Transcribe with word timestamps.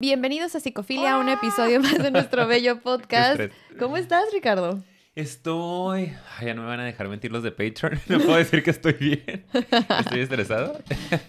Bienvenidos 0.00 0.54
a 0.54 0.60
Psicofilia, 0.60 1.18
un 1.18 1.28
episodio 1.28 1.80
más 1.80 1.98
de 2.00 2.12
nuestro 2.12 2.46
bello 2.46 2.80
podcast. 2.82 3.40
¿Cómo 3.80 3.96
estás, 3.96 4.26
Ricardo? 4.32 4.80
Estoy. 5.16 6.12
Ay, 6.36 6.46
ya 6.46 6.54
no 6.54 6.62
me 6.62 6.68
van 6.68 6.78
a 6.78 6.84
dejar 6.84 7.08
mentir 7.08 7.32
los 7.32 7.42
de 7.42 7.50
Patreon. 7.50 7.98
No 8.08 8.18
puedo 8.20 8.36
decir 8.36 8.62
que 8.62 8.70
estoy 8.70 8.92
bien. 8.92 9.44
Estoy 9.52 10.20
estresado. 10.20 10.78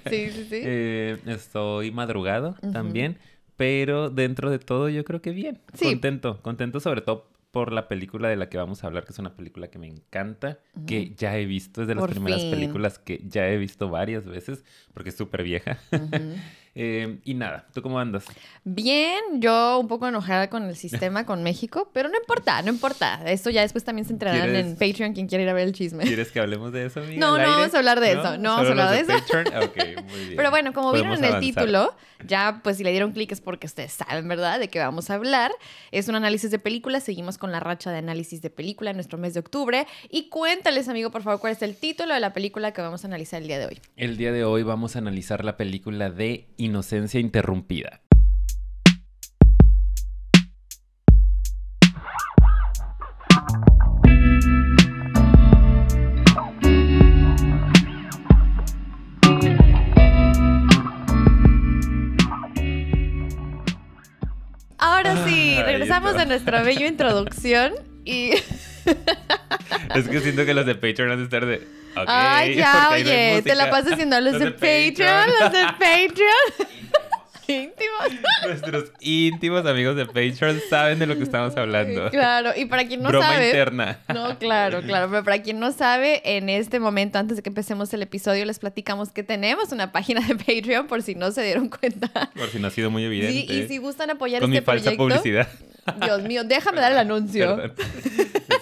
Sí, 0.07 0.29
sí, 0.29 0.45
sí. 0.47 0.61
Eh, 0.63 1.17
estoy 1.25 1.89
madrugado 1.89 2.57
también. 2.71 3.17
Pero 3.57 4.11
dentro 4.11 4.51
de 4.51 4.59
todo, 4.59 4.87
yo 4.87 5.03
creo 5.03 5.19
que 5.19 5.31
bien. 5.31 5.59
Contento. 5.81 6.39
Contento, 6.43 6.79
sobre 6.79 7.01
todo 7.01 7.27
por 7.49 7.73
la 7.73 7.87
película 7.87 8.29
de 8.29 8.35
la 8.35 8.49
que 8.49 8.57
vamos 8.57 8.83
a 8.83 8.87
hablar, 8.87 9.03
que 9.05 9.13
es 9.13 9.17
una 9.17 9.35
película 9.35 9.69
que 9.69 9.79
me 9.79 9.87
encanta, 9.87 10.59
que 10.85 11.15
ya 11.15 11.35
he 11.35 11.45
visto. 11.45 11.81
Es 11.81 11.87
de 11.87 11.95
las 11.95 12.07
primeras 12.07 12.43
películas 12.45 12.99
que 12.99 13.19
ya 13.27 13.49
he 13.49 13.57
visto 13.57 13.89
varias 13.89 14.27
veces, 14.27 14.63
porque 14.93 15.09
es 15.09 15.17
súper 15.17 15.41
vieja. 15.41 15.79
Eh, 16.81 17.19
y 17.25 17.33
nada, 17.33 17.65
¿tú 17.73 17.81
cómo 17.81 17.99
andas? 17.99 18.23
Bien, 18.63 19.41
yo 19.41 19.79
un 19.79 19.89
poco 19.89 20.07
enojada 20.07 20.49
con 20.49 20.63
el 20.63 20.77
sistema, 20.77 21.25
con 21.25 21.43
México, 21.43 21.89
pero 21.91 22.07
no 22.07 22.15
importa, 22.15 22.61
no 22.61 22.69
importa. 22.69 23.19
Esto 23.25 23.49
ya 23.49 23.63
después 23.63 23.83
también 23.83 24.05
se 24.05 24.13
entrarán 24.13 24.55
en 24.55 24.77
Patreon 24.77 25.11
quien 25.11 25.27
quiera 25.27 25.43
ir 25.43 25.49
a 25.49 25.53
ver 25.53 25.67
el 25.67 25.73
chisme. 25.73 26.05
¿Quieres 26.05 26.31
que 26.31 26.39
hablemos 26.39 26.71
de 26.71 26.85
eso, 26.85 27.01
amiga? 27.01 27.19
No, 27.19 27.37
no 27.37 27.43
vamos 27.43 27.73
a 27.73 27.77
hablar 27.79 27.99
de 27.99 28.13
eso, 28.13 28.37
no 28.37 28.51
vamos 28.51 28.67
a 28.67 28.69
hablar 28.69 28.91
de, 28.93 29.01
eso. 29.01 29.13
Ok, 29.61 29.75
muy 30.09 30.19
bien. 30.23 30.37
Pero 30.37 30.51
bueno, 30.51 30.71
como 30.71 30.93
vieron 30.93 31.21
en 31.21 31.25
el 31.25 31.41
título, 31.41 31.93
ya 32.25 32.61
pues 32.63 32.77
si 32.77 32.85
le 32.85 32.91
dieron 32.91 33.11
clic 33.11 33.29
es 33.33 33.41
porque 33.41 33.67
ustedes 33.67 33.91
saben, 33.91 34.29
¿verdad?, 34.29 34.57
de 34.57 34.69
qué 34.69 34.79
vamos 34.79 35.09
a 35.09 35.15
hablar. 35.15 35.51
Es 35.91 36.07
un 36.07 36.15
análisis 36.15 36.49
de 36.49 36.59
películas, 36.59 37.03
seguimos 37.03 37.37
con 37.37 37.51
la 37.51 37.59
racha 37.59 37.91
de 37.91 37.97
análisis 37.97 38.41
de 38.41 38.49
película 38.49 38.91
en 38.91 38.95
nuestro 38.95 39.17
mes 39.17 39.33
de 39.33 39.41
octubre. 39.41 39.85
Y 40.09 40.29
cuéntales, 40.29 40.87
amigo, 40.87 41.11
por 41.11 41.23
favor, 41.23 41.41
cuál 41.41 41.53
es 41.53 41.61
el 41.61 41.75
título 41.75 42.13
de 42.13 42.21
la 42.21 42.31
película 42.31 42.71
que 42.71 42.81
vamos 42.81 43.03
a 43.03 43.07
analizar 43.07 43.41
el 43.41 43.47
día 43.47 43.59
de 43.59 43.65
hoy. 43.65 43.81
El 43.97 44.15
día 44.15 44.31
de 44.31 44.45
hoy 44.45 44.63
vamos 44.63 44.95
a 44.95 44.99
analizar 44.99 45.43
la 45.43 45.57
película 45.57 46.09
de 46.09 46.47
Inocencia 46.69 47.19
Interrumpida. 47.19 48.01
Ahora 64.77 65.25
sí, 65.25 65.57
regresamos 65.63 66.15
a 66.15 66.25
nuestra 66.25 66.61
bella 66.61 66.87
introducción 66.87 67.73
y... 68.05 68.31
es 69.95 70.07
que 70.07 70.19
siento 70.21 70.45
que 70.45 70.53
los 70.53 70.65
de 70.65 70.75
Patreon 70.75 71.11
han 71.11 71.17
de 71.17 71.23
estar 71.23 71.45
de... 71.45 71.78
Ay, 71.95 72.55
ya, 72.57 72.89
oye, 72.91 73.41
te 73.43 73.55
la 73.55 73.69
pasas 73.69 73.93
haciendo 73.93 74.19
los, 74.21 74.39
de, 74.39 74.51
Patreon, 74.51 75.29
los 75.39 75.51
de 75.51 75.63
Patreon. 75.79 76.69
íntimos. 77.49 78.21
Nuestros 78.45 78.91
íntimos 78.99 79.65
amigos 79.65 79.95
de 79.95 80.05
Patreon 80.05 80.61
saben 80.69 80.99
de 80.99 81.07
lo 81.07 81.17
que 81.17 81.23
estamos 81.23 81.55
hablando. 81.57 82.09
Claro, 82.11 82.51
y 82.55 82.65
para 82.65 82.85
quien 82.85 83.01
no 83.01 83.09
Broma 83.09 83.33
sabe. 83.33 83.47
interna. 83.47 83.99
No, 84.13 84.37
claro, 84.37 84.81
claro. 84.81 85.09
Pero 85.09 85.23
para 85.23 85.41
quien 85.41 85.59
no 85.59 85.71
sabe, 85.71 86.21
en 86.37 86.49
este 86.49 86.79
momento, 86.79 87.17
antes 87.17 87.37
de 87.37 87.43
que 87.43 87.49
empecemos 87.49 87.93
el 87.93 88.03
episodio, 88.03 88.45
les 88.45 88.59
platicamos 88.59 89.11
que 89.11 89.23
tenemos 89.23 89.71
una 89.71 89.91
página 89.91 90.21
de 90.21 90.35
Patreon, 90.35 90.87
por 90.87 91.01
si 91.01 91.15
no 91.15 91.31
se 91.31 91.43
dieron 91.43 91.69
cuenta. 91.69 92.29
Por 92.35 92.49
si 92.49 92.59
no 92.59 92.67
ha 92.67 92.71
sido 92.71 92.91
muy 92.91 93.03
evidente. 93.03 93.33
Sí, 93.33 93.47
y 93.49 93.67
si 93.67 93.77
gustan 93.77 94.11
apoyar 94.11 94.41
Con 94.41 94.53
este 94.53 94.61
mi 94.61 94.65
falsa 94.65 94.91
publicidad. 94.91 95.47
Dios 96.01 96.23
mío, 96.23 96.43
déjame 96.43 96.81
dar 96.81 96.91
el 96.91 96.97
anuncio. 96.97 97.61
Es 97.63 97.71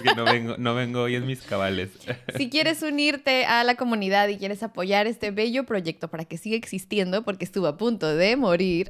que 0.03 0.15
no 0.15 0.25
vengo, 0.25 0.55
no 0.57 0.75
vengo 0.75 1.03
hoy 1.03 1.15
en 1.15 1.25
mis 1.25 1.41
cabales. 1.41 1.89
Si 2.35 2.49
quieres 2.49 2.81
unirte 2.81 3.45
a 3.45 3.63
la 3.63 3.75
comunidad 3.75 4.27
y 4.27 4.37
quieres 4.37 4.63
apoyar 4.63 5.07
este 5.07 5.31
bello 5.31 5.65
proyecto 5.65 6.07
para 6.07 6.25
que 6.25 6.37
siga 6.37 6.55
existiendo, 6.55 7.23
porque 7.23 7.45
estuvo 7.45 7.67
a 7.67 7.77
punto 7.77 8.15
de 8.15 8.35
morir. 8.35 8.89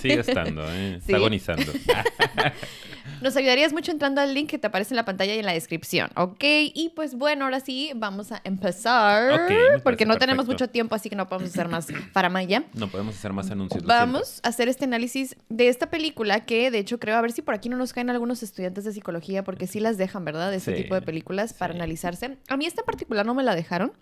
Sigue 0.00 0.20
estando, 0.20 0.64
¿eh? 0.72 0.96
está 0.96 1.16
agonizando. 1.16 1.72
Nos 3.22 3.36
ayudarías 3.36 3.72
mucho 3.72 3.92
entrando 3.92 4.20
al 4.20 4.34
link 4.34 4.50
que 4.50 4.58
te 4.58 4.66
aparece 4.66 4.94
en 4.94 4.96
la 4.96 5.04
pantalla 5.04 5.34
y 5.34 5.38
en 5.38 5.46
la 5.46 5.52
descripción, 5.52 6.10
¿ok? 6.16 6.42
Y 6.42 6.92
pues 6.94 7.14
bueno, 7.14 7.44
ahora 7.44 7.60
sí, 7.60 7.92
vamos 7.94 8.32
a 8.32 8.40
empezar. 8.44 9.48
porque 9.84 10.06
no 10.06 10.16
tenemos 10.16 10.46
mucho 10.46 10.68
tiempo, 10.68 10.94
así 10.94 11.08
que 11.08 11.16
no 11.16 11.28
podemos 11.28 11.50
hacer 11.50 11.68
más 11.68 11.86
para 12.12 12.28
Maya. 12.28 12.64
No 12.74 12.88
podemos 12.88 13.14
hacer 13.14 13.32
más 13.32 13.50
anuncios. 13.50 13.84
Vamos 13.84 14.40
a 14.42 14.48
hacer 14.48 14.68
este 14.68 14.84
análisis 14.84 15.36
de 15.48 15.68
esta 15.68 15.88
película 15.88 16.44
que, 16.44 16.70
de 16.70 16.78
hecho, 16.78 16.98
creo, 16.98 17.16
a 17.16 17.20
ver 17.20 17.32
si 17.32 17.42
por 17.42 17.54
aquí 17.54 17.68
no 17.68 17.76
nos 17.76 17.92
caen 17.92 18.10
algunos 18.10 18.42
estudiantes 18.42 18.84
de 18.84 18.92
psicología, 18.92 19.44
porque 19.44 19.66
sí 19.66 19.80
las 19.80 19.98
dejan, 19.98 20.24
¿verdad? 20.24 20.50
De 20.50 20.56
este 20.56 20.72
tipo 20.72 20.94
de 20.94 21.02
películas 21.02 21.52
para 21.52 21.74
analizarse. 21.74 22.38
A 22.48 22.56
mí 22.56 22.66
esta 22.66 22.82
en 22.82 22.86
particular 22.86 23.24
no 23.24 23.34
me 23.34 23.42
la 23.42 23.54
dejaron 23.54 23.92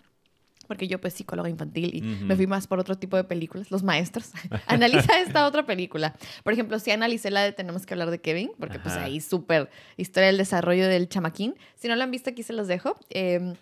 porque 0.71 0.87
yo 0.87 1.01
pues 1.01 1.15
psicóloga 1.15 1.49
infantil 1.49 1.93
y 1.93 2.01
me 2.01 2.33
fui 2.33 2.47
más 2.47 2.65
por 2.65 2.79
otro 2.79 2.97
tipo 2.97 3.17
de 3.17 3.25
películas, 3.25 3.71
los 3.71 3.83
maestros. 3.83 4.31
Analiza 4.67 5.19
esta 5.19 5.45
otra 5.45 5.65
película. 5.65 6.15
Por 6.45 6.53
ejemplo, 6.53 6.79
si 6.79 6.91
analicé 6.91 7.29
la 7.29 7.43
de 7.43 7.51
Tenemos 7.51 7.85
que 7.85 7.93
hablar 7.93 8.09
de 8.09 8.21
Kevin, 8.21 8.51
porque 8.57 8.79
pues 8.79 8.95
ahí 8.95 9.19
súper 9.19 9.69
historia 9.97 10.27
del 10.27 10.37
desarrollo 10.37 10.87
del 10.87 11.09
chamaquín. 11.09 11.55
Si 11.75 11.89
no 11.89 11.95
la 11.97 12.05
han 12.05 12.11
visto, 12.11 12.29
aquí 12.29 12.41
se 12.41 12.53
los 12.53 12.69
dejo. 12.69 12.97
Em, 13.09 13.55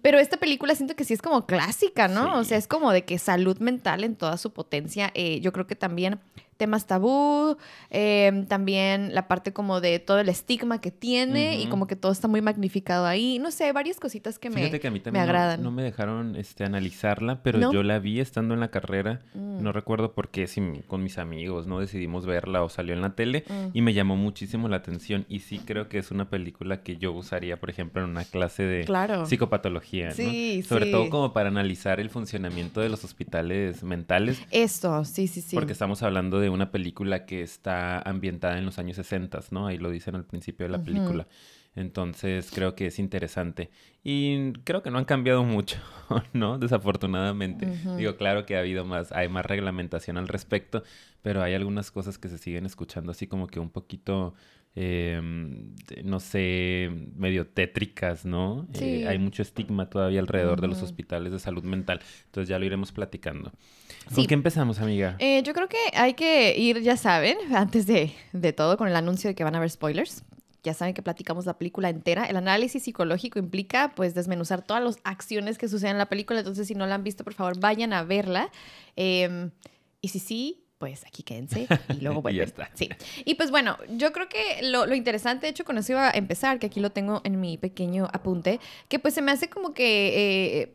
pero 0.00 0.18
esta 0.18 0.38
película 0.38 0.74
siento 0.74 0.96
que 0.96 1.04
sí 1.04 1.12
es 1.12 1.20
como 1.20 1.44
clásica, 1.44 2.08
¿no? 2.08 2.38
O 2.38 2.44
sea, 2.44 2.56
es 2.56 2.66
como 2.66 2.90
de 2.90 3.04
que 3.04 3.18
salud 3.18 3.58
mental 3.58 4.02
en 4.02 4.16
toda 4.16 4.38
su 4.38 4.54
potencia. 4.54 5.10
Eh, 5.12 5.40
yo 5.42 5.52
creo 5.52 5.66
que 5.66 5.76
también 5.76 6.20
temas 6.56 6.86
tabú, 6.86 7.56
em, 7.90 8.46
también 8.46 9.14
la 9.14 9.28
parte 9.28 9.52
como 9.52 9.80
de 9.80 9.98
todo 9.98 10.18
el 10.20 10.28
estigma 10.28 10.80
que 10.80 10.90
tiene 10.90 11.60
y 11.60 11.66
como 11.66 11.86
que 11.86 11.96
todo 11.96 12.12
está 12.12 12.28
muy 12.28 12.40
magnificado 12.40 13.06
ahí. 13.06 13.38
No 13.38 13.50
sé, 13.50 13.72
varias 13.72 14.00
cositas 14.00 14.38
que, 14.38 14.50
me, 14.50 14.70
que 14.78 14.86
a 14.86 14.90
mí 14.90 15.02
me 15.10 15.20
agradan. 15.20 15.62
No, 15.62 15.70
me 15.70 15.82
dejaron 15.82 16.36
este, 16.36 16.64
analizarla, 16.64 17.42
pero 17.42 17.72
yo 17.72 17.82
la 17.82 17.98
vi 17.98 18.20
estando 18.20 18.54
en 18.54 18.60
la 18.60 18.68
carrera. 18.68 19.20
Mm. 19.34 19.62
No 19.62 19.72
recuerdo 19.72 20.12
por 20.12 20.28
qué, 20.28 20.46
si 20.46 20.60
con 20.86 21.02
mis 21.02 21.18
amigos, 21.18 21.66
¿no? 21.66 21.80
Decidimos 21.80 22.26
verla 22.26 22.62
o 22.62 22.68
salió 22.68 22.94
en 22.94 23.02
la 23.02 23.14
tele 23.14 23.44
mm. 23.48 23.68
y 23.72 23.82
me 23.82 23.94
llamó 23.94 24.16
muchísimo 24.16 24.68
la 24.68 24.76
atención. 24.76 25.26
Y 25.28 25.40
sí 25.40 25.60
creo 25.64 25.88
que 25.88 25.98
es 25.98 26.10
una 26.10 26.28
película 26.30 26.82
que 26.82 26.96
yo 26.96 27.12
usaría, 27.12 27.58
por 27.58 27.70
ejemplo, 27.70 28.02
en 28.02 28.10
una 28.10 28.24
clase 28.24 28.62
de 28.62 28.86
psicopatología, 29.26 30.12
sí, 30.12 30.62
Sobre 30.62 30.90
todo 30.90 31.10
como 31.10 31.32
para 31.32 31.48
analizar 31.48 32.00
el 32.00 32.10
funcionamiento 32.10 32.80
de 32.80 32.88
los 32.88 33.04
hospitales 33.04 33.82
mentales. 33.82 34.40
Esto, 34.50 35.04
sí, 35.04 35.26
sí, 35.28 35.40
sí. 35.40 35.54
Porque 35.54 35.72
estamos 35.72 36.02
hablando 36.02 36.40
de 36.40 36.45
una 36.48 36.70
película 36.70 37.26
que 37.26 37.42
está 37.42 38.00
ambientada 38.00 38.58
en 38.58 38.64
los 38.64 38.78
años 38.78 38.96
60, 38.96 39.40
¿no? 39.50 39.66
Ahí 39.66 39.78
lo 39.78 39.90
dicen 39.90 40.14
al 40.14 40.24
principio 40.24 40.66
de 40.66 40.72
la 40.72 40.82
película. 40.82 41.26
Entonces 41.76 42.50
creo 42.52 42.74
que 42.74 42.86
es 42.86 42.98
interesante. 42.98 43.70
Y 44.02 44.52
creo 44.64 44.82
que 44.82 44.90
no 44.90 44.98
han 44.98 45.04
cambiado 45.04 45.44
mucho, 45.44 45.78
¿no? 46.32 46.58
Desafortunadamente. 46.58 47.66
Digo, 47.96 48.16
claro 48.16 48.46
que 48.46 48.56
ha 48.56 48.60
habido 48.60 48.84
más, 48.84 49.12
hay 49.12 49.28
más 49.28 49.44
reglamentación 49.44 50.16
al 50.16 50.26
respecto, 50.26 50.82
pero 51.22 51.42
hay 51.42 51.54
algunas 51.54 51.90
cosas 51.90 52.16
que 52.18 52.28
se 52.28 52.38
siguen 52.38 52.64
escuchando 52.64 53.12
así 53.12 53.26
como 53.26 53.46
que 53.46 53.60
un 53.60 53.68
poquito 53.68 54.34
Em, 54.78 55.74
no 56.04 56.20
sé, 56.20 56.90
medio 57.16 57.46
tétricas, 57.46 58.26
¿no? 58.26 58.68
Eh, 58.74 59.06
hay 59.08 59.18
mucho 59.18 59.40
estigma 59.40 59.88
todavía 59.88 60.20
alrededor 60.20 60.60
de 60.60 60.68
los 60.68 60.82
hospitales 60.82 61.32
de 61.32 61.38
salud 61.38 61.64
mental. 61.64 62.00
Entonces 62.26 62.50
ya 62.50 62.58
lo 62.58 62.66
iremos 62.66 62.92
platicando. 62.92 63.52
¿Con 64.14 64.26
qué 64.26 64.34
empezamos, 64.34 64.78
amiga? 64.78 65.16
Eh, 65.18 65.42
yo 65.44 65.54
creo 65.54 65.66
que 65.66 65.78
hay 65.94 66.12
que 66.12 66.58
ir, 66.58 66.82
ya 66.82 66.98
saben, 66.98 67.38
antes 67.56 67.86
de, 67.86 68.12
de 68.34 68.52
todo, 68.52 68.76
con 68.76 68.86
el 68.86 68.96
anuncio 68.96 69.28
de 69.28 69.34
que 69.34 69.44
van 69.44 69.54
a 69.54 69.58
haber 69.58 69.70
spoilers 69.70 70.22
ya 70.62 70.74
saben 70.74 70.94
que 70.94 71.02
platicamos 71.02 71.46
la 71.46 71.56
película 71.56 71.88
entera. 71.88 72.24
El 72.24 72.36
análisis 72.36 72.82
psicológico 72.82 73.38
implica 73.38 73.92
pues 73.94 74.14
desmenuzar 74.14 74.62
todas 74.62 74.82
las 74.82 74.98
acciones 75.04 75.58
que 75.58 75.68
suceden 75.68 75.92
en 75.92 75.98
la 75.98 76.08
película. 76.08 76.40
Entonces, 76.40 76.66
si 76.66 76.74
no 76.74 76.86
la 76.86 76.96
han 76.96 77.04
visto, 77.04 77.22
por 77.22 77.34
favor, 77.34 77.58
vayan 77.60 77.92
a 77.92 78.02
verla. 78.02 78.50
Em, 78.96 79.52
y 80.00 80.08
si 80.08 80.18
sí, 80.18 80.65
pues 80.78 81.04
aquí 81.06 81.22
quédense 81.22 81.66
y 81.88 82.00
luego 82.00 82.22
vuelven. 82.22 82.36
y 82.36 82.38
ya 82.38 82.44
está. 82.44 82.70
Sí. 82.74 82.88
Y 83.24 83.34
pues 83.34 83.50
bueno, 83.50 83.78
yo 83.90 84.12
creo 84.12 84.28
que 84.28 84.62
lo, 84.62 84.92
interesante, 84.94 85.46
de 85.46 85.50
hecho, 85.50 85.64
con 85.64 85.78
eso 85.78 85.92
iba 85.92 86.08
a 86.08 86.12
empezar, 86.12 86.58
que 86.58 86.66
aquí 86.66 86.80
lo 86.80 86.90
tengo 86.90 87.20
en 87.24 87.40
mi 87.40 87.56
pequeño 87.56 88.08
apunte, 88.12 88.60
que 88.88 88.98
pues 88.98 89.14
se 89.14 89.22
me 89.22 89.32
hace 89.32 89.48
como 89.48 89.74
que... 89.74 90.62
Eh, 90.62 90.72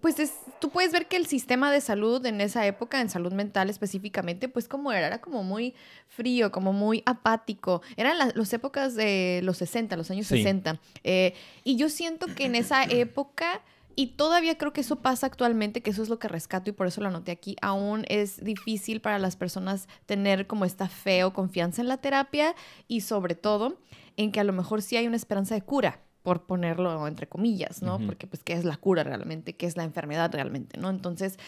pues 0.00 0.20
es, 0.20 0.34
tú 0.60 0.70
puedes 0.70 0.92
ver 0.92 1.08
que 1.08 1.16
el 1.16 1.26
sistema 1.26 1.72
de 1.72 1.80
salud 1.80 2.24
en 2.24 2.40
esa 2.40 2.64
época, 2.64 3.00
en 3.00 3.10
salud 3.10 3.32
mental 3.32 3.68
específicamente, 3.70 4.48
pues 4.48 4.68
como 4.68 4.92
era, 4.92 5.08
era 5.08 5.20
como 5.20 5.42
muy 5.42 5.74
frío, 6.06 6.52
como 6.52 6.72
muy 6.72 7.02
apático. 7.06 7.82
Eran 7.96 8.16
las 8.16 8.52
épocas 8.52 8.94
de 8.94 9.40
los 9.42 9.56
60, 9.56 9.96
los 9.96 10.08
años 10.12 10.28
60. 10.28 10.78
Eh, 11.02 11.34
y 11.64 11.74
yo 11.74 11.88
siento 11.88 12.28
que 12.36 12.44
en 12.44 12.54
esa 12.54 12.84
época 12.84 13.62
y 14.00 14.06
todavía 14.06 14.56
creo 14.56 14.72
que 14.72 14.80
eso 14.80 14.96
pasa 14.96 15.26
actualmente, 15.26 15.82
que 15.82 15.90
eso 15.90 16.02
es 16.02 16.08
lo 16.08 16.18
que 16.18 16.26
rescato 16.26 16.70
y 16.70 16.72
por 16.72 16.86
eso 16.86 17.02
lo 17.02 17.08
anoté 17.08 17.32
aquí. 17.32 17.56
Aún 17.60 18.06
es 18.08 18.42
difícil 18.42 19.02
para 19.02 19.18
las 19.18 19.36
personas 19.36 19.88
tener 20.06 20.46
como 20.46 20.64
esta 20.64 20.88
fe 20.88 21.22
o 21.22 21.34
confianza 21.34 21.82
en 21.82 21.88
la 21.88 21.98
terapia 21.98 22.54
y 22.88 23.02
sobre 23.02 23.34
todo 23.34 23.76
en 24.16 24.32
que 24.32 24.40
a 24.40 24.44
lo 24.44 24.54
mejor 24.54 24.80
sí 24.80 24.96
hay 24.96 25.06
una 25.06 25.16
esperanza 25.16 25.54
de 25.54 25.60
cura 25.60 26.00
por 26.22 26.46
ponerlo 26.46 27.06
entre 27.06 27.28
comillas, 27.28 27.82
¿no? 27.82 27.98
Porque 27.98 28.26
pues 28.26 28.42
qué 28.42 28.54
es 28.54 28.64
la 28.64 28.78
cura 28.78 29.04
realmente, 29.04 29.54
qué 29.54 29.66
es 29.66 29.76
la 29.76 29.84
enfermedad 29.84 30.32
realmente, 30.32 30.80
¿no? 30.80 30.88
Entonces, 30.88 31.38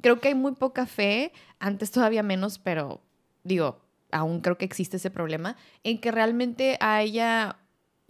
creo 0.00 0.18
que 0.18 0.28
hay 0.28 0.34
muy 0.34 0.56
poca 0.56 0.86
fe, 0.86 1.32
antes 1.60 1.92
todavía 1.92 2.24
menos, 2.24 2.58
pero 2.58 3.02
digo, 3.44 3.84
aún 4.10 4.40
creo 4.40 4.58
que 4.58 4.64
existe 4.64 4.96
ese 4.96 5.12
problema, 5.12 5.56
en 5.84 6.00
que 6.00 6.10
realmente 6.10 6.76
haya 6.80 7.60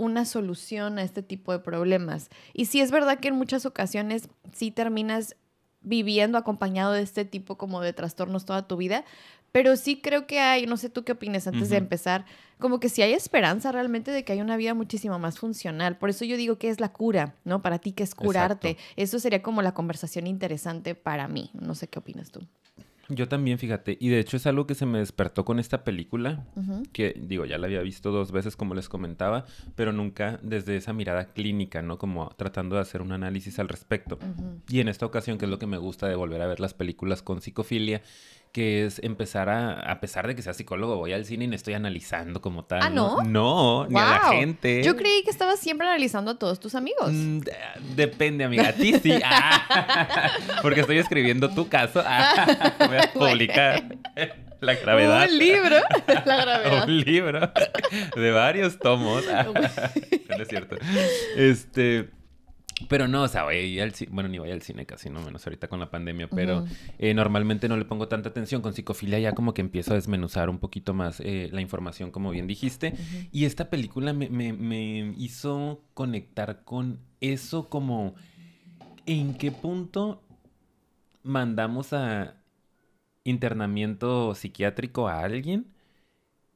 una 0.00 0.24
solución 0.24 0.98
a 0.98 1.02
este 1.02 1.22
tipo 1.22 1.52
de 1.52 1.58
problemas. 1.58 2.30
Y 2.54 2.64
sí 2.64 2.80
es 2.80 2.90
verdad 2.90 3.20
que 3.20 3.28
en 3.28 3.36
muchas 3.36 3.66
ocasiones 3.66 4.28
sí 4.52 4.70
terminas 4.70 5.36
viviendo 5.82 6.38
acompañado 6.38 6.92
de 6.92 7.02
este 7.02 7.24
tipo 7.24 7.56
como 7.56 7.80
de 7.82 7.92
trastornos 7.92 8.46
toda 8.46 8.66
tu 8.66 8.76
vida, 8.76 9.04
pero 9.52 9.76
sí 9.76 10.00
creo 10.00 10.26
que 10.26 10.40
hay, 10.40 10.66
no 10.66 10.76
sé 10.76 10.88
tú 10.88 11.04
qué 11.04 11.12
opinas 11.12 11.46
antes 11.46 11.68
de 11.70 11.76
empezar, 11.76 12.24
como 12.58 12.80
que 12.80 12.88
sí 12.88 13.02
hay 13.02 13.12
esperanza 13.12 13.72
realmente 13.72 14.10
de 14.10 14.24
que 14.24 14.32
hay 14.32 14.40
una 14.40 14.56
vida 14.56 14.74
muchísimo 14.74 15.18
más 15.18 15.38
funcional. 15.38 15.98
Por 15.98 16.08
eso 16.08 16.24
yo 16.24 16.36
digo 16.36 16.56
que 16.56 16.68
es 16.68 16.80
la 16.80 16.92
cura, 16.92 17.34
¿no? 17.44 17.60
Para 17.60 17.78
ti 17.78 17.92
que 17.92 18.02
es 18.02 18.14
curarte. 18.14 18.78
Eso 18.96 19.18
sería 19.18 19.42
como 19.42 19.60
la 19.60 19.74
conversación 19.74 20.26
interesante 20.26 20.94
para 20.94 21.28
mí. 21.28 21.50
No 21.52 21.74
sé 21.74 21.88
qué 21.88 21.98
opinas 21.98 22.30
tú. 22.30 22.40
Yo 23.10 23.28
también, 23.28 23.58
fíjate. 23.58 23.98
Y 24.00 24.08
de 24.08 24.20
hecho 24.20 24.36
es 24.36 24.46
algo 24.46 24.66
que 24.66 24.74
se 24.74 24.86
me 24.86 24.98
despertó 24.98 25.44
con 25.44 25.58
esta 25.58 25.84
película, 25.84 26.46
que 26.92 27.14
digo, 27.20 27.44
ya 27.44 27.58
la 27.58 27.66
había 27.66 27.82
visto 27.82 28.10
dos 28.10 28.32
veces 28.32 28.56
como 28.56 28.74
les 28.74 28.88
comentaba, 28.88 29.44
pero 29.74 29.92
nunca 29.92 30.38
desde 30.42 30.76
esa 30.76 30.92
mirada 30.92 31.26
clínica, 31.26 31.82
¿no? 31.82 31.98
Como 31.98 32.28
tratando 32.36 32.76
de 32.76 32.82
hacer 32.82 33.02
un 33.02 33.12
análisis 33.12 33.58
al 33.58 33.68
respecto. 33.68 34.18
Y 34.68 34.80
en 34.80 34.88
esta 34.88 35.06
ocasión, 35.06 35.38
que 35.38 35.44
es 35.44 35.50
lo 35.50 35.58
que 35.58 35.66
me 35.66 35.78
gusta 35.78 36.08
de 36.08 36.14
volver 36.14 36.40
a 36.40 36.46
ver 36.46 36.60
las 36.60 36.74
películas 36.74 37.22
con 37.22 37.40
psicofilia, 37.40 38.02
que 38.52 38.84
es 38.84 39.00
empezar 39.04 39.48
a, 39.48 39.78
a 39.78 40.00
pesar 40.00 40.26
de 40.26 40.34
que 40.34 40.42
sea 40.42 40.54
psicólogo, 40.54 40.96
voy 40.96 41.12
al 41.12 41.24
cine 41.24 41.44
y 41.44 41.48
me 41.48 41.56
estoy 41.56 41.74
analizando 41.74 42.40
como 42.40 42.64
tal. 42.64 42.80
¿Ah, 42.82 42.90
no? 42.90 43.22
No, 43.22 43.86
ni 43.88 43.98
a 43.98 44.04
la 44.04 44.18
gente. 44.30 44.82
Yo 44.82 44.96
creí 44.96 45.22
que 45.22 45.30
estabas 45.30 45.60
siempre 45.60 45.86
analizando 45.86 46.32
a 46.32 46.38
todos 46.38 46.58
tus 46.58 46.74
amigos. 46.74 47.12
Mm, 47.12 47.40
depende, 47.94 48.44
amiga. 48.44 48.68
A 48.68 48.72
ti 48.72 48.94
sí. 48.98 49.12
Ah, 49.24 50.30
porque 50.62 50.80
estoy 50.80 50.98
escribiendo 50.98 51.50
tu 51.50 51.68
caso. 51.68 52.02
Ah, 52.04 52.74
voy 52.88 52.96
a 52.96 53.12
publicar. 53.12 53.84
La 54.60 54.74
gravedad. 54.74 55.28
Un 55.30 55.38
libro. 55.38 55.76
La 56.26 56.36
gravedad. 56.36 56.84
Un 56.88 57.00
libro 57.00 57.52
de 58.16 58.30
varios 58.32 58.78
tomos. 58.78 59.24
no 59.26 60.42
es 60.42 60.48
cierto. 60.48 60.76
Este. 61.36 62.10
Pero 62.88 63.08
no, 63.08 63.22
o 63.22 63.28
sea, 63.28 63.44
voy 63.44 63.78
al 63.80 63.92
bueno, 64.10 64.28
ni 64.28 64.38
voy 64.38 64.50
al 64.50 64.62
cine 64.62 64.86
casi, 64.86 65.10
no 65.10 65.20
menos 65.20 65.46
ahorita 65.46 65.68
con 65.68 65.80
la 65.80 65.90
pandemia, 65.90 66.28
pero 66.28 66.64
eh, 66.98 67.14
normalmente 67.14 67.68
no 67.68 67.76
le 67.76 67.84
pongo 67.84 68.08
tanta 68.08 68.28
atención. 68.28 68.62
Con 68.62 68.74
psicofilia 68.74 69.18
ya 69.18 69.34
como 69.34 69.54
que 69.54 69.60
empiezo 69.60 69.92
a 69.92 69.96
desmenuzar 69.96 70.48
un 70.50 70.58
poquito 70.58 70.94
más 70.94 71.20
eh, 71.20 71.48
la 71.52 71.60
información, 71.60 72.10
como 72.10 72.30
bien 72.30 72.46
dijiste. 72.46 72.94
Y 73.32 73.44
esta 73.44 73.70
película 73.70 74.12
me, 74.12 74.28
me, 74.28 75.14
hizo 75.16 75.84
conectar 75.94 76.64
con 76.64 77.00
eso 77.20 77.68
como 77.68 78.14
en 79.06 79.34
qué 79.34 79.52
punto 79.52 80.22
mandamos 81.22 81.92
a 81.92 82.36
internamiento 83.24 84.34
psiquiátrico 84.34 85.08
a 85.08 85.20
alguien. 85.20 85.66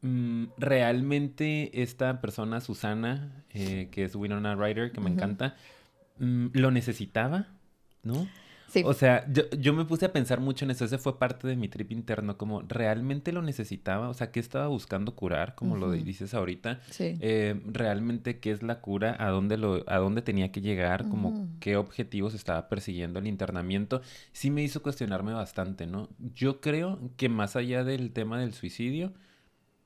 Mm, 0.02 0.48
realmente 0.58 1.82
esta 1.82 2.20
persona, 2.20 2.60
Susana, 2.60 3.44
eh, 3.50 3.88
que 3.90 4.04
es 4.04 4.14
Winona 4.14 4.54
Ryder, 4.54 4.92
que 4.92 5.00
me 5.00 5.10
encanta, 5.10 5.56
lo 6.18 6.70
necesitaba, 6.70 7.48
¿no? 8.02 8.26
Sí. 8.68 8.82
O 8.84 8.92
sea, 8.92 9.24
yo, 9.30 9.72
me 9.72 9.84
puse 9.84 10.06
a 10.06 10.12
pensar 10.12 10.40
mucho 10.40 10.64
en 10.64 10.72
eso. 10.72 10.84
Ese 10.84 10.98
fue 10.98 11.16
parte 11.16 11.46
de 11.46 11.54
mi 11.54 11.68
trip 11.68 11.92
interno, 11.92 12.36
como 12.36 12.62
realmente 12.62 13.30
lo 13.30 13.40
necesitaba. 13.40 14.08
O 14.08 14.14
sea, 14.14 14.32
¿qué 14.32 14.40
estaba 14.40 14.66
buscando 14.66 15.14
curar? 15.14 15.54
Como 15.54 15.76
lo 15.76 15.92
dices 15.92 16.34
ahorita. 16.34 16.80
Sí. 16.90 17.16
Eh, 17.20 17.60
realmente, 17.66 18.40
¿qué 18.40 18.50
es 18.50 18.64
la 18.64 18.80
cura? 18.80 19.16
¿A 19.20 19.28
dónde, 19.28 19.58
lo, 19.58 19.84
a 19.86 19.98
dónde 19.98 20.22
tenía 20.22 20.50
que 20.50 20.60
llegar? 20.60 21.08
Como 21.08 21.48
qué 21.60 21.76
objetivos 21.76 22.34
estaba 22.34 22.68
persiguiendo 22.68 23.20
el 23.20 23.28
internamiento. 23.28 24.02
Sí 24.32 24.50
me 24.50 24.64
hizo 24.64 24.82
cuestionarme 24.82 25.32
bastante, 25.32 25.86
¿no? 25.86 26.08
Yo 26.34 26.60
creo 26.60 26.98
que 27.16 27.28
más 27.28 27.54
allá 27.54 27.84
del 27.84 28.10
tema 28.12 28.40
del 28.40 28.54
suicidio, 28.54 29.12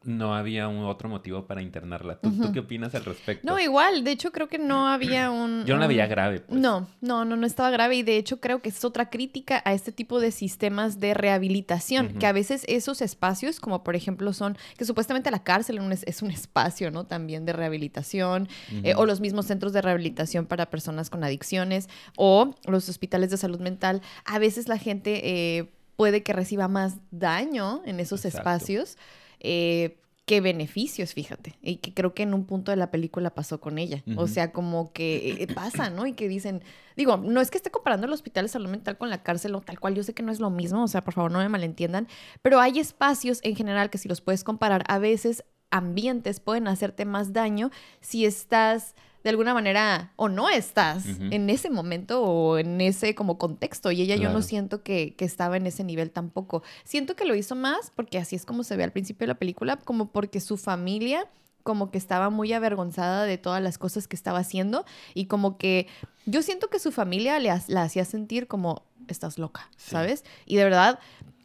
no 0.04 0.34
había 0.34 0.68
un 0.68 0.84
otro 0.84 1.08
motivo 1.08 1.46
para 1.46 1.60
internarla. 1.60 2.20
¿Tú, 2.20 2.52
qué 2.52 2.60
opinas 2.60 2.94
al 2.94 3.04
respecto? 3.04 3.46
No, 3.46 3.58
igual. 3.58 4.04
De 4.04 4.12
hecho, 4.12 4.30
creo 4.30 4.48
que 4.48 4.58
no 4.58 4.88
había 4.88 5.30
un... 5.30 5.64
Yo 5.66 5.74
no 5.74 5.80
la 5.80 5.86
veía 5.86 6.06
grave. 6.06 6.40
Pues. 6.40 6.58
No, 6.58 6.88
no, 7.00 7.24
no, 7.24 7.36
no 7.36 7.46
estaba 7.46 7.70
grave. 7.70 7.96
Y 7.96 8.02
de 8.02 8.16
hecho, 8.16 8.40
creo 8.40 8.62
que 8.62 8.68
es 8.68 8.84
otra 8.84 9.10
crítica 9.10 9.60
a 9.64 9.72
este 9.72 9.90
tipo 9.90 10.20
de 10.20 10.30
sistemas 10.30 11.00
de 11.00 11.14
rehabilitación. 11.14 12.14
Que 12.14 12.26
a 12.26 12.32
veces 12.32 12.64
esos 12.68 13.02
espacios, 13.02 13.60
como 13.60 13.82
por 13.82 13.96
ejemplo 13.96 14.32
son... 14.32 14.56
Que 14.76 14.84
supuestamente 14.84 15.30
la 15.30 15.42
cárcel 15.42 15.80
es 16.06 16.22
un 16.22 16.30
espacio, 16.30 16.90
¿no? 16.90 17.04
También 17.04 17.44
de 17.44 17.52
rehabilitación. 17.52 18.48
Eh, 18.84 18.94
o 18.96 19.04
los 19.04 19.20
mismos 19.20 19.46
centros 19.46 19.72
de 19.72 19.82
rehabilitación 19.82 20.46
para 20.46 20.70
personas 20.70 21.10
con 21.10 21.24
adicciones. 21.24 21.88
O 22.16 22.54
los 22.66 22.88
hospitales 22.88 23.30
de 23.30 23.36
salud 23.36 23.60
mental. 23.60 24.00
A 24.24 24.38
veces 24.38 24.68
la 24.68 24.78
gente... 24.78 25.20
Eh, 25.58 25.72
puede 25.96 26.22
que 26.22 26.32
reciba 26.32 26.68
más 26.68 26.98
daño 27.10 27.82
en 27.84 27.98
esos 27.98 28.24
espacios 28.24 28.96
eh, 29.40 29.98
qué 30.28 30.40
beneficios, 30.42 31.14
fíjate. 31.14 31.58
Y 31.62 31.76
que 31.76 31.94
creo 31.94 32.12
que 32.12 32.22
en 32.22 32.34
un 32.34 32.44
punto 32.44 32.70
de 32.70 32.76
la 32.76 32.90
película 32.90 33.30
pasó 33.30 33.60
con 33.60 33.78
ella. 33.78 34.04
O 34.16 34.28
sea, 34.28 34.52
como 34.52 34.92
que 34.92 35.42
eh, 35.42 35.46
pasa, 35.54 35.88
¿no? 35.88 36.06
Y 36.06 36.12
que 36.12 36.28
dicen, 36.28 36.62
digo, 36.96 37.16
no 37.16 37.40
es 37.40 37.50
que 37.50 37.56
esté 37.56 37.70
comparando 37.70 38.06
el 38.06 38.12
hospital 38.12 38.44
de 38.44 38.50
salud 38.50 38.68
mental 38.68 38.98
con 38.98 39.08
la 39.08 39.22
cárcel 39.22 39.54
o 39.54 39.62
tal 39.62 39.80
cual, 39.80 39.94
yo 39.94 40.02
sé 40.02 40.12
que 40.12 40.22
no 40.22 40.30
es 40.30 40.38
lo 40.38 40.50
mismo, 40.50 40.84
o 40.84 40.88
sea, 40.88 41.02
por 41.02 41.14
favor 41.14 41.30
no 41.30 41.38
me 41.38 41.48
malentiendan, 41.48 42.08
pero 42.42 42.60
hay 42.60 42.78
espacios 42.78 43.40
en 43.42 43.56
general 43.56 43.88
que 43.88 43.96
si 43.96 44.08
los 44.08 44.20
puedes 44.20 44.44
comparar, 44.44 44.84
a 44.86 44.98
veces 44.98 45.44
ambientes 45.70 46.40
pueden 46.40 46.68
hacerte 46.68 47.04
más 47.04 47.32
daño 47.32 47.70
si 48.00 48.26
estás 48.26 48.94
de 49.24 49.30
alguna 49.30 49.54
manera 49.54 50.12
o 50.16 50.28
no 50.28 50.48
estás 50.48 51.04
en 51.06 51.50
ese 51.50 51.70
momento 51.70 52.22
o 52.22 52.58
en 52.58 52.80
ese 52.80 53.14
como 53.14 53.38
contexto. 53.38 53.90
Y 53.90 54.02
ella 54.02 54.16
yo 54.16 54.30
no 54.30 54.42
siento 54.42 54.82
que, 54.82 55.14
estaba 55.18 55.56
en 55.56 55.66
ese 55.66 55.84
nivel 55.84 56.10
tampoco. 56.10 56.62
Siento 56.84 57.14
que 57.14 57.24
lo 57.24 57.34
hizo 57.34 57.54
más 57.54 57.92
porque 57.94 58.18
así 58.18 58.36
es 58.36 58.46
como 58.46 58.64
se 58.64 58.76
ve 58.76 58.84
al 58.84 58.92
principio 58.92 59.26
de 59.26 59.34
la 59.34 59.38
película, 59.38 59.76
como 59.76 60.10
porque 60.10 60.40
su 60.40 60.56
familia 60.56 61.28
como 61.62 61.90
que 61.90 61.98
estaba 61.98 62.30
muy 62.30 62.52
avergonzada 62.54 63.24
de 63.24 63.36
todas 63.36 63.62
las 63.62 63.76
cosas 63.76 64.08
que 64.08 64.16
estaba 64.16 64.38
haciendo 64.38 64.86
y 65.12 65.26
como 65.26 65.58
que 65.58 65.86
yo 66.24 66.40
siento 66.40 66.68
que 66.68 66.78
su 66.78 66.92
familia 66.92 67.38
le, 67.40 67.52
la 67.66 67.82
hacía 67.82 68.06
sentir 68.06 68.46
como 68.46 68.84
estás 69.06 69.38
loca, 69.38 69.68
¿sabes? 69.76 70.24
Y 70.46 70.56
de 70.56 70.64
verdad, 70.64 70.98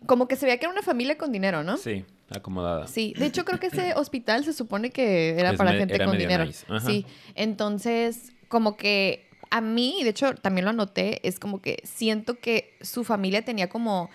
como 0.06 0.30
que 0.30 0.38
se 0.38 0.46
veía 0.46 0.60
que 0.60 0.66
era 0.66 0.72
una 0.72 0.82
familia 0.82 1.18
con 1.18 1.34
dinero, 1.34 1.64
¿no? 1.64 1.76
Sí 1.76 2.06
acomodada. 2.30 2.88
Sí, 2.88 3.14
de 3.18 3.26
hecho 3.26 3.46
creo 3.46 3.60
que 3.60 3.68
ese 3.68 3.94
hospital 3.96 4.44
se 4.46 4.54
supone 4.54 4.92
que 4.92 5.40
era 5.40 5.54
para 5.54 5.74
gente 5.74 6.04
con 6.04 6.18
dinero. 6.18 6.46
Sí, 6.86 7.06
entonces 7.36 8.32
como 8.48 8.78
que 8.78 9.28
a 9.50 9.62
mí, 9.62 10.00
de 10.04 10.10
hecho 10.10 10.34
también 10.36 10.66
lo 10.66 10.72
anoté, 10.72 11.28
es 11.28 11.40
como 11.40 11.62
que 11.62 11.82
siento 11.84 12.40
que 12.40 12.76
su 12.82 13.04
familia 13.04 13.44
tenía 13.46 13.70
como 13.70 14.10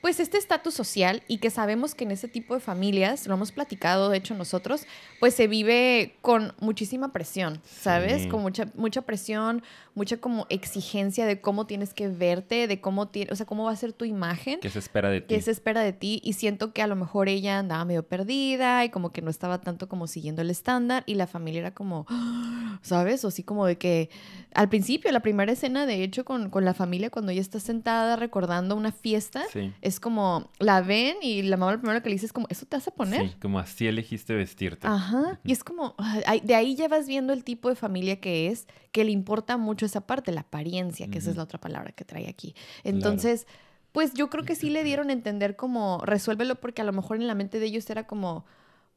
pues 0.00 0.18
este 0.20 0.38
estatus 0.38 0.74
social 0.74 1.22
y 1.28 1.38
que 1.38 1.50
sabemos 1.50 1.94
que 1.94 2.04
en 2.04 2.10
ese 2.10 2.28
tipo 2.28 2.54
de 2.54 2.60
familias, 2.60 3.26
lo 3.26 3.34
hemos 3.34 3.52
platicado 3.52 4.08
de 4.08 4.18
hecho 4.18 4.34
nosotros, 4.34 4.86
pues 5.18 5.34
se 5.34 5.46
vive 5.46 6.16
con 6.22 6.54
muchísima 6.60 7.12
presión, 7.12 7.60
¿sabes? 7.64 8.26
Con 8.26 8.40
mucha, 8.42 8.66
mucha 8.74 9.02
presión, 9.02 9.62
mucha 9.94 10.16
como 10.16 10.46
exigencia 10.48 11.26
de 11.26 11.40
cómo 11.40 11.66
tienes 11.66 11.92
que 11.92 12.08
verte, 12.08 12.66
de 12.66 12.80
cómo 12.80 13.08
tiene, 13.08 13.32
o 13.32 13.36
sea, 13.36 13.44
cómo 13.44 13.64
va 13.64 13.72
a 13.72 13.76
ser 13.76 13.92
tu 13.92 14.04
imagen. 14.04 14.60
¿Qué 14.60 14.70
se 14.70 14.78
espera 14.78 15.10
de 15.10 15.20
ti? 15.20 15.34
¿Qué 15.34 15.42
se 15.42 15.50
espera 15.50 15.82
de 15.82 15.92
ti? 15.92 16.20
Y 16.24 16.32
siento 16.34 16.72
que 16.72 16.82
a 16.82 16.86
lo 16.86 16.96
mejor 16.96 17.28
ella 17.28 17.58
andaba 17.58 17.84
medio 17.84 18.02
perdida 18.02 18.84
y 18.84 18.90
como 18.90 19.12
que 19.12 19.20
no 19.20 19.30
estaba 19.30 19.60
tanto 19.60 19.88
como 19.88 20.06
siguiendo 20.06 20.40
el 20.42 20.50
estándar 20.50 21.02
y 21.06 21.14
la 21.14 21.26
familia 21.26 21.60
era 21.60 21.74
como, 21.74 22.06
¿sabes? 22.82 23.24
O 23.24 23.28
así 23.28 23.42
como 23.42 23.66
de 23.66 23.76
que 23.76 24.08
al 24.54 24.68
principio, 24.68 25.12
la 25.12 25.20
primera 25.20 25.52
escena, 25.52 25.86
de 25.86 26.02
hecho, 26.02 26.24
con, 26.24 26.50
con 26.50 26.64
la 26.64 26.74
familia, 26.74 27.10
cuando 27.10 27.32
ella 27.32 27.40
está 27.40 27.60
sentada 27.60 28.16
recordando 28.16 28.74
una 28.74 28.92
fiesta, 28.92 29.44
es 29.80 29.89
como, 29.98 30.50
la 30.58 30.82
ven 30.82 31.16
y 31.22 31.42
la 31.42 31.56
mamá 31.56 31.72
lo 31.72 31.80
primero 31.80 32.02
que 32.02 32.10
le 32.10 32.14
dice 32.14 32.26
es 32.26 32.32
como, 32.32 32.46
¿eso 32.50 32.66
te 32.66 32.76
hace 32.76 32.92
poner? 32.92 33.30
Sí, 33.30 33.36
como 33.40 33.58
así 33.58 33.88
elegiste 33.88 34.34
vestirte. 34.34 34.86
Ajá, 34.86 35.40
y 35.42 35.50
es 35.50 35.64
como, 35.64 35.96
de 36.44 36.54
ahí 36.54 36.76
ya 36.76 36.86
vas 36.86 37.08
viendo 37.08 37.32
el 37.32 37.42
tipo 37.42 37.68
de 37.68 37.74
familia 37.74 38.20
que 38.20 38.48
es, 38.48 38.68
que 38.92 39.02
le 39.04 39.10
importa 39.10 39.56
mucho 39.56 39.86
esa 39.86 40.06
parte, 40.06 40.30
la 40.30 40.42
apariencia, 40.42 41.08
que 41.08 41.18
esa 41.18 41.30
es 41.30 41.36
la 41.36 41.42
otra 41.42 41.58
palabra 41.58 41.90
que 41.92 42.04
trae 42.04 42.28
aquí. 42.28 42.54
Entonces... 42.84 43.46
Pues 43.92 44.14
yo 44.14 44.30
creo 44.30 44.44
que 44.44 44.54
sí 44.54 44.70
le 44.70 44.84
dieron 44.84 45.10
a 45.10 45.12
entender 45.12 45.56
como 45.56 46.00
resuélvelo 46.04 46.60
porque 46.60 46.80
a 46.80 46.84
lo 46.84 46.92
mejor 46.92 47.16
en 47.16 47.26
la 47.26 47.34
mente 47.34 47.58
de 47.58 47.66
ellos 47.66 47.90
era 47.90 48.06
como, 48.06 48.44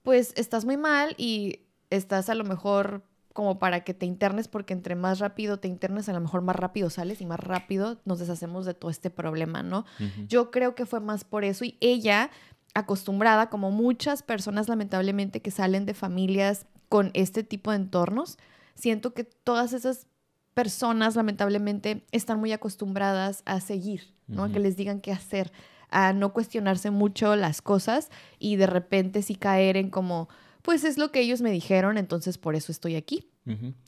pues 0.04 0.34
estás 0.36 0.66
muy 0.66 0.78
mal 0.78 1.16
y 1.18 1.62
estás 1.90 2.30
a 2.30 2.36
lo 2.36 2.44
mejor 2.44 3.04
como 3.34 3.58
para 3.58 3.84
que 3.84 3.94
te 3.94 4.06
internes, 4.06 4.48
porque 4.48 4.74
entre 4.74 4.96
más 4.96 5.20
rápido 5.20 5.58
te 5.58 5.68
internes, 5.68 6.08
a 6.08 6.14
lo 6.14 6.22
mejor 6.22 6.42
más 6.42 6.56
rápido 6.56 6.90
sales 6.90 7.20
y 7.20 7.26
más 7.26 7.40
rápido 7.40 8.00
nos 8.06 8.20
deshacemos 8.20 8.66
de 8.66 8.76
todo 8.76 8.92
este 8.92 9.10
problema, 9.10 9.64
¿no? 9.64 9.86
Yo 10.28 10.52
creo 10.52 10.76
que 10.76 10.86
fue 10.86 11.00
más 11.00 11.24
por 11.24 11.44
eso 11.44 11.66
y 11.66 11.78
ella, 11.82 12.30
acostumbrada, 12.76 13.50
como 13.50 13.72
muchas 13.72 14.22
personas 14.22 14.70
lamentablemente 14.70 15.42
que 15.42 15.52
salen 15.52 15.86
de 15.86 15.96
familias 15.96 16.68
con 16.90 17.10
este 17.16 17.44
tipo 17.44 17.72
de 17.72 17.78
entornos, 17.78 18.38
siento 18.76 19.16
que 19.16 19.24
todas 19.24 19.74
esas 19.74 20.06
personas 20.54 21.16
lamentablemente 21.16 22.06
están 22.12 22.40
muy 22.40 22.52
acostumbradas 22.52 23.42
a 23.46 23.60
seguir, 23.60 24.14
¿no? 24.28 24.44
A 24.44 24.52
que 24.52 24.60
les 24.60 24.78
digan 24.78 25.02
qué 25.02 25.12
hacer, 25.12 25.52
a 25.90 26.14
no 26.14 26.34
cuestionarse 26.34 26.92
mucho 26.92 27.36
las 27.36 27.64
cosas 27.64 28.10
y 28.38 28.58
de 28.58 28.68
repente 28.68 29.24
sí 29.24 29.36
caer 29.36 29.76
en 29.78 29.90
como 29.90 30.30
pues 30.64 30.86
es 30.86 30.98
lo 30.98 31.12
que 31.12 31.20
ellos 31.20 31.42
me 31.42 31.52
dijeron, 31.52 31.98
entonces 31.98 32.38
por 32.38 32.56
eso 32.56 32.72
estoy 32.72 32.96
aquí. 32.96 33.30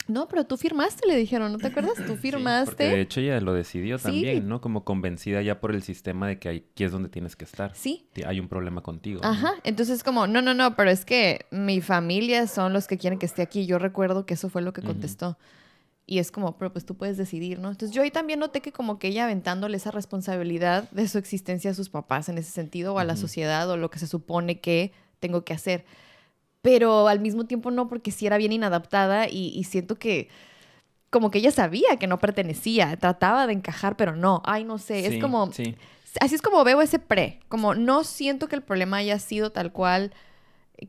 No, 0.09 0.27
pero 0.27 0.45
tú 0.45 0.57
firmaste, 0.57 1.07
le 1.07 1.15
dijeron, 1.15 1.53
¿no 1.53 1.57
te 1.57 1.67
acuerdas? 1.67 1.93
Tú 2.05 2.17
firmaste. 2.17 2.83
de 2.83 2.99
hecho 2.99 3.21
ella 3.21 3.39
lo 3.39 3.53
decidió 3.53 3.97
también, 3.97 4.49
¿no? 4.49 4.59
Como 4.59 4.83
convencida 4.83 5.41
ya 5.41 5.61
por 5.61 5.73
el 5.73 5.81
sistema 5.81 6.27
de 6.27 6.37
que 6.37 6.49
aquí 6.49 6.83
es 6.83 6.91
donde 6.91 7.07
tienes 7.07 7.37
que 7.37 7.45
estar. 7.45 7.73
Sí. 7.73 8.09
Hay 8.25 8.41
un 8.41 8.49
problema 8.49 8.81
contigo. 8.81 9.21
Ajá. 9.23 9.53
Entonces 9.63 10.03
como, 10.03 10.27
no, 10.27 10.41
no, 10.41 10.53
no, 10.53 10.75
pero 10.75 10.91
es 10.91 11.05
que 11.05 11.45
mi 11.51 11.79
familia 11.79 12.47
son 12.47 12.73
los 12.73 12.87
que 12.87 12.97
quieren 12.97 13.17
que 13.17 13.25
esté 13.25 13.41
aquí. 13.41 13.65
Yo 13.65 13.79
recuerdo 13.79 14.25
que 14.25 14.33
eso 14.33 14.49
fue 14.49 14.61
lo 14.61 14.73
que 14.73 14.81
contestó. 14.81 15.37
Y 16.05 16.19
es 16.19 16.31
como, 16.31 16.57
pero 16.57 16.73
pues 16.73 16.85
tú 16.85 16.95
puedes 16.97 17.15
decidir, 17.15 17.59
¿no? 17.59 17.69
Entonces 17.69 17.95
yo 17.95 18.01
ahí 18.01 18.11
también 18.11 18.39
noté 18.39 18.61
que 18.61 18.73
como 18.73 18.99
que 18.99 19.07
ella 19.07 19.23
aventándole 19.23 19.77
esa 19.77 19.91
responsabilidad 19.91 20.89
de 20.91 21.07
su 21.07 21.17
existencia 21.17 21.71
a 21.71 21.73
sus 21.73 21.89
papás 21.89 22.27
en 22.27 22.37
ese 22.37 22.51
sentido, 22.51 22.93
o 22.93 22.99
a 22.99 23.05
la 23.05 23.15
sociedad, 23.15 23.69
o 23.69 23.77
lo 23.77 23.89
que 23.89 23.99
se 23.99 24.07
supone 24.07 24.59
que 24.59 24.91
tengo 25.21 25.45
que 25.45 25.53
hacer. 25.53 25.85
Pero 26.65 27.07
al 27.07 27.19
mismo 27.19 27.45
tiempo 27.45 27.69
no, 27.69 27.87
porque 27.87 28.09
sí 28.09 28.25
era 28.25 28.37
bien 28.37 28.51
inadaptada 28.51 29.29
y, 29.29 29.63
siento 29.65 29.97
que 29.97 30.29
como 31.11 31.29
que 31.29 31.37
ella 31.37 31.51
sabía 31.51 31.97
que 31.99 32.07
no 32.07 32.17
pertenecía, 32.17 32.97
trataba 32.97 33.45
de 33.45 33.53
encajar, 33.53 33.95
pero 33.95 34.15
no. 34.15 34.41
Ay, 34.45 34.63
no 34.63 34.79
sé, 34.79 35.05
es 35.05 35.21
como... 35.21 35.51
Así 36.21 36.33
es 36.33 36.41
como 36.41 36.63
veo 36.63 36.81
ese 36.81 36.97
pre, 36.97 37.39
como 37.49 37.75
no 37.75 38.03
siento 38.03 38.47
que 38.47 38.55
el 38.55 38.63
problema 38.63 38.97
haya 38.97 39.19
sido 39.19 39.51
tal 39.51 39.73
cual 39.73 40.11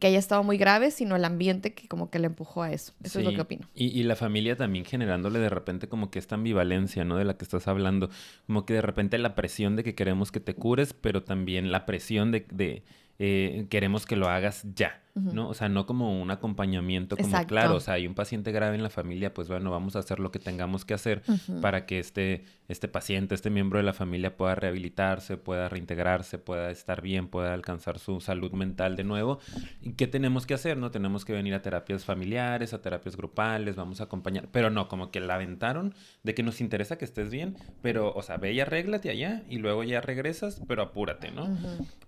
que 0.01 0.07
haya 0.07 0.19
estado 0.19 0.43
muy 0.45 0.57
grave, 0.57 0.91
sino 0.91 1.15
el 1.15 1.25
ambiente 1.27 1.75
que 1.75 1.89
como 1.89 2.09
que 2.09 2.21
le 2.21 2.27
empujó 2.29 2.63
a 2.63 2.73
eso. 2.73 2.95
Eso 3.03 3.19
es 3.19 3.25
lo 3.27 3.35
que 3.35 3.43
opino. 3.43 3.69
Y, 3.75 3.89
y, 3.89 4.03
la 4.05 4.17
familia 4.17 4.57
también 4.57 4.87
generándole 4.87 5.41
de 5.41 5.51
repente 5.51 5.89
como 5.89 6.11
que 6.11 6.19
esta 6.19 6.37
ambivalencia, 6.37 7.05
¿no? 7.05 7.17
De 7.17 7.25
la 7.25 7.37
que 7.37 7.45
estás 7.45 7.69
hablando. 7.69 8.09
Como 8.47 8.65
que 8.65 8.75
de 8.75 8.83
repente 8.83 9.19
la 9.19 9.35
presión 9.35 9.77
de 9.77 9.85
que 9.85 9.95
queremos 9.95 10.33
que 10.33 10.41
te 10.41 10.55
cures, 10.55 10.95
pero 10.95 11.23
también 11.23 11.71
la 11.71 11.85
presión 11.87 12.33
de, 12.33 12.47
de 12.51 12.83
eh, 13.19 13.67
queremos 13.69 14.07
que 14.07 14.17
lo 14.17 14.29
hagas 14.29 14.65
ya. 14.75 15.03
¿No? 15.17 15.49
O 15.49 15.55
sea, 15.55 15.69
no 15.69 15.87
como 15.87 16.21
un 16.21 16.31
acompañamiento, 16.31 17.17
como 17.17 17.47
claro, 17.47 17.77
o 17.77 17.81
sea, 17.81 17.95
hay 17.95 18.07
un 18.07 18.15
paciente 18.15 18.53
grave 18.53 18.77
en 18.77 18.83
la 18.83 18.91
familia, 18.91 19.33
pues 19.33 19.49
bueno, 19.49 19.71
vamos 19.71 19.97
a 19.97 20.01
hacer 20.01 20.21
lo 20.21 20.31
que 20.31 20.39
tengamos 20.39 20.85
que 20.85 20.95
hacer 20.95 21.23
para 21.61 21.87
que 21.87 21.99
este, 21.99 22.45
este 22.69 22.89
paciente, 22.89 23.35
este 23.35 23.51
miembro 23.51 23.79
de 23.79 23.85
la 23.85 23.93
familia 23.93 24.37
pueda 24.37 24.55
rehabilitarse, 24.55 25.37
pueda 25.37 25.69
reintegrarse, 25.69 26.39
pueda 26.39 26.71
estar 26.71 27.03
bien, 27.03 27.29
pueda 27.29 27.55
alcanzar 27.55 27.99
su 27.99 28.21
salud 28.21 28.53
mental 28.53 28.97
de 28.97 29.05
nuevo. 29.05 29.39
¿Y 29.81 29.93
qué 29.93 30.07
tenemos 30.07 30.47
que 30.47 30.55
hacer? 30.55 30.77
No 30.77 30.91
tenemos 30.91 31.25
que 31.25 31.33
venir 31.33 31.55
a 31.55 31.63
terapias 31.63 32.05
familiares, 32.05 32.75
a 32.75 32.83
terapias 32.83 33.17
grupales, 33.17 33.77
vamos 33.77 34.01
a 34.01 34.05
acompañar, 34.05 34.49
pero 34.53 34.71
no, 34.71 34.89
como 34.89 35.11
que 35.11 35.21
la 35.21 35.35
aventaron 35.35 35.95
de 36.23 36.35
que 36.35 36.43
nos 36.43 36.61
interesa 36.61 36.99
que 36.99 37.05
estés 37.05 37.31
bien, 37.31 37.57
pero, 37.83 38.13
o 38.15 38.23
sea, 38.23 38.37
ve 38.37 38.53
y 38.53 38.61
arréglate 38.61 39.11
allá 39.11 39.43
y 39.49 39.59
luego 39.59 39.83
ya 39.85 40.01
regresas, 40.01 40.63
pero 40.69 40.83
apúrate, 40.83 41.31
¿no? 41.31 41.57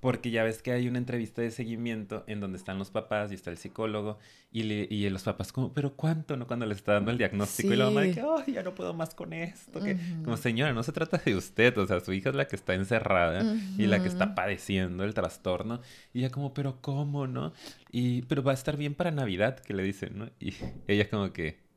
Porque 0.00 0.30
ya 0.30 0.44
ves 0.44 0.62
que 0.62 0.72
hay 0.72 0.88
una 0.88 0.98
entrevista 0.98 1.42
de 1.42 1.50
seguimiento 1.50 2.24
en 2.26 2.40
donde 2.40 2.58
están 2.58 2.78
los 2.78 2.90
papás 3.02 3.32
y 3.32 3.34
está 3.34 3.50
el 3.50 3.58
psicólogo 3.58 4.18
y, 4.50 4.62
y 4.62 5.08
los 5.10 5.22
papás 5.22 5.52
como, 5.52 5.72
pero 5.72 5.94
¿cuánto? 5.94 6.36
¿No? 6.36 6.46
Cuando 6.46 6.64
le 6.64 6.74
está 6.74 6.94
dando 6.94 7.10
el 7.10 7.18
diagnóstico 7.18 7.72
y 7.72 7.76
la 7.76 7.86
mamá 7.86 8.02
de 8.02 8.12
que, 8.12 8.20
ay, 8.20 8.54
ya 8.54 8.62
no 8.62 8.74
puedo 8.74 8.94
más 8.94 9.14
con 9.14 9.32
esto. 9.32 9.80
que, 9.80 9.96
Como 10.24 10.36
señora, 10.36 10.72
no 10.72 10.82
se 10.82 10.92
trata 10.92 11.18
de 11.18 11.36
usted, 11.36 11.76
o 11.76 11.86
sea, 11.86 12.00
su 12.00 12.12
hija 12.12 12.30
es 12.30 12.34
la 12.34 12.46
que 12.46 12.56
está 12.56 12.74
encerrada 12.74 13.56
y 13.76 13.86
la 13.86 14.00
que 14.00 14.08
está 14.08 14.34
padeciendo 14.34 15.04
el 15.04 15.14
trastorno. 15.14 15.80
Y 16.14 16.20
ella 16.20 16.30
como, 16.30 16.54
pero 16.54 16.80
¿cómo, 16.80 17.26
no? 17.26 17.52
Y, 17.92 18.22
pero 18.22 18.42
va 18.42 18.52
a 18.52 18.54
estar 18.54 18.76
bien 18.76 18.94
para 18.94 19.10
Navidad, 19.10 19.58
que 19.60 19.74
le 19.74 19.82
dicen, 19.82 20.18
¿no? 20.18 20.30
Y 20.40 20.54
ella 20.88 21.08
como 21.10 21.32
que, 21.32 21.67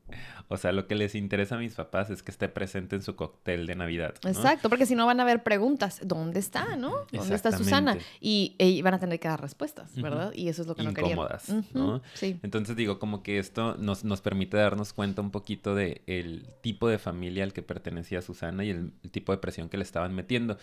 o 0.48 0.56
sea, 0.56 0.72
lo 0.72 0.86
que 0.86 0.94
les 0.94 1.14
interesa 1.14 1.56
a 1.56 1.58
mis 1.58 1.74
papás 1.74 2.10
es 2.10 2.22
que 2.22 2.30
esté 2.30 2.48
presente 2.48 2.96
en 2.96 3.02
su 3.02 3.16
cóctel 3.16 3.66
de 3.66 3.74
Navidad. 3.74 4.14
Exacto, 4.26 4.68
porque 4.68 4.86
si 4.86 4.94
no 4.94 5.06
van 5.06 5.20
a 5.20 5.22
haber 5.22 5.42
preguntas. 5.42 6.00
¿Dónde 6.04 6.40
está, 6.40 6.76
no? 6.76 6.92
¿Dónde 7.10 7.34
está 7.34 7.52
Susana? 7.52 7.96
Y, 8.20 8.80
van 8.82 8.94
a 8.94 8.98
tener 8.98 9.18
que 9.20 9.28
dar 9.28 9.40
respuestas, 9.40 9.94
¿verdad? 10.00 10.32
Y 10.34 10.48
eso 10.48 10.62
es 10.62 10.68
lo 10.68 10.74
que 10.74 10.82
no 10.82 10.92
querían. 10.92 11.12
Incómodas, 11.12 11.48
¿no? 11.74 12.02
Sí. 12.14 12.38
Entonces 12.42 12.76
digo, 12.76 12.98
como 12.98 13.22
que 13.22 13.38
esto 13.38 13.76
nos, 13.78 14.04
nos 14.04 14.20
permite 14.20 14.56
darnos 14.56 14.92
cuenta 14.92 15.22
un 15.22 15.30
poquito 15.30 15.74
del 15.74 16.02
el 16.06 16.46
tipo 16.60 16.88
de 16.88 16.98
familia 16.98 17.44
al 17.44 17.52
que 17.52 17.62
pertenecía 17.62 18.22
Susana 18.22 18.64
y 18.64 18.70
el 18.70 18.92
tipo 19.10 19.32
de 19.32 19.38
presión 19.38 19.68
que 19.68 19.76
le 19.76 19.84
estaban 19.84 20.14
metiendo. 20.14 20.58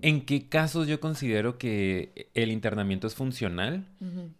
¿En 0.00 0.24
qué 0.24 0.48
casos 0.48 0.88
yo 0.88 1.00
considero 1.00 1.58
que 1.58 2.28
el 2.34 2.50
internamiento 2.50 3.06
es 3.06 3.14
funcional? 3.14 3.84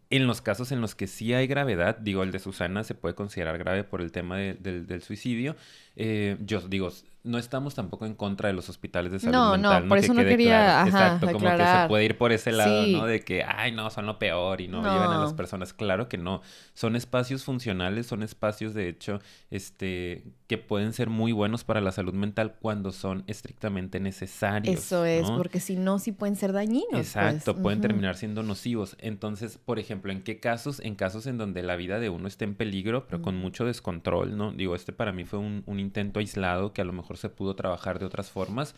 En 0.09 0.27
los 0.27 0.41
casos 0.41 0.73
en 0.73 0.81
los 0.81 0.95
que 0.95 1.07
sí 1.07 1.35
hay 1.35 1.47
gravedad, 1.47 1.99
digo, 1.99 2.23
el 2.23 2.33
de 2.33 2.39
Susana 2.39 2.85
se 2.85 2.95
puede 2.95 3.15
considerar 3.15 3.59
grave 3.59 3.85
por 3.85 4.01
el 4.01 4.13
tema 4.13 4.39
del 4.39 5.03
suicidio. 5.03 5.55
Eh, 5.97 6.39
yo 6.41 6.61
digo, 6.61 6.91
no 7.25 7.38
estamos 7.38 7.75
tampoco 7.76 8.05
en 8.05 8.14
contra 8.14 8.49
de 8.49 8.52
los 8.52 8.69
hospitales 8.69 9.12
de 9.12 9.21
salud 9.21 9.33
no, 9.33 9.52
mental. 9.52 9.83
No, 9.85 9.88
por 9.88 9.99
eso 9.99 10.12
no 10.12 10.23
quería. 10.23 10.85
Exacto, 10.85 11.26
como 11.33 11.50
que 11.50 11.64
se 11.64 11.88
puede 11.88 12.05
ir 12.05 12.19
por 12.19 12.33
ese 12.33 12.50
lado, 12.50 12.87
¿no? 12.87 13.07
De 13.07 13.21
que, 13.21 13.45
ay, 13.45 13.71
no, 13.71 13.91
son 13.91 14.07
lo 14.07 14.19
peor 14.19 14.61
y 14.61 14.69
no, 14.69 14.83
llevan 14.83 15.12
a 15.12 15.19
las 15.19 15.33
personas. 15.33 15.73
Claro 15.73 16.09
que 16.09 16.19
no. 16.19 16.43
Son 16.75 16.97
espacios 16.97 17.45
funcionales, 17.45 18.07
son 18.07 18.23
espacios, 18.23 18.75
de 18.75 18.88
hecho, 18.88 19.21
este, 19.50 20.25
que 20.49 20.59
pueden 20.59 20.93
ser 20.93 21.11
muy 21.11 21.31
buenos 21.33 21.62
para 21.62 21.81
la 21.81 21.93
salud 21.93 22.14
mental 22.14 22.57
cuando 22.61 22.91
son 22.91 23.23
estrictamente 23.29 24.00
necesarios. 24.00 24.76
Eso 24.76 25.05
es, 25.05 25.31
porque 25.31 25.61
si 25.61 25.76
no, 25.76 26.00
sí 26.00 26.11
pueden 26.11 26.35
ser 26.35 26.52
dañinos. 26.52 26.91
Pues. 26.91 27.17
Exacto, 27.17 27.57
pueden 27.57 27.81
terminar 27.81 28.17
siendo 28.17 28.43
nocivos. 28.43 28.97
Entonces, 28.99 29.59
por 29.59 29.79
ejemplo, 29.79 30.11
¿en 30.11 30.23
qué 30.23 30.41
casos? 30.41 30.81
En 30.81 30.97
casos 30.97 31.26
en 31.26 31.38
donde 31.38 31.62
la 31.62 31.76
vida 31.76 32.00
de 32.00 32.09
uno 32.09 32.26
esté 32.26 32.45
en 32.45 32.57
peligro, 32.57 33.07
pero 33.07 33.23
con 33.23 33.37
mucho 33.37 33.64
descontrol, 33.64 34.37
¿no? 34.37 34.52
Digo, 34.52 34.75
este 34.75 34.93
para 34.93 35.12
mí 35.12 35.25
fue 35.25 35.38
un, 35.38 35.62
un 35.67 35.79
intento 35.79 36.19
aislado 36.19 36.73
que 36.73 36.81
a 36.81 36.85
lo 36.85 36.93
mejor 36.93 37.12
se 37.16 37.28
pudo 37.28 37.54
trabajar 37.57 37.99
de 37.99 38.07
otras 38.07 38.31
formas. 38.31 38.75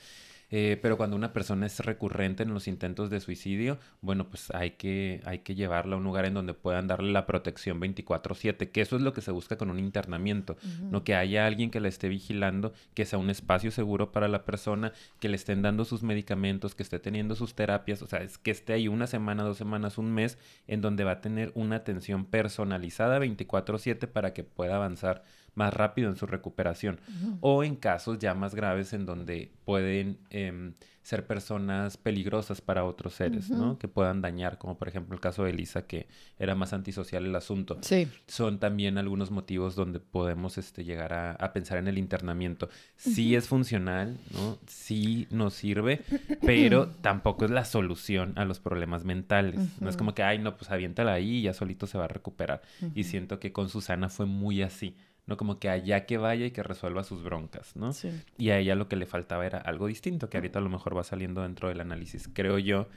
Eh, 0.50 0.78
pero 0.80 0.96
cuando 0.96 1.16
una 1.16 1.32
persona 1.32 1.66
es 1.66 1.80
recurrente 1.80 2.42
en 2.42 2.52
los 2.54 2.68
intentos 2.68 3.10
de 3.10 3.20
suicidio, 3.20 3.78
bueno, 4.02 4.28
pues 4.28 4.50
hay 4.52 4.72
que, 4.72 5.20
hay 5.24 5.40
que 5.40 5.54
llevarla 5.54 5.94
a 5.94 5.98
un 5.98 6.04
lugar 6.04 6.26
en 6.26 6.34
donde 6.34 6.54
puedan 6.54 6.86
darle 6.86 7.12
la 7.12 7.26
protección 7.26 7.80
24/7, 7.80 8.70
que 8.70 8.80
eso 8.80 8.96
es 8.96 9.02
lo 9.02 9.12
que 9.12 9.20
se 9.20 9.30
busca 9.30 9.56
con 9.56 9.70
un 9.70 9.78
internamiento, 9.78 10.56
no 10.80 11.02
que 11.02 11.14
haya 11.14 11.46
alguien 11.46 11.70
que 11.70 11.80
la 11.80 11.88
esté 11.88 12.08
vigilando, 12.08 12.72
que 12.94 13.04
sea 13.04 13.18
un 13.18 13.30
espacio 13.30 13.70
seguro 13.70 14.12
para 14.12 14.28
la 14.28 14.44
persona, 14.44 14.92
que 15.18 15.28
le 15.28 15.36
estén 15.36 15.62
dando 15.62 15.84
sus 15.84 16.02
medicamentos, 16.02 16.74
que 16.74 16.82
esté 16.82 16.98
teniendo 16.98 17.34
sus 17.34 17.54
terapias, 17.54 18.02
o 18.02 18.06
sea, 18.06 18.20
es 18.20 18.38
que 18.38 18.50
esté 18.50 18.74
ahí 18.74 18.86
una 18.86 19.06
semana, 19.06 19.42
dos 19.42 19.56
semanas, 19.56 19.98
un 19.98 20.12
mes, 20.12 20.38
en 20.68 20.80
donde 20.80 21.04
va 21.04 21.12
a 21.12 21.20
tener 21.20 21.52
una 21.54 21.76
atención 21.76 22.26
personalizada 22.26 23.18
24/7 23.18 24.06
para 24.06 24.32
que 24.34 24.44
pueda 24.44 24.76
avanzar 24.76 25.24
más 25.54 25.72
rápido 25.74 26.10
en 26.10 26.16
su 26.16 26.26
recuperación. 26.26 27.00
O 27.40 27.64
en 27.64 27.76
casos 27.76 28.18
ya 28.18 28.34
más 28.34 28.54
graves 28.54 28.92
en 28.92 29.06
donde 29.06 29.52
pueden 29.64 30.18
em, 30.30 30.74
ser 31.04 31.26
personas 31.26 31.98
peligrosas 31.98 32.62
para 32.62 32.84
otros 32.84 33.12
seres, 33.12 33.50
¿no? 33.50 33.78
Que 33.78 33.88
puedan 33.88 34.22
dañar, 34.22 34.56
como 34.56 34.78
por 34.78 34.88
ejemplo 34.88 35.14
el 35.14 35.20
caso 35.20 35.44
de 35.44 35.50
Elisa, 35.50 35.86
que 35.86 36.08
era 36.38 36.54
más 36.54 36.72
antisocial 36.72 37.26
el 37.26 37.36
asunto. 37.36 37.76
Sí. 37.82 38.08
Son 38.26 38.58
también 38.58 38.96
algunos 38.96 39.30
motivos 39.30 39.76
donde 39.76 40.00
podemos 40.00 40.56
este, 40.56 40.82
llegar 40.82 41.12
a, 41.12 41.52
pensar 41.52 41.76
en 41.76 41.88
el 41.88 41.98
internamiento. 41.98 42.70
Sí 42.96 43.36
es 43.36 43.48
funcional, 43.48 44.16
¿no? 44.32 44.58
Sí 44.66 45.28
nos 45.30 45.52
sirve, 45.52 46.00
pero 46.40 46.88
tampoco 47.02 47.44
es 47.44 47.50
la 47.50 47.66
solución 47.66 48.32
a 48.36 48.46
los 48.46 48.58
problemas 48.58 49.04
mentales. 49.04 49.60
No 49.82 49.90
es 49.90 49.98
como 49.98 50.14
que, 50.14 50.22
ay, 50.22 50.38
no, 50.38 50.56
pues 50.56 50.70
aviéntala 50.70 51.12
ahí 51.12 51.36
y 51.36 51.42
ya 51.42 51.52
solito 51.52 51.86
se 51.86 51.98
va 51.98 52.06
a 52.06 52.08
recuperar. 52.08 52.62
Y 52.94 53.04
siento 53.04 53.38
que 53.38 53.52
con 53.52 53.68
Susana 53.68 54.08
fue 54.08 54.24
muy 54.24 54.62
así. 54.62 54.96
¿No? 55.26 55.36
Como 55.36 55.58
que 55.58 55.68
allá 55.68 56.06
que 56.06 56.18
vaya 56.18 56.46
y 56.46 56.50
que 56.50 56.62
resuelva 56.62 57.04
sus 57.04 57.22
broncas, 57.22 57.76
¿no? 57.76 57.92
Sí. 57.92 58.10
Y 58.36 58.50
a 58.50 58.58
ella 58.58 58.74
lo 58.74 58.88
que 58.88 58.96
le 58.96 59.06
faltaba 59.06 59.46
era 59.46 59.58
algo 59.58 59.86
distinto, 59.86 60.28
que 60.28 60.36
ahorita 60.36 60.58
a 60.58 60.62
lo 60.62 60.68
mejor 60.68 60.96
va 60.96 61.04
saliendo 61.04 61.42
dentro 61.42 61.68
del 61.68 61.80
análisis. 61.80 62.28
Creo 62.32 62.58
yo 62.58 62.88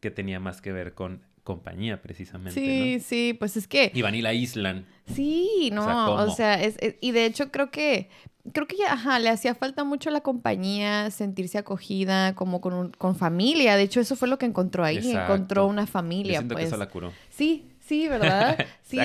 que 0.00 0.10
tenía 0.10 0.40
más 0.40 0.60
que 0.60 0.72
ver 0.72 0.94
con 0.94 1.22
compañía, 1.46 2.02
precisamente. 2.02 2.52
Sí, 2.60 3.00
sí, 3.00 3.36
pues 3.38 3.56
es 3.56 3.66
que. 3.66 3.90
Y 3.94 4.02
van 4.02 4.14
y 4.14 4.20
la 4.20 4.30
aíslan. 4.30 4.84
Sí, 5.06 5.70
no, 5.72 6.14
o 6.14 6.30
sea, 6.30 6.62
es, 6.62 6.76
y 7.00 7.12
de 7.12 7.24
hecho 7.24 7.50
creo 7.50 7.70
que. 7.70 8.10
Creo 8.52 8.68
que 8.68 8.76
ya, 8.76 8.92
ajá, 8.92 9.18
le 9.18 9.28
hacía 9.28 9.56
falta 9.56 9.82
mucho 9.82 10.08
la 10.10 10.20
compañía, 10.20 11.10
sentirse 11.10 11.58
acogida, 11.58 12.36
como 12.36 12.60
con, 12.60 12.92
con 12.92 13.16
familia. 13.16 13.76
De 13.76 13.82
hecho, 13.82 13.98
eso 13.98 14.14
fue 14.14 14.28
lo 14.28 14.38
que 14.38 14.46
encontró 14.46 14.84
ahí. 14.84 15.10
Encontró 15.10 15.66
una 15.66 15.88
familia. 15.88 16.34
Yo 16.34 16.38
siento 16.40 16.54
pues. 16.54 16.62
que 16.62 16.68
eso 16.68 16.76
la 16.76 16.88
curó. 16.88 17.12
Sí, 17.28 17.66
Sí, 17.86 18.08
¿verdad? 18.08 18.58
Sí. 18.86 19.00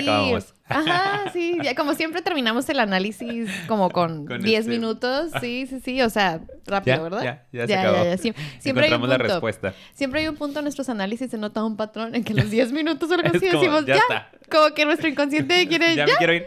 Ajá, 0.68 1.32
sí. 1.32 1.58
Ya 1.60 1.74
como 1.74 1.94
siempre 1.94 2.22
terminamos 2.22 2.68
el 2.68 2.78
análisis 2.78 3.50
como 3.66 3.90
con 3.90 4.26
10 4.42 4.44
este 4.44 4.70
minutos. 4.70 5.32
Sí, 5.40 5.66
sí, 5.68 5.80
sí. 5.80 6.00
O 6.02 6.08
sea, 6.08 6.40
rápido, 6.66 7.02
¿verdad? 7.02 7.24
Ya, 7.24 7.46
ya, 7.50 7.66
se 7.66 7.74
acabó. 7.76 8.04
Ya, 8.04 8.16
siempre, 8.16 8.44
Encontramos 8.64 9.08
la 9.08 9.18
respuesta. 9.18 9.74
Siempre 9.92 10.20
hay 10.20 10.28
un 10.28 10.36
punto 10.36 10.60
en 10.60 10.66
nuestros 10.66 10.88
análisis, 10.88 11.32
se 11.32 11.36
nota 11.36 11.64
un 11.64 11.76
patrón 11.76 12.14
en 12.14 12.22
que 12.22 12.32
los 12.32 12.48
10 12.48 12.70
minutos 12.70 13.10
o 13.10 13.14
algo 13.14 13.28
así 13.34 13.44
decimos, 13.44 13.84
ya, 13.84 13.96
está. 13.96 14.30
como 14.48 14.72
que 14.72 14.84
nuestro 14.84 15.08
inconsciente 15.08 15.66
quiere, 15.66 15.96
ya. 15.96 16.06
ya. 16.06 16.12
me 16.12 16.18
quiero 16.18 16.34
ir. 16.34 16.46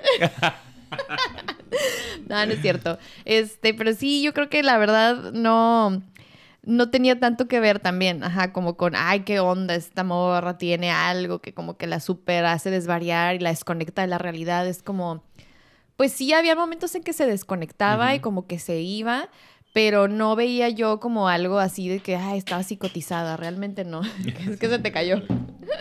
no, 2.29 2.45
no 2.45 2.53
es 2.53 2.61
cierto. 2.61 2.97
Este, 3.25 3.73
pero 3.73 3.93
sí, 3.93 4.23
yo 4.23 4.33
creo 4.33 4.47
que 4.47 4.63
la 4.63 4.77
verdad 4.77 5.33
no 5.33 6.01
no 6.65 6.89
tenía 6.89 7.19
tanto 7.19 7.47
que 7.47 7.59
ver 7.59 7.79
también, 7.79 8.23
ajá, 8.23 8.51
como 8.51 8.75
con, 8.75 8.93
ay, 8.95 9.21
qué 9.21 9.39
onda, 9.39 9.75
esta 9.75 10.03
morra 10.03 10.57
tiene 10.57 10.91
algo 10.91 11.39
que 11.39 11.53
como 11.53 11.77
que 11.77 11.87
la 11.87 11.99
super 11.99 12.45
hace 12.45 12.71
desvariar 12.71 13.35
y 13.35 13.39
la 13.39 13.49
desconecta 13.49 14.01
de 14.01 14.07
la 14.07 14.17
realidad. 14.17 14.67
Es 14.67 14.81
como, 14.81 15.23
pues 15.95 16.11
sí, 16.11 16.33
había 16.33 16.55
momentos 16.55 16.95
en 16.95 17.03
que 17.03 17.13
se 17.13 17.27
desconectaba 17.27 18.15
y 18.15 18.19
como 18.19 18.47
que 18.47 18.59
se 18.59 18.81
iba, 18.81 19.29
pero 19.73 20.07
no 20.07 20.35
veía 20.35 20.69
yo 20.69 20.99
como 20.99 21.27
algo 21.27 21.59
así 21.59 21.87
de 21.87 21.99
que, 21.99 22.15
ay, 22.15 22.39
estaba 22.39 22.63
psicotizada, 22.63 23.37
realmente 23.37 23.85
no, 23.85 24.01
es 24.47 24.59
que 24.59 24.67
se 24.67 24.79
te 24.79 24.91
cayó. 24.91 25.21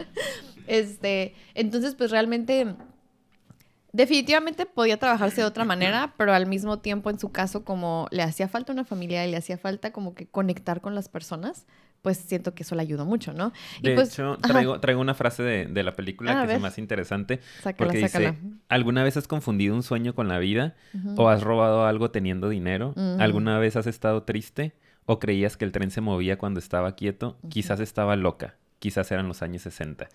este, 0.66 1.34
entonces, 1.54 1.94
pues 1.94 2.10
realmente 2.10 2.74
Definitivamente 3.94 4.66
podía 4.66 4.98
trabajarse 4.98 5.42
de 5.42 5.46
otra 5.46 5.64
manera, 5.64 6.14
pero 6.16 6.32
al 6.34 6.46
mismo 6.46 6.80
tiempo 6.80 7.10
en 7.10 7.18
su 7.20 7.30
caso 7.30 7.64
como 7.64 8.08
le 8.10 8.24
hacía 8.24 8.48
falta 8.48 8.72
una 8.72 8.84
familia 8.84 9.24
y 9.24 9.30
le 9.30 9.36
hacía 9.36 9.56
falta 9.56 9.92
como 9.92 10.16
que 10.16 10.26
conectar 10.26 10.80
con 10.80 10.96
las 10.96 11.08
personas, 11.08 11.64
pues 12.02 12.18
siento 12.18 12.56
que 12.56 12.64
eso 12.64 12.74
le 12.74 12.82
ayudó 12.82 13.04
mucho, 13.04 13.32
¿no? 13.32 13.52
De 13.80 13.92
y 13.92 13.94
pues, 13.94 14.12
hecho, 14.12 14.36
traigo, 14.42 14.80
traigo, 14.80 15.00
una 15.00 15.14
frase 15.14 15.44
de, 15.44 15.66
de 15.66 15.82
la 15.84 15.94
película 15.94 16.42
Ah, 16.42 16.44
que 16.44 16.54
es 16.54 16.60
más 16.60 16.76
interesante. 16.78 17.38
Sácala, 17.62 17.76
porque 17.76 18.00
sácala. 18.08 18.32
dice, 18.32 18.42
¿alguna 18.68 19.04
vez 19.04 19.16
has 19.16 19.28
confundido 19.28 19.76
un 19.76 19.84
sueño 19.84 20.12
con 20.12 20.26
la 20.26 20.40
vida? 20.40 20.74
¿O 21.16 21.28
has 21.28 21.44
robado 21.44 21.86
algo 21.86 22.10
teniendo 22.10 22.48
dinero? 22.48 22.94
¿Alguna 23.20 23.60
vez 23.60 23.76
has 23.76 23.86
estado 23.86 24.24
triste? 24.24 24.74
¿O 25.06 25.20
creías 25.20 25.56
que 25.56 25.64
el 25.64 25.70
tren 25.70 25.92
se 25.92 26.00
movía 26.00 26.36
cuando 26.36 26.58
estaba 26.58 26.96
quieto? 26.96 27.38
Quizás 27.48 27.78
estaba 27.78 28.16
loca. 28.16 28.56
Quizás 28.80 29.12
eran 29.12 29.28
los 29.28 29.40
años 29.42 29.62
60. 29.62 30.08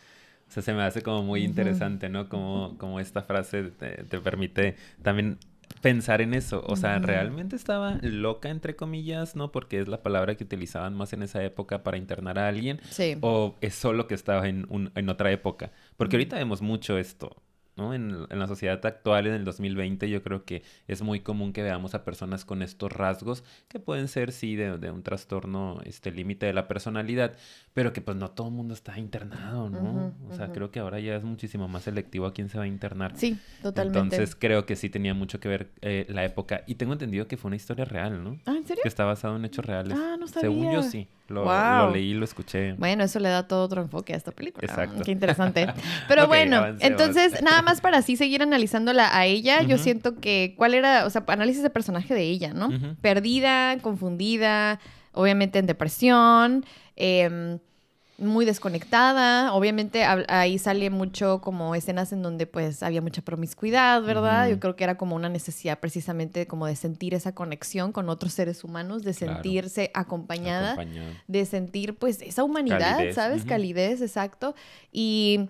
O 0.49 0.51
sea, 0.51 0.63
se 0.63 0.73
me 0.73 0.81
hace 0.81 1.01
como 1.03 1.23
muy 1.23 1.43
interesante, 1.43 2.09
¿no? 2.09 2.27
Como, 2.27 2.75
como 2.79 2.99
esta 2.99 3.21
frase 3.21 3.63
te, 3.71 4.03
te 4.03 4.19
permite 4.19 4.75
también 5.03 5.37
pensar 5.81 6.21
en 6.21 6.33
eso. 6.33 6.63
O 6.65 6.75
sea, 6.75 6.97
realmente 6.97 7.55
estaba 7.55 7.99
loca, 8.01 8.49
entre 8.49 8.75
comillas, 8.75 9.35
¿no? 9.35 9.51
Porque 9.51 9.79
es 9.79 9.87
la 9.87 10.01
palabra 10.01 10.35
que 10.35 10.43
utilizaban 10.43 10.95
más 10.95 11.13
en 11.13 11.21
esa 11.23 11.43
época 11.43 11.83
para 11.83 11.97
internar 11.97 12.39
a 12.39 12.47
alguien. 12.47 12.81
Sí. 12.89 13.15
¿O 13.21 13.55
es 13.61 13.75
solo 13.75 14.07
que 14.07 14.15
estaba 14.15 14.47
en, 14.49 14.65
un- 14.69 14.91
en 14.95 15.09
otra 15.09 15.31
época? 15.31 15.71
Porque 15.97 16.15
ahorita 16.15 16.37
vemos 16.37 16.61
mucho 16.63 16.97
esto, 16.97 17.43
¿no? 17.79 17.93
En, 17.95 18.27
en 18.29 18.37
la 18.39 18.47
sociedad 18.47 18.85
actual, 18.85 19.25
en 19.25 19.33
el 19.33 19.45
2020, 19.45 20.07
yo 20.09 20.21
creo 20.21 20.45
que 20.45 20.61
es 20.87 21.01
muy 21.01 21.21
común 21.21 21.53
que 21.53 21.63
veamos 21.63 21.95
a 21.95 22.03
personas 22.03 22.45
con 22.45 22.61
estos 22.61 22.91
rasgos 22.91 23.43
que 23.67 23.79
pueden 23.79 24.07
ser, 24.07 24.31
sí, 24.31 24.55
de, 24.55 24.77
de 24.77 24.91
un 24.91 25.01
trastorno 25.01 25.79
este 25.85 26.11
límite 26.11 26.45
de 26.45 26.53
la 26.53 26.67
personalidad, 26.67 27.33
pero 27.73 27.93
que 27.93 28.01
pues 28.01 28.17
no 28.17 28.29
todo 28.31 28.49
el 28.49 28.53
mundo 28.53 28.73
está 28.73 28.99
internado, 28.99 29.69
¿no? 29.69 30.13
O 30.29 30.33
sea, 30.33 30.51
creo 30.51 30.69
que 30.69 30.79
ahora 30.79 30.99
ya 30.99 31.15
es 31.15 31.23
muchísimo 31.23 31.67
más 31.67 31.83
selectivo 31.83 32.25
a 32.25 32.33
quién 32.33 32.49
se 32.49 32.57
va 32.57 32.65
a 32.65 32.67
internar. 32.67 33.13
Sí, 33.15 33.39
totalmente. 33.61 33.99
Entonces 33.99 34.35
creo 34.35 34.65
que 34.65 34.75
sí 34.75 34.89
tenía 34.89 35.13
mucho 35.13 35.39
que 35.39 35.47
ver 35.47 35.71
eh, 35.81 36.05
la 36.09 36.25
época. 36.25 36.63
Y 36.67 36.75
tengo 36.75 36.93
entendido 36.93 37.27
que 37.27 37.37
fue 37.37 37.49
una 37.49 37.55
historia 37.55 37.85
real, 37.85 38.23
¿no? 38.23 38.39
Ah, 38.45 38.55
¿en 38.57 38.65
serio? 38.67 38.83
Que 38.83 38.89
está 38.89 39.05
basado 39.05 39.35
en 39.37 39.45
hechos 39.45 39.65
reales. 39.65 39.97
Ah, 39.97 40.17
no 40.19 40.27
Según 40.27 40.65
yo 40.71 40.83
sabía. 40.83 40.89
sí. 40.91 41.07
Lo, 41.29 41.91
leí, 41.91 42.13
lo 42.13 42.25
escuché. 42.25 42.73
Bueno, 42.73 43.03
eso 43.03 43.19
le 43.19 43.29
da 43.29 43.47
todo 43.47 43.63
otro 43.63 43.81
enfoque 43.81 44.13
a 44.13 44.17
esta 44.17 44.31
película. 44.31 44.65
Exacto. 44.67 45.03
Qué 45.03 45.11
interesante. 45.11 45.67
Pero 46.07 46.27
bueno, 46.27 46.75
entonces, 46.79 47.41
nada 47.41 47.61
más 47.61 47.81
para 47.81 47.97
así 47.97 48.15
seguir 48.15 48.41
analizándola 48.41 49.15
a 49.15 49.25
ella, 49.25 49.61
yo 49.61 49.77
siento 49.77 50.19
que, 50.19 50.55
¿cuál 50.57 50.73
era? 50.73 51.05
O 51.05 51.09
sea, 51.09 51.23
análisis 51.27 51.63
de 51.63 51.69
personaje 51.69 52.13
de 52.13 52.23
ella, 52.23 52.53
¿no? 52.53 52.69
Perdida, 53.01 53.77
confundida, 53.81 54.79
obviamente 55.13 55.59
en 55.59 55.67
depresión, 55.67 56.65
em, 56.95 57.59
muy 58.19 58.45
desconectada. 58.45 59.53
Obviamente 59.53 60.03
ahí 60.03 60.57
sale 60.59 60.89
mucho 60.89 61.41
como 61.41 61.75
escenas 61.75 62.11
en 62.13 62.21
donde 62.21 62.45
pues 62.47 62.83
había 62.83 63.01
mucha 63.01 63.21
promiscuidad, 63.21 64.01
¿verdad? 64.03 64.49
Yo 64.49 64.59
creo 64.59 64.75
que 64.75 64.83
era 64.83 64.97
como 64.97 65.15
una 65.15 65.29
necesidad 65.29 65.79
precisamente 65.79 66.45
como 66.47 66.65
de 66.67 66.75
sentir 66.75 67.13
esa 67.13 67.33
conexión 67.33 67.91
con 67.91 68.09
otros 68.09 68.33
seres 68.33 68.63
humanos, 68.63 69.03
de 69.03 69.13
Claro. 69.13 69.33
sentirse 69.35 69.91
acompañada 69.93 70.73
Acompañado. 70.73 71.11
de 71.27 71.45
sentir 71.45 71.95
pues 71.95 72.21
esa 72.21 72.43
humanidad, 72.43 72.95
Calidez, 72.97 73.15
¿sabes? 73.15 73.45
Calidez, 73.45 74.01
exacto. 74.01 74.55
Y, 74.91 75.49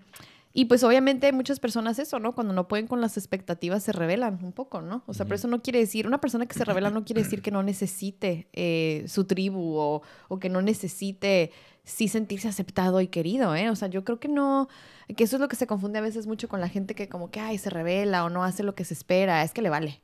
y 0.53 0.65
pues 0.65 0.83
obviamente 0.83 1.31
muchas 1.31 1.59
personas 1.59 1.99
eso, 1.99 2.19
¿no? 2.19 2.33
Cuando 2.33 2.53
no 2.53 2.67
pueden 2.67 2.87
con 2.87 3.01
las 3.01 3.17
expectativas 3.17 3.83
se 3.83 3.91
revelan 3.91 4.39
un 4.43 4.51
poco, 4.51 4.81
¿no? 4.81 5.03
O 5.07 5.13
sea, 5.13 5.25
pero 5.25 5.35
eso 5.35 5.47
no 5.47 5.61
quiere 5.61 5.79
decir, 5.79 6.07
una 6.07 6.19
persona 6.21 6.45
que 6.45 6.53
se 6.55 6.65
revela 6.65 6.89
no 6.89 7.05
quiere 7.05 7.23
decir 7.23 7.41
que 7.41 7.51
no 7.51 7.63
necesite 7.63 8.47
eh, 8.53 9.03
su 9.07 9.25
tribu 9.25 9.75
o, 9.77 10.01
o 10.27 10.39
que 10.39 10.49
no 10.49 10.61
necesite 10.61 11.51
sí 11.89 12.07
sentirse 12.07 12.47
aceptado 12.47 13.01
y 13.01 13.07
querido, 13.07 13.55
¿eh? 13.55 13.69
O 13.69 13.75
sea, 13.75 13.87
yo 13.87 14.03
creo 14.03 14.19
que 14.19 14.27
no, 14.27 14.69
que 15.15 15.23
eso 15.23 15.37
es 15.37 15.41
lo 15.41 15.47
que 15.47 15.55
se 15.55 15.67
confunde 15.67 15.99
a 15.99 16.01
veces 16.01 16.27
mucho 16.27 16.47
con 16.47 16.61
la 16.61 16.69
gente 16.69 16.95
que 16.95 17.09
como 17.09 17.31
que, 17.31 17.39
ay, 17.39 17.57
se 17.57 17.69
revela 17.69 18.23
o 18.23 18.29
no 18.29 18.43
hace 18.43 18.63
lo 18.63 18.75
que 18.75 18.85
se 18.85 18.93
espera, 18.93 19.43
es 19.43 19.51
que 19.51 19.61
le 19.61 19.69
vale. 19.69 20.01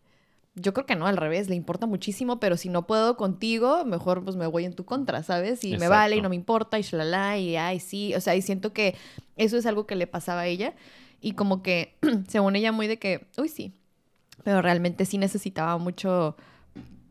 Yo 0.56 0.74
creo 0.74 0.86
que 0.86 0.96
no, 0.96 1.06
al 1.06 1.18
revés, 1.18 1.50
le 1.50 1.56
importa 1.56 1.86
muchísimo, 1.86 2.40
pero 2.40 2.56
si 2.58 2.70
no 2.70 2.88
puedo 2.88 3.18
contigo, 3.18 3.84
mejor 3.86 4.24
pues 4.24 4.36
me 4.36 4.48
voy 4.48 4.66
en 4.66 4.74
tu 4.74 4.86
contra, 4.86 5.22
¿sabes? 5.22 5.64
Y 5.64 5.78
me 5.78 5.90
vale 5.90 6.16
y 6.16 6.22
no 6.22 6.30
me 6.30 6.36
importa 6.36 6.80
y 6.80 6.82
shalala 6.82 7.38
y 7.38 7.58
ay, 7.58 7.80
sí, 7.80 8.16
o 8.16 8.22
sea, 8.22 8.36
y 8.36 8.42
siento 8.42 8.72
que 8.74 8.96
eso 9.36 9.58
es 9.58 9.66
algo 9.66 9.86
que 9.86 9.96
le 9.96 10.08
pasaba 10.08 10.42
a 10.42 10.48
ella 10.48 10.74
y 11.22 11.34
como 11.34 11.62
que 11.62 11.98
según 12.28 12.56
ella 12.56 12.72
muy 12.72 12.88
de 12.88 12.98
que, 12.98 13.28
uy, 13.38 13.50
sí, 13.50 13.74
pero 14.44 14.62
realmente 14.62 15.06
sí 15.06 15.18
necesitaba 15.18 15.78
mucho 15.78 16.38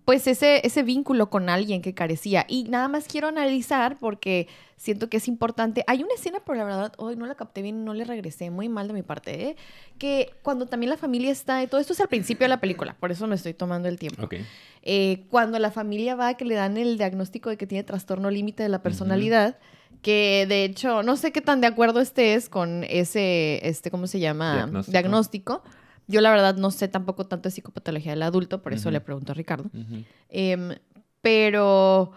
pues 0.05 0.27
ese, 0.27 0.67
ese 0.67 0.83
vínculo 0.83 1.31
con 1.31 1.49
alguien 1.49 1.81
que 1.81 1.95
carecía. 1.95 2.45
Y 2.49 2.65
nada 2.65 2.89
más 2.89 3.07
quiero 3.09 3.29
analizar 3.29 3.99
porque 3.99 4.49
siento 4.77 5.09
que 5.09 5.17
es 5.17 5.29
importante. 5.29 5.83
Hay 5.87 6.03
una 6.03 6.15
escena, 6.15 6.41
pero 6.45 6.59
la 6.59 6.65
verdad, 6.65 6.93
hoy 6.99 7.17
no 7.17 7.27
la 7.27 7.35
capté 7.37 7.63
bien, 7.63 7.85
no 7.85 7.95
le 7.95 8.05
regresé, 8.05 8.51
muy 8.51 8.69
mal 8.69 8.87
de 8.87 8.95
mi 8.95 9.03
parte, 9.03 9.49
¿eh? 9.49 9.57
que 9.99 10.35
cuando 10.43 10.67
también 10.67 10.91
la 10.91 10.99
familia 10.99 11.31
está, 11.33 11.63
y 11.63 11.67
todo 11.67 11.81
esto 11.81 11.95
es 11.95 12.01
al 12.01 12.09
principio 12.09 12.45
de 12.45 12.49
la 12.51 12.61
película, 12.61 12.95
por 13.01 13.11
eso 13.11 13.27
no 13.27 13.35
estoy 13.35 13.55
tomando 13.55 13.89
el 13.89 13.99
tiempo. 13.99 14.25
Ok. 14.25 14.35
Eh, 14.83 15.25
cuando 15.31 15.59
la 15.59 15.71
familia 15.71 16.15
va, 16.15 16.35
que 16.35 16.45
le 16.45 16.55
dan 16.55 16.77
el 16.77 16.99
diagnóstico 16.99 17.49
de 17.49 17.57
que 17.57 17.67
tiene 17.67 17.85
trastorno 17.85 18.31
límite 18.31 18.63
de 18.63 18.69
la 18.69 18.83
personalidad, 18.83 19.59
que 20.03 20.45
de 20.47 20.65
hecho, 20.65 21.03
no 21.03 21.17
sé 21.17 21.33
qué 21.33 21.41
tan 21.41 21.63
de 21.63 21.67
acuerdo 21.67 22.01
estés 22.01 22.51
con 22.51 22.85
ese, 22.85 23.67
este, 23.67 23.91
¿cómo 23.91 24.07
se 24.07 24.21
llama? 24.21 24.57
Diagnóstico. 24.57 24.93
diagnóstico. 24.93 25.63
Yo 26.07 26.21
la 26.21 26.31
verdad 26.31 26.57
no 26.57 26.71
sé 26.71 26.89
tampoco 26.89 27.27
tanto 27.27 27.49
de 27.49 27.53
psicopatología 27.55 28.13
del 28.13 28.23
adulto, 28.23 28.63
por 28.63 28.73
eso 28.75 28.91
le 28.91 29.01
pregunto 29.01 29.33
a 29.33 29.35
Ricardo. 29.35 29.71
Em, 30.29 30.75
pero 31.23 32.13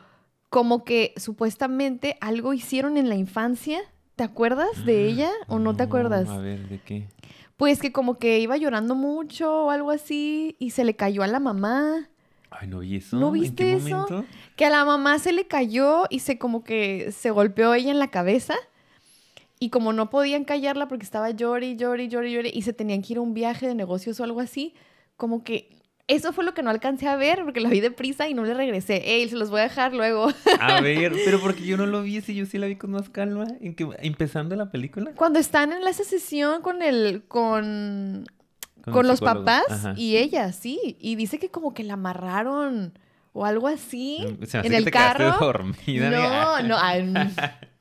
como 0.49 0.83
que 0.83 1.13
supuestamente 1.17 2.17
algo 2.21 2.53
hicieron 2.53 2.97
en 2.97 3.09
la 3.09 3.15
infancia. 3.15 3.79
¿Te 4.15 4.23
acuerdas 4.23 4.85
de 4.85 5.05
ella 5.05 5.29
o 5.47 5.59
no, 5.59 5.75
te 5.75 5.83
acuerdas? 5.83 6.27
A 6.27 6.39
ver, 6.39 6.67
¿de 6.67 6.79
qué? 6.81 7.07
Pues 7.55 7.79
que 7.79 7.91
como 7.91 8.17
que 8.17 8.39
iba 8.39 8.57
llorando 8.57 8.95
mucho 8.95 9.65
o 9.65 9.69
algo 9.71 9.91
así 9.91 10.55
y 10.59 10.71
se 10.71 10.83
le 10.85 10.95
cayó 10.95 11.23
a 11.23 11.27
la 11.27 11.39
mamá. 11.39 12.09
Ay, 12.49 12.67
¿no 12.67 12.79
vi 12.79 12.95
eso? 12.95 13.17
¿No 13.17 13.27
¿En 13.27 13.33
viste 13.41 13.55
qué 13.63 13.73
eso? 13.73 13.89
momento? 13.89 14.25
Que 14.55 14.65
a 14.65 14.69
la 14.69 14.85
mamá 14.85 15.19
se 15.19 15.33
le 15.33 15.47
cayó 15.47 16.05
y 16.09 16.19
se 16.19 16.37
como 16.37 16.63
que 16.63 17.11
se 17.11 17.29
golpeó 17.31 17.73
ella 17.73 17.91
en 17.91 17.99
la 17.99 18.09
cabeza. 18.09 18.55
Y 19.59 19.69
como 19.69 19.93
no 19.93 20.09
podían 20.09 20.43
callarla 20.43 20.87
porque 20.87 21.03
estaba 21.03 21.31
llori, 21.31 21.75
llori, 21.75 22.07
llori, 22.09 22.31
llori 22.31 22.51
y 22.53 22.61
se 22.61 22.73
tenían 22.73 23.01
que 23.01 23.13
ir 23.13 23.17
a 23.17 23.21
un 23.21 23.33
viaje 23.33 23.67
de 23.67 23.75
negocios 23.75 24.19
o 24.19 24.23
algo 24.23 24.39
así, 24.39 24.75
como 25.15 25.43
que 25.43 25.77
eso 26.07 26.31
fue 26.31 26.45
lo 26.45 26.53
que 26.53 26.63
no 26.63 26.69
alcancé 26.69 27.07
a 27.07 27.17
ver 27.17 27.43
porque 27.43 27.59
la 27.59 27.69
vi 27.69 27.81
deprisa 27.81 28.29
y 28.29 28.33
no 28.33 28.45
le 28.45 28.53
regresé. 28.53 29.03
Ey, 29.05 29.27
se 29.27 29.35
los 29.35 29.49
voy 29.49 29.59
a 29.59 29.63
dejar 29.63 29.93
luego. 29.93 30.29
A 30.59 30.79
ver, 30.79 31.11
pero 31.25 31.39
porque 31.41 31.65
yo 31.65 31.75
no 31.75 31.85
lo 31.85 32.01
vi, 32.01 32.21
si 32.21 32.33
yo 32.33 32.45
sí 32.45 32.57
la 32.57 32.67
vi 32.67 32.77
con 32.77 32.91
más 32.91 33.09
calma, 33.09 33.45
en 33.59 33.75
que, 33.75 33.87
empezando 33.99 34.55
la 34.55 34.71
película. 34.71 35.11
Cuando 35.15 35.39
están 35.39 35.73
en 35.73 35.85
esa 35.85 36.05
sesión 36.05 36.61
con 36.61 36.81
el, 36.81 37.23
con, 37.27 38.25
con, 38.89 39.05
los 39.05 39.19
papás 39.19 39.65
Ajá. 39.69 39.93
y 39.97 40.15
ella, 40.15 40.53
sí. 40.53 40.97
Y 40.99 41.15
dice 41.15 41.39
que 41.39 41.49
como 41.49 41.73
que 41.73 41.83
la 41.83 41.95
amarraron 41.95 42.97
o 43.33 43.45
algo 43.45 43.67
así 43.67 44.19
Se 44.21 44.33
me 44.33 44.45
hace 44.45 44.57
en 44.59 44.71
que 44.71 44.77
el 44.77 44.85
te 44.85 44.91
carro. 44.91 45.35
dormida. 45.39 46.09
No, 46.09 46.67
no. 46.67 46.77
ay, 46.79 47.03
mm. 47.03 47.15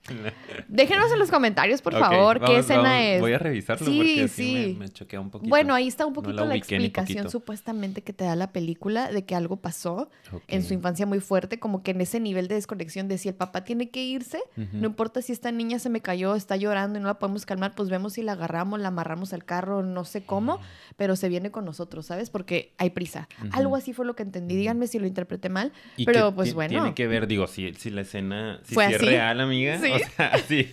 Déjenos 0.69 1.11
en 1.13 1.19
los 1.19 1.31
comentarios, 1.31 1.83
por 1.83 1.93
favor, 1.99 2.41
qué 2.45 2.59
escena 2.59 2.83
vamos- 2.83 3.01
es. 3.07 3.21
Voy 3.21 3.33
a 3.33 3.39
revisarlo 3.39 3.87
Sí, 3.87 3.97
porque 3.99 4.29
sí. 4.29 4.75
Me, 4.79 4.87
me 4.87 4.89
choquea 4.89 5.21
un 5.21 5.31
poquito. 5.31 5.49
Bueno, 5.49 5.75
ahí 5.75 5.87
está 5.89 6.07
un 6.07 6.13
No 6.13 6.23
poquito 6.23 6.45
la 6.45 6.55
explicación 6.57 7.19
poquito. 7.25 7.31
supuestamente 7.31 8.03
que 8.03 8.13
te 8.13 8.25
da 8.25 8.37
la 8.37 8.53
película 8.53 9.11
de 9.11 9.25
que 9.25 9.35
algo 9.35 9.57
pasó 9.57 10.11
en 10.49 10.63
su 10.65 10.75
infancia 10.75 11.07
muy 11.07 11.21
fuerte, 11.21 11.59
como 11.59 11.83
que 11.83 11.91
en 11.93 12.01
ese 12.01 12.21
nivel 12.21 12.49
de 12.49 12.57
desconexión 12.57 13.09
de 13.09 13.19
si 13.19 13.29
el 13.29 13.35
papá 13.35 13.65
tiene 13.65 13.91
que 13.91 14.03
irse, 14.05 14.41
no 14.73 14.87
importa 14.87 15.23
si 15.23 15.33
esta 15.33 15.53
niña 15.53 15.79
se 15.79 15.91
me 15.91 16.01
cayó, 16.01 16.35
está 16.35 16.57
llorando 16.57 16.99
y 16.99 17.03
no 17.03 17.09
la 17.09 17.19
podemos 17.19 17.47
calmar, 17.47 17.75
pues 17.75 17.89
vemos 17.89 18.15
si 18.15 18.23
la 18.23 18.33
agarramos, 18.33 18.81
la 18.81 18.89
amarramos 18.89 19.33
al 19.33 19.45
carro, 19.45 19.83
no 19.83 20.05
sé 20.05 20.23
cómo, 20.25 20.61
pero 20.97 21.17
se 21.17 21.29
viene 21.29 21.51
con 21.51 21.65
nosotros, 21.65 22.07
¿sabes? 22.07 22.31
Porque 22.31 22.73
hay 22.79 22.91
prisa. 22.91 23.29
Algo 23.53 23.77
así 23.77 23.93
fue 23.93 24.07
lo 24.07 24.15
que 24.17 24.23
entendí, 24.23 24.57
díganme 24.57 24.87
si 24.87 24.99
lo 24.99 25.07
interpreté 25.07 25.49
mal, 25.49 25.73
Y 25.97 26.05
pero 26.05 26.35
pues 26.35 26.55
bueno. 26.55 26.71
Tiene 26.71 26.95
que 26.95 27.07
ver, 27.07 27.27
digo, 27.27 27.47
si, 27.47 27.75
si 27.75 27.91
la 27.91 28.03
escena 28.03 28.61
si, 28.65 28.75
¿Fue 28.75 28.89
sí 28.89 28.95
es 28.95 29.01
real, 29.01 29.41
amiga. 29.41 29.79
Sí. 29.81 29.91
O 29.97 29.99
sea, 30.17 30.39
si, 30.49 30.69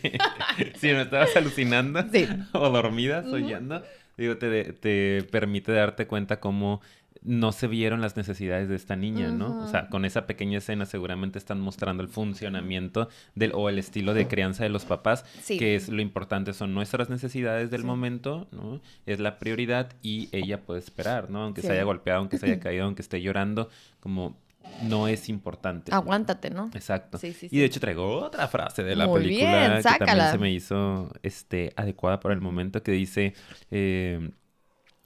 si 0.76 0.92
no 0.92 1.02
estabas 1.02 1.36
alucinando 1.36 2.04
Sí. 2.12 2.28
o 2.54 2.70
dormida, 2.70 3.24
soñando, 3.24 3.84
digo, 4.18 4.38
te, 4.38 4.74
te 4.74 5.24
permite 5.32 5.72
darte 5.72 6.08
cuenta 6.08 6.40
cómo 6.40 6.82
no 7.26 7.54
se 7.54 7.68
vieron 7.68 8.02
las 8.02 8.18
necesidades 8.18 8.68
de 8.68 8.76
esta 8.76 8.98
niña, 8.98 9.30
¿no? 9.30 9.64
O 9.64 9.68
sea, 9.70 9.88
con 9.88 10.04
esa 10.04 10.28
pequeña 10.28 10.58
escena 10.58 10.86
seguramente 10.86 11.40
están 11.40 11.62
mostrando 11.62 12.04
el 12.04 12.10
funcionamiento 12.10 13.08
del, 13.34 13.52
o 13.54 13.70
el 13.70 13.80
estilo 13.80 14.14
de 14.14 14.28
crianza 14.28 14.64
de 14.64 14.70
los 14.70 14.84
papás, 14.84 15.24
Sí. 15.42 15.58
que 15.58 15.76
es 15.76 15.88
lo 15.88 16.02
importante, 16.02 16.52
son 16.52 16.74
nuestras 16.74 17.10
necesidades 17.10 17.72
del 17.72 17.82
Sí. 17.82 17.88
momento, 17.88 18.50
¿no? 18.52 18.82
Es 19.06 19.22
la 19.22 19.40
prioridad 19.40 19.94
y 20.02 20.28
ella 20.34 20.60
puede 20.66 20.82
esperar, 20.82 21.30
¿no? 21.30 21.44
Aunque 21.44 21.62
Sí. 21.62 21.68
se 21.68 21.74
haya 21.74 21.84
golpeado, 21.84 22.20
aunque 22.20 22.38
se 22.38 22.46
haya 22.48 22.60
caído, 22.60 22.84
aunque 22.84 23.02
esté 23.02 23.22
llorando, 23.22 23.70
como 24.02 24.36
no 24.84 25.08
es 25.08 25.30
importante. 25.30 25.94
Aguántate, 25.94 26.50
¿no? 26.50 26.70
Exacto. 26.74 27.18
Sí, 27.18 27.34
sí, 27.34 27.48
Y 27.52 27.60
de 27.60 27.66
hecho 27.66 27.80
traigo 27.80 28.20
otra 28.24 28.48
frase 28.48 28.84
de 28.84 28.96
la 28.96 29.08
Muy 29.08 29.22
película 29.22 29.68
bien, 29.68 29.82
que 29.82 30.06
también 30.06 30.32
se 30.32 30.38
me 30.38 30.52
hizo 30.52 31.12
este, 31.24 31.74
adecuada 31.76 32.20
para 32.20 32.34
el 32.34 32.42
momento, 32.42 32.84
que 32.84 32.92
dice 32.92 33.34
eh, 33.72 34.32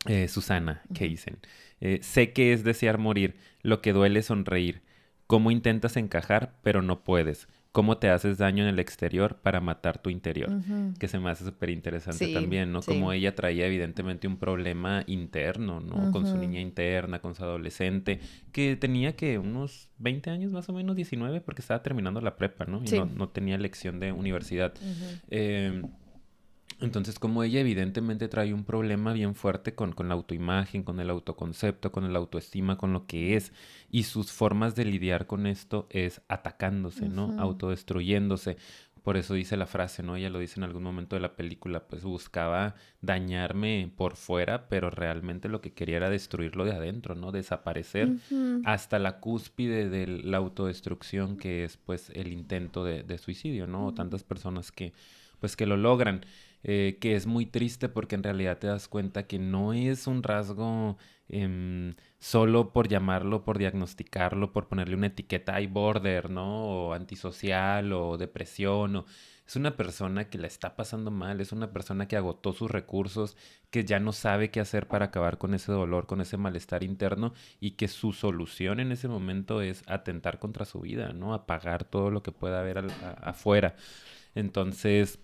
eh, 0.06 0.28
Susana 0.28 0.82
Keisen. 0.94 1.40
eh, 1.82 2.00
sé 2.02 2.34
que 2.34 2.54
es 2.54 2.64
desear 2.64 2.98
morir, 2.98 3.36
lo 3.62 3.82
que 3.82 3.94
duele 3.94 4.20
es 4.20 4.28
sonreír. 4.28 4.82
Cómo 5.28 5.52
intentas 5.52 5.98
encajar, 5.98 6.54
pero 6.64 6.82
no 6.82 7.04
puedes. 7.04 7.48
Cómo 7.78 8.00
te 8.00 8.10
haces 8.10 8.40
daño 8.40 8.64
en 8.64 8.70
el 8.70 8.80
exterior 8.80 9.36
para 9.36 9.62
matar 9.62 10.02
tu 10.02 10.10
interior, 10.10 10.50
que 10.98 11.08
se 11.08 11.20
me 11.20 11.30
hace 11.30 11.46
súper 11.46 11.70
interesante 11.70 12.34
también, 12.34 12.72
¿no? 12.72 12.82
Como 12.82 13.14
ella 13.14 13.36
traía 13.36 13.68
evidentemente 13.68 14.28
un 14.28 14.38
problema 14.38 15.04
interno, 15.06 15.80
¿no? 15.80 16.12
Con 16.12 16.26
su 16.26 16.38
niña 16.38 16.60
interna, 16.60 17.20
con 17.20 17.36
su 17.36 17.44
adolescente, 17.44 18.20
que 18.52 18.78
tenía 18.78 19.16
que 19.16 19.38
unos 19.38 19.92
20 20.00 20.32
años 20.32 20.52
más 20.54 20.68
o 20.70 20.74
menos, 20.74 20.96
19, 20.96 21.40
porque 21.42 21.62
estaba 21.62 21.84
terminando 21.84 22.20
la 22.20 22.36
prepa, 22.36 22.66
¿no? 22.66 22.82
Y 22.84 22.90
no, 22.98 23.06
no, 23.06 23.30
tenía 23.30 23.54
elección 23.54 24.00
de 24.00 24.12
universidad. 24.12 24.74
Eh, 25.30 25.84
entonces, 26.80 27.18
como 27.18 27.44
ella 27.44 27.60
evidentemente 27.60 28.28
trae 28.28 28.54
un 28.54 28.64
problema 28.64 29.12
bien 29.14 29.34
fuerte 29.34 29.74
con, 29.74 29.94
con, 29.94 30.10
la 30.10 30.14
autoimagen, 30.14 30.84
con 30.84 31.00
el 31.00 31.10
autoconcepto, 31.10 31.92
con 31.92 32.06
el 32.06 32.16
autoestima, 32.16 32.78
con 32.78 32.94
lo 32.94 33.08
que 33.08 33.36
es, 33.36 33.52
y 33.90 34.04
sus 34.04 34.32
formas 34.32 34.76
de 34.76 34.86
lidiar 34.86 35.26
con 35.26 35.48
esto 35.48 35.88
es 35.90 36.22
atacándose, 36.28 37.10
¿no? 37.10 37.34
Autodestruyéndose. 37.40 38.58
Por 39.02 39.18
eso 39.18 39.34
dice 39.34 39.58
la 39.58 39.66
frase, 39.66 40.04
¿no? 40.04 40.18
Ella 40.18 40.30
lo 40.30 40.38
dice 40.38 40.60
en 40.60 40.66
algún 40.66 40.84
momento 40.84 41.16
de 41.16 41.22
la 41.22 41.36
película, 41.36 41.88
pues 41.88 42.04
buscaba 42.04 42.76
dañarme 43.02 43.92
por 43.96 44.16
fuera, 44.16 44.68
pero 44.68 44.90
realmente 44.92 45.48
lo 45.48 45.62
que 45.62 45.72
quería 45.72 45.98
era 45.98 46.10
destruirlo 46.10 46.66
de 46.66 46.74
adentro, 46.74 47.16
¿no? 47.16 47.32
Desaparecer 47.32 48.18
hasta 48.66 49.00
la 49.00 49.20
cúspide 49.20 49.90
de 49.90 50.08
la 50.08 50.38
autodestrucción 50.38 51.38
que 51.38 51.64
es 51.64 51.78
pues 51.78 52.12
el 52.12 52.34
intento 52.34 52.84
de, 52.84 53.02
de 53.02 53.18
suicidio, 53.18 53.66
¿no? 53.66 53.88
O 53.88 53.94
tantas 53.94 54.24
personas 54.24 54.72
que 54.72 54.94
pues 55.40 55.56
que 55.56 55.66
lo 55.66 55.78
logran. 55.78 56.26
Eh, 56.64 56.98
que 57.00 57.16
es 57.16 57.28
muy 57.28 57.46
triste 57.46 57.88
porque 57.88 58.16
en 58.16 58.24
realidad 58.24 58.58
te 58.58 58.68
das 58.68 58.88
cuenta 58.88 59.28
que 59.28 59.40
no 59.40 59.74
es 59.74 60.08
un 60.08 60.24
rasgo 60.24 60.98
em, 61.30 61.96
solo 62.20 62.74
por 62.74 62.88
llamarlo, 62.88 63.46
por 63.46 63.58
diagnosticarlo, 63.58 64.52
por 64.52 64.68
ponerle 64.68 64.96
una 64.96 65.08
etiqueta, 65.08 65.56
hay 65.56 65.68
border, 65.68 66.30
¿no? 66.30 66.66
O 66.66 66.94
antisocial 66.94 67.94
o 67.94 68.18
depresión 68.18 68.98
o... 68.98 69.06
Es 69.48 69.56
una 69.56 69.78
persona 69.78 70.30
que 70.30 70.38
la 70.38 70.48
está 70.48 70.76
pasando 70.76 71.10
mal, 71.10 71.40
es 71.40 71.54
una 71.54 71.72
persona 71.72 72.10
que 72.10 72.18
agotó 72.18 72.52
sus 72.52 72.70
recursos, 72.70 73.38
que 73.72 73.86
ya 73.86 73.98
no 73.98 74.12
sabe 74.12 74.52
qué 74.52 74.60
hacer 74.60 74.90
para 74.90 75.06
acabar 75.06 75.38
con 75.38 75.54
ese 75.54 75.72
dolor, 75.72 76.06
con 76.06 76.20
ese 76.20 76.36
malestar 76.36 76.84
interno 76.84 77.34
y 77.62 77.72
que 77.72 77.88
su 77.88 78.12
solución 78.12 78.82
en 78.82 78.92
ese 78.92 79.08
momento 79.08 79.62
es 79.62 79.84
atentar 79.88 80.40
contra 80.40 80.66
su 80.66 80.82
vida, 80.82 81.14
¿no? 81.14 81.34
Apagar 81.34 81.86
todo 81.86 82.12
lo 82.12 82.24
que 82.24 82.34
pueda 82.34 82.60
haber 82.60 82.88
afuera. 83.22 83.76
Entonces, 84.36 85.20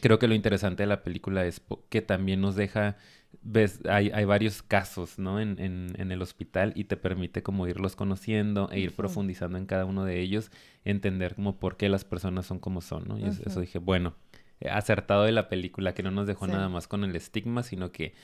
creo 0.00 0.18
que 0.18 0.28
lo 0.28 0.34
interesante 0.34 0.82
de 0.82 0.86
la 0.86 1.02
película 1.02 1.44
es 1.44 1.62
que 1.88 2.02
también 2.02 2.40
nos 2.40 2.56
deja, 2.56 2.96
ves, 3.42 3.80
hay, 3.88 4.10
hay 4.10 4.24
varios 4.24 4.62
casos, 4.62 5.18
¿no? 5.18 5.40
En, 5.40 5.58
en, 5.58 5.94
en, 5.98 6.12
el 6.12 6.22
hospital 6.22 6.72
y 6.74 6.84
te 6.84 6.96
permite 6.96 7.42
como 7.42 7.66
irlos 7.66 7.96
conociendo 7.96 8.68
e 8.70 8.80
ir 8.80 8.94
profundizando 8.94 9.58
en 9.58 9.66
cada 9.66 9.84
uno 9.84 10.04
de 10.04 10.20
ellos, 10.20 10.50
entender 10.84 11.34
como 11.34 11.58
por 11.58 11.76
qué 11.76 11.88
las 11.88 12.04
personas 12.04 12.46
son 12.46 12.58
como 12.58 12.80
son, 12.80 13.08
¿no? 13.08 13.18
Y 13.18 13.24
eso 13.24 13.60
dije, 13.60 13.78
bueno, 13.78 14.14
acertado 14.70 15.24
de 15.24 15.32
la 15.32 15.48
película, 15.48 15.94
que 15.94 16.02
no 16.02 16.10
nos 16.10 16.26
dejó 16.26 16.46
nada 16.46 16.68
más 16.68 16.88
con 16.88 17.04
el 17.04 17.14
estigma, 17.14 17.62
sino 17.62 17.92
que 17.92 18.14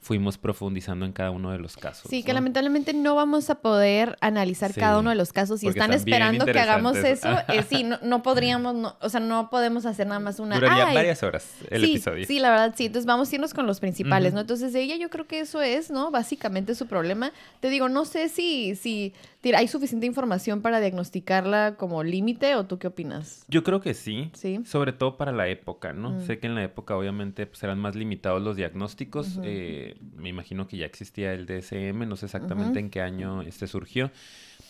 fuimos 0.00 0.38
profundizando 0.38 1.04
en 1.04 1.12
cada 1.12 1.30
uno 1.30 1.52
de 1.52 1.58
los 1.58 1.76
casos. 1.76 2.06
Sí, 2.08 2.22
que 2.22 2.32
lamentablemente 2.32 2.94
no 2.94 3.14
vamos 3.14 3.50
a 3.50 3.56
poder 3.56 4.16
analizar 4.22 4.72
cada 4.74 4.98
uno 4.98 5.10
de 5.10 5.16
los 5.16 5.32
casos. 5.32 5.60
Si 5.60 5.68
están, 5.68 5.92
esperando 5.92 6.46
que 6.46 6.58
hagamos 6.58 6.96
eso, 6.96 7.28
eh, 7.48 7.62
sí, 7.68 7.84
no, 8.02 8.22
podríamos, 8.22 8.94
o 8.98 9.08
sea, 9.10 9.20
no 9.20 9.50
podemos 9.50 9.84
hacer 9.84 10.06
nada 10.06 10.18
más 10.18 10.40
una... 10.40 10.54
Duraría 10.54 10.86
varias 10.86 11.22
horas 11.22 11.46
el 11.68 11.84
episodio. 11.84 12.24
Sí, 12.26 12.38
la 12.38 12.50
verdad, 12.50 12.74
sí. 12.76 12.86
Entonces 12.86 13.06
vamos 13.06 13.30
a 13.30 13.34
irnos 13.34 13.52
con 13.52 13.66
los 13.66 13.78
principales, 13.78 14.32
¿no? 14.32 14.40
Entonces 14.40 14.74
ella 14.74 14.96
yo 14.96 15.10
creo 15.10 15.26
que 15.26 15.40
eso 15.40 15.60
es, 15.60 15.90
¿no? 15.90 16.10
Básicamente 16.10 16.74
su 16.74 16.86
problema. 16.86 17.32
Te 17.60 17.68
digo, 17.68 17.90
no 17.90 18.06
sé 18.06 18.30
si, 18.30 18.76
si 18.76 19.12
¿Hay 19.54 19.68
suficiente 19.68 20.06
información 20.06 20.60
para 20.60 20.80
diagnosticarla 20.80 21.76
como 21.76 22.02
límite 22.04 22.56
o 22.56 22.66
tú 22.66 22.78
qué 22.78 22.88
opinas? 22.88 23.44
Yo 23.48 23.64
creo 23.64 23.80
que 23.80 23.94
sí. 23.94 24.30
Sí. 24.34 24.60
Sobre 24.64 24.92
todo 24.92 25.16
para 25.16 25.32
la 25.32 25.48
época, 25.48 25.92
¿no? 25.92 26.10
Mm. 26.10 26.20
Sé 26.26 26.38
que 26.38 26.46
en 26.46 26.54
la 26.54 26.62
época 26.62 26.96
obviamente 26.96 27.46
pues, 27.46 27.62
eran 27.62 27.78
más 27.78 27.96
limitados 27.96 28.42
los 28.42 28.56
diagnósticos. 28.56 29.38
Eh, 29.42 29.96
me 30.14 30.28
imagino 30.28 30.66
que 30.66 30.76
ya 30.76 30.86
existía 30.86 31.32
el 31.32 31.46
DSM, 31.46 32.06
no 32.06 32.16
sé 32.16 32.26
exactamente 32.26 32.80
en 32.80 32.90
qué 32.90 33.00
año 33.00 33.42
este 33.42 33.66
surgió. 33.66 34.10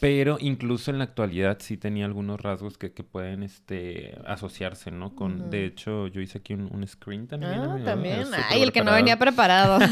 Pero 0.01 0.39
incluso 0.41 0.91
en 0.91 0.97
la 0.99 1.05
actualidad 1.05 1.59
sí 1.61 1.77
tenía 1.77 2.07
algunos 2.07 2.41
rasgos 2.41 2.79
que, 2.79 2.93
que 2.93 3.05
pueden 3.05 3.43
este, 3.43 4.17
asociarse, 4.27 4.91
¿no? 4.91 5.15
Con, 5.15 5.51
De 5.51 5.67
hecho, 5.67 6.07
yo 6.07 6.23
hice 6.23 6.39
aquí 6.39 6.55
un, 6.55 6.87
screen 6.89 7.27
también. 7.27 7.53
Ah, 7.53 7.79
también. 7.85 8.25
Ay, 8.49 8.63
el 8.63 8.73
que 8.73 8.83
no 8.83 8.93
venía 8.93 9.19
preparado. 9.19 9.79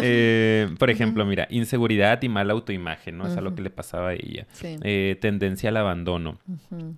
Eh, 0.00 0.68
por 0.78 0.90
ejemplo, 0.90 1.24
mira, 1.24 1.46
inseguridad 1.50 2.22
y 2.22 2.28
mala 2.28 2.52
autoimagen, 2.52 3.18
¿no? 3.18 3.26
Es 3.26 3.36
algo 3.36 3.54
que 3.54 3.62
le 3.62 3.70
pasaba 3.70 4.10
a 4.10 4.14
ella. 4.14 4.46
Eh, 4.62 5.18
tendencia 5.20 5.70
al 5.70 5.76
abandono 5.76 6.38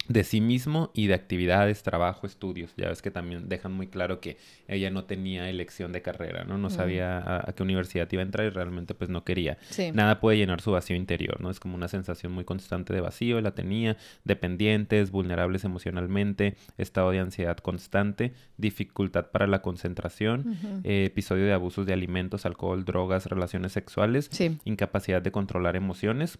de 0.08 0.24
sí 0.24 0.40
mismo 0.40 0.90
y 0.92 1.06
de 1.06 1.14
actividades, 1.14 1.82
trabajo, 1.82 2.26
estudios. 2.26 2.72
Ya 2.76 2.88
ves 2.88 3.00
que 3.00 3.10
también 3.10 3.48
dejan 3.48 3.72
muy 3.72 3.86
claro 3.86 4.20
que 4.20 4.36
ella 4.68 4.90
no 4.90 5.04
tenía 5.04 5.48
elección 5.48 5.92
de 5.92 6.02
carrera, 6.02 6.44
¿no? 6.44 6.58
No 6.58 6.68
sabía 6.68 7.18
a, 7.48 7.52
qué 7.52 7.62
universidad 7.62 8.08
iba 8.10 8.22
a 8.22 8.26
entrar 8.26 8.46
y 8.46 8.50
realmente 8.50 8.94
pues 8.94 9.08
no 9.08 9.24
quería. 9.24 9.56
Nada 9.94 10.20
puede 10.20 10.36
llenar 10.36 10.60
su 10.60 10.72
vacío 10.72 10.96
interior, 10.96 11.40
¿no? 11.40 11.50
Es 11.50 11.58
como 11.58 11.69
una 11.74 11.88
sensación 11.88 12.32
muy 12.32 12.44
constante 12.44 12.92
de 12.92 13.00
vacío, 13.00 13.40
la 13.40 13.54
tenía, 13.54 13.96
dependientes, 14.24 15.10
vulnerables 15.10 15.64
emocionalmente, 15.64 16.56
estado 16.78 17.10
de 17.10 17.20
ansiedad 17.20 17.56
constante, 17.58 18.32
dificultad 18.56 19.30
para 19.30 19.46
la 19.46 19.62
concentración, 19.62 20.56
eh, 20.84 21.04
episodio 21.06 21.46
de 21.46 21.52
abusos 21.52 21.86
de 21.86 21.92
alimentos, 21.92 22.46
alcohol, 22.46 22.84
drogas, 22.84 23.26
relaciones 23.26 23.72
sexuales, 23.72 24.30
incapacidad 24.64 25.22
de 25.22 25.32
controlar 25.32 25.76
emociones 25.76 26.38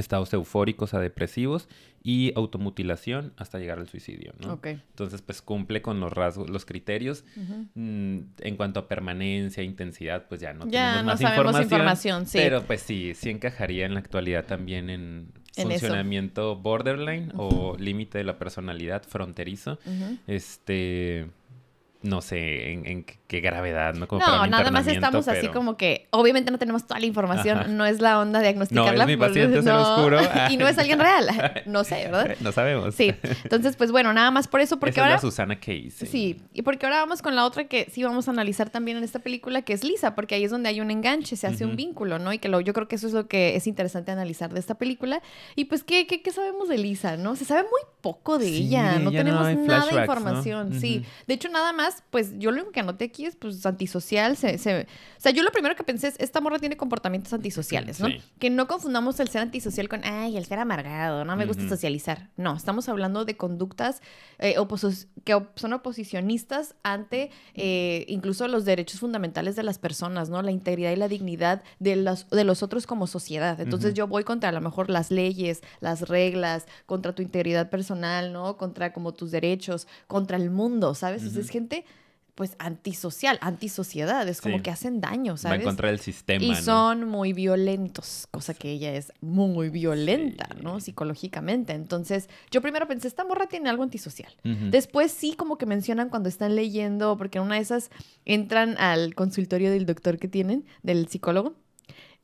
estados 0.00 0.32
eufóricos 0.32 0.94
a 0.94 1.00
depresivos 1.00 1.68
y 2.02 2.32
automutilación 2.36 3.32
hasta 3.36 3.58
llegar 3.58 3.78
al 3.78 3.88
suicidio, 3.88 4.34
¿no? 4.40 4.60
Entonces, 4.62 5.22
pues 5.22 5.40
cumple 5.40 5.80
con 5.80 6.00
los 6.00 6.12
rasgos, 6.12 6.50
los 6.50 6.64
criterios. 6.64 7.24
Mm, 7.74 8.18
en 8.40 8.56
cuanto 8.56 8.80
a 8.80 8.88
permanencia, 8.88 9.62
intensidad, 9.62 10.26
pues 10.28 10.40
ya 10.40 10.52
no 10.52 10.66
tenemos 10.66 11.04
más 11.04 11.20
información, 11.62 12.26
Pero 12.32 12.62
pues 12.62 12.82
sí, 12.82 13.14
sí 13.14 13.30
encajaría 13.30 13.86
en 13.86 13.94
la 13.94 14.00
actualidad 14.00 14.44
también 14.44 14.90
en, 14.90 15.32
funcionamiento 15.54 16.56
borderline 16.56 17.32
o 17.36 17.76
límite 17.78 18.18
de 18.18 18.24
la 18.24 18.38
personalidad 18.38 19.02
fronterizo. 19.04 19.78
Este 20.26 21.30
no 22.04 22.20
sé 22.20 22.72
en, 22.72 23.04
qué 23.26 23.40
gravedad, 23.40 23.94
¿no? 23.94 24.06
Como 24.06 24.24
no, 24.24 24.46
nada 24.46 24.70
más 24.70 24.86
estamos 24.86 25.26
así 25.26 25.48
como 25.48 25.76
que, 25.76 26.06
obviamente 26.10 26.50
no 26.50 26.58
tenemos 26.58 26.86
toda 26.86 27.00
la 27.00 27.06
información, 27.06 27.76
no 27.76 27.86
es 27.86 28.00
la 28.00 28.20
onda 28.20 28.40
diagnosticarla. 28.40 28.92
No, 28.92 29.00
es 29.00 29.06
mi 29.06 29.16
paciente, 29.16 29.58
oscuro. 29.58 30.20
y 30.50 30.56
no 30.56 30.68
es 30.68 30.78
alguien 30.78 31.00
real, 31.00 31.62
no 31.66 31.82
sé, 31.84 32.04
¿verdad? 32.04 32.36
No 32.40 32.52
sabemos. 32.52 32.94
Sí, 32.94 33.14
entonces 33.42 33.76
pues 33.76 33.90
bueno, 33.90 34.12
nada 34.12 34.30
más 34.30 34.48
por 34.48 34.60
eso, 34.60 34.78
porque 34.78 35.00
ahora... 35.00 35.16
Es 35.16 35.22
la 35.22 35.30
Susana 35.30 35.56
Case. 35.58 36.06
Sí, 36.06 36.42
y 36.52 36.62
porque 36.62 36.84
ahora 36.84 36.98
vamos 36.98 37.22
con 37.22 37.34
la 37.34 37.44
otra 37.44 37.64
que 37.64 37.88
sí 37.90 38.04
vamos 38.04 38.28
a 38.28 38.32
analizar 38.32 38.68
también 38.68 38.98
en 38.98 39.04
esta 39.04 39.20
película, 39.20 39.62
que 39.62 39.72
es 39.72 39.82
Lisa, 39.82 40.14
porque 40.14 40.34
ahí 40.34 40.44
es 40.44 40.50
donde 40.50 40.68
hay 40.68 40.80
un 40.80 40.90
enganche, 40.90 41.36
se 41.36 41.46
hace 41.46 41.64
un 41.64 41.76
vínculo, 41.76 42.18
¿no? 42.18 42.32
Y 42.32 42.38
que 42.38 42.48
lo, 42.48 42.60
yo 42.60 42.74
creo 42.74 42.86
que 42.86 42.96
eso 42.96 43.06
es 43.06 43.14
lo 43.14 43.26
que 43.26 43.56
es 43.56 43.66
interesante 43.66 44.12
analizar 44.12 44.52
de 44.52 44.60
esta 44.60 44.74
película. 44.74 45.22
Y 45.56 45.64
pues, 45.64 45.82
¿qué, 45.82 46.06
qué, 46.06 46.22
qué 46.22 46.30
sabemos 46.30 46.68
de 46.68 46.76
Lisa, 46.76 47.16
no? 47.16 47.36
Se 47.36 47.44
sabe 47.44 47.62
muy 47.62 47.80
poco 48.00 48.38
de 48.38 48.48
ella, 48.48 48.98
no 48.98 49.10
tenemos 49.10 49.54
nada 49.56 49.86
de 49.86 50.00
información, 50.00 50.78
sí. 50.78 51.04
De 51.26 51.34
hecho, 51.34 51.48
nada 51.48 51.72
más, 51.72 51.93
pues 52.10 52.38
yo 52.38 52.50
lo 52.50 52.58
único 52.58 52.72
que 52.72 52.80
anoté 52.80 53.04
aquí 53.06 53.26
es 53.26 53.36
pues 53.36 53.64
antisocial. 53.66 54.36
Se, 54.36 54.58
se, 54.58 54.82
o 54.82 55.20
sea, 55.20 55.32
yo 55.32 55.42
lo 55.42 55.50
primero 55.50 55.76
que 55.76 55.84
pensé 55.84 56.08
es, 56.08 56.16
esta 56.18 56.40
morra 56.40 56.58
tiene 56.58 56.76
comportamientos 56.76 57.32
antisociales, 57.32 58.00
¿no? 58.00 58.08
Que 58.38 58.50
no 58.50 58.66
confundamos 58.66 59.20
el 59.20 59.28
ser 59.28 59.42
antisocial 59.42 59.88
con, 59.88 60.04
ay, 60.04 60.36
el 60.36 60.44
ser 60.46 60.58
amargado, 60.58 61.24
no 61.24 61.36
me 61.36 61.46
gusta 61.46 61.68
socializar. 61.68 62.30
No, 62.36 62.56
estamos 62.56 62.88
hablando 62.88 63.24
de 63.24 63.36
conductas 63.36 64.02
eh, 64.38 64.56
que 65.24 65.42
son 65.56 65.72
oposicionistas 65.72 66.74
ante 66.82 67.30
eh, 67.54 68.04
incluso 68.08 68.46
los 68.48 68.64
derechos 68.64 69.00
fundamentales 69.00 69.56
de 69.56 69.62
las 69.62 69.78
personas, 69.78 70.28
¿no? 70.28 70.42
La 70.42 70.50
integridad 70.50 70.92
y 70.92 70.96
la 70.96 71.08
dignidad 71.08 71.62
de 71.78 71.96
los, 71.96 72.28
de 72.30 72.44
los 72.44 72.62
otros 72.62 72.86
como 72.86 73.06
sociedad. 73.06 73.60
Entonces 73.60 73.94
yo 73.94 74.06
voy 74.06 74.24
contra 74.24 74.50
a 74.50 74.52
lo 74.52 74.60
mejor 74.60 74.90
las 74.90 75.10
leyes, 75.10 75.62
las 75.80 76.08
reglas, 76.08 76.66
contra 76.86 77.14
tu 77.14 77.22
integridad 77.22 77.70
personal, 77.70 78.32
¿no? 78.32 78.56
Contra 78.56 78.92
como 78.92 79.14
tus 79.14 79.30
derechos, 79.30 79.86
contra 80.06 80.36
el 80.36 80.50
mundo, 80.50 80.94
¿sabes? 80.94 81.22
Entonces 81.22 81.46
es 81.46 81.50
gente 81.50 81.83
pues 82.34 82.56
antisocial, 82.58 83.38
antisociedad, 83.40 84.28
es 84.28 84.40
como 84.40 84.60
que 84.62 84.70
hacen 84.70 85.00
daño, 85.00 85.36
¿sabes? 85.36 85.60
Va 85.60 85.64
contra 85.64 85.90
el 85.90 86.00
sistema. 86.00 86.44
Y 86.44 86.56
son 86.56 87.08
muy 87.08 87.32
violentos, 87.32 88.26
cosa 88.30 88.54
que 88.54 88.72
ella 88.72 88.92
es 88.94 89.12
muy 89.20 89.70
violenta, 89.70 90.48
¿no? 90.60 90.80
Psicológicamente. 90.80 91.74
Entonces, 91.74 92.28
yo 92.50 92.60
primero 92.60 92.88
pensé, 92.88 93.06
esta 93.06 93.24
morra 93.24 93.46
tiene 93.46 93.68
algo 93.68 93.82
antisocial. 93.82 94.32
Después 94.42 95.12
sí 95.12 95.34
como 95.34 95.58
que 95.58 95.66
mencionan 95.66 96.08
cuando 96.08 96.28
están 96.28 96.56
leyendo, 96.56 97.16
porque 97.16 97.38
en 97.38 97.44
una 97.44 97.56
de 97.56 97.62
esas 97.62 97.90
entran 98.24 98.76
al 98.78 99.14
consultorio 99.14 99.70
del 99.70 99.86
doctor 99.86 100.18
que 100.18 100.28
tienen, 100.28 100.64
del 100.82 101.08
psicólogo, 101.08 101.54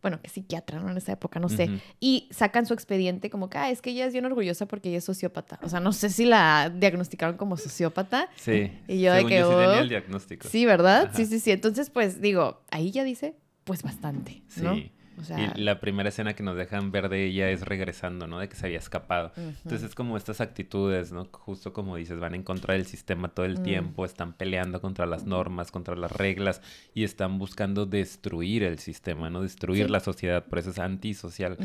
bueno, 0.03 0.21
que 0.21 0.29
psiquiatra, 0.29 0.81
¿no? 0.81 0.91
En 0.91 0.97
esa 0.97 1.13
época, 1.13 1.41
no 1.41 1.49
sé. 1.49 1.69
Y 2.01 2.29
sacan 2.31 2.67
su 2.67 2.75
expediente 2.75 3.31
como 3.31 3.51
que, 3.51 3.59
ah, 3.59 3.71
es 3.71 3.83
que 3.83 3.91
ella 3.91 4.07
es 4.07 4.13
bien 4.13 4.25
orgullosa 4.25 4.67
porque 4.67 4.89
ella 4.89 4.99
es 4.99 5.05
sociópata. 5.05 5.59
O 5.63 5.69
sea, 5.69 5.81
no 5.81 5.93
sé 5.93 6.11
si 6.11 6.25
la 6.25 6.73
diagnosticaron 6.75 7.37
como 7.37 7.57
sociópata. 7.57 8.29
Sí. 8.37 8.73
Y 8.89 9.01
yo 9.01 9.13
de 9.13 9.27
que... 9.27 9.39
Yo 9.39 9.51
sí 9.51 9.57
tenía 9.57 9.79
oh". 9.79 9.81
el 9.81 9.89
diagnóstico. 9.89 10.49
Sí, 10.49 10.67
¿verdad? 10.67 11.11
Sí, 11.15 11.27
sí, 11.27 11.41
sí. 11.41 11.51
Entonces, 11.51 11.91
pues, 11.91 12.21
digo, 12.21 12.63
ahí 12.71 12.91
ya 12.91 13.05
dice, 13.05 13.37
pues 13.65 13.83
bastante, 13.83 14.43
¿no? 14.57 14.75
Sí. 14.75 14.93
Y 15.37 15.61
la 15.61 15.81
primera 15.81 16.09
escena 16.09 16.35
que 16.35 16.43
nos 16.43 16.57
dejan 16.57 16.93
ver 16.93 17.09
de 17.09 17.27
ella 17.27 17.51
es 17.51 17.63
regresando, 17.63 18.27
¿no? 18.27 18.39
De 18.39 18.49
que 18.49 18.57
se 18.57 18.67
había 18.67 18.79
escapado. 18.79 19.33
Entonces 19.37 19.83
es 19.83 19.95
como 19.95 20.17
estas 20.17 20.41
actitudes, 20.41 21.13
¿no? 21.13 21.27
Justo 21.31 21.73
como 21.73 21.97
dices, 21.97 22.19
van 22.19 22.35
en 22.35 22.43
contra 22.43 22.75
del 22.75 22.87
sistema 22.87 23.29
todo 23.29 23.47
el 23.47 23.61
mm. 23.61 23.63
tiempo, 23.63 24.05
están 24.05 24.33
peleando 24.33 24.81
contra 24.81 25.07
las 25.07 25.25
normas, 25.25 25.71
contra 25.71 25.97
las 25.97 26.13
reglas 26.13 26.63
y 26.95 27.05
están 27.05 27.39
buscando 27.39 27.87
destruir 27.87 28.63
el 28.63 28.79
sistema, 28.79 29.31
¿no? 29.31 29.43
Destruir 29.43 29.91
la 29.91 30.01
sociedad, 30.01 30.45
por 30.47 30.59
eso 30.59 30.71
es 30.71 30.79
antisocial. 30.79 31.57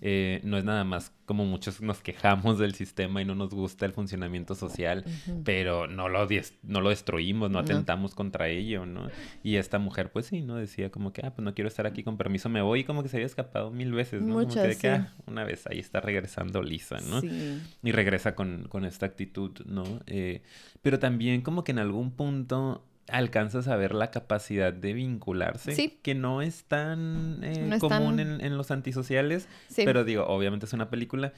Eh, 0.00 0.40
no 0.44 0.58
es 0.58 0.64
nada 0.64 0.84
más 0.84 1.12
como 1.24 1.46
muchos 1.46 1.80
nos 1.80 2.00
quejamos 2.00 2.58
del 2.58 2.74
sistema 2.74 3.22
y 3.22 3.24
no 3.24 3.34
nos 3.34 3.54
gusta 3.54 3.86
el 3.86 3.92
funcionamiento 3.92 4.54
social, 4.54 5.04
pero 5.44 5.86
no 5.86 6.08
lo, 6.08 6.28
no 6.62 6.80
lo 6.80 6.88
destruimos, 6.90 7.50
no 7.50 7.58
atentamos 7.58 8.14
contra 8.14 8.48
ello, 8.48 8.84
¿no? 8.84 9.08
Y 9.42 9.56
esta 9.56 9.78
mujer, 9.78 10.12
pues 10.12 10.26
sí, 10.26 10.42
¿no? 10.42 10.56
Decía 10.56 10.90
como 10.90 11.12
que, 11.12 11.22
ah, 11.24 11.32
pues 11.34 11.44
no 11.44 11.54
quiero 11.54 11.68
estar 11.68 11.86
aquí, 11.86 12.02
con 12.02 12.16
permiso 12.16 12.48
me 12.48 12.60
voy, 12.60 12.80
y 12.80 12.84
como 13.02 13.04
que 13.04 13.08
se 13.08 13.16
había 13.16 13.26
escapado 13.26 13.70
mil 13.70 13.92
veces, 13.92 14.22
¿no? 14.22 14.34
Muchas, 14.34 14.66
como 14.66 14.78
que, 14.78 14.88
ah, 14.88 15.12
una 15.26 15.44
vez 15.44 15.66
ahí 15.66 15.78
está 15.78 16.00
regresando 16.00 16.62
Lisa, 16.62 16.98
¿no? 17.00 17.20
Sí. 17.20 17.60
Y 17.82 17.92
regresa 17.92 18.34
con, 18.34 18.66
con 18.68 18.84
esta 18.84 19.06
actitud, 19.06 19.50
¿no? 19.66 19.84
Eh, 20.06 20.42
pero 20.82 20.98
también 20.98 21.42
como 21.42 21.64
que 21.64 21.72
en 21.72 21.78
algún 21.78 22.12
punto 22.12 22.84
alcanzas 23.08 23.66
a 23.68 23.76
ver 23.76 23.94
la 23.94 24.10
capacidad 24.10 24.72
de 24.72 24.92
vincularse, 24.92 25.74
sí. 25.74 25.98
que 26.02 26.14
no 26.14 26.42
es 26.42 26.64
tan 26.64 27.40
eh, 27.42 27.76
común 27.80 28.20
En, 28.20 28.40
en, 28.40 28.56
los 28.56 28.70
antisociales, 28.70 29.48
sí. 29.68 29.82
pero 29.84 30.04
digo, 30.04 30.26
obviamente 30.26 30.66
es 30.66 30.72
una 30.72 30.88
película, 30.88 31.32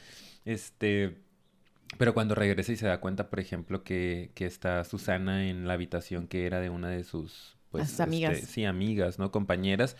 este, 0.44 1.16
pero 1.96 2.14
cuando 2.14 2.35
regresa 2.35 2.72
y 2.72 2.77
se 2.77 2.87
da 2.87 3.00
cuenta, 3.00 3.31
por 3.31 3.40
ejemplo, 3.40 3.83
que, 3.83 4.31
que 4.35 4.46
está 4.46 4.85
Susana 4.85 5.48
en 5.48 5.66
la 5.66 5.74
habitación 5.74 6.27
que 6.27 6.46
era 6.46 6.61
de 6.61 6.68
una 6.68 6.88
de 6.88 7.05
sus 7.05 7.57
pues, 7.70 7.98
amigas. 8.00 8.35
Este, 8.35 8.46
sí, 8.46 8.64
amigas, 8.64 9.18
¿no? 9.18 9.31
Compañeras 9.31 9.96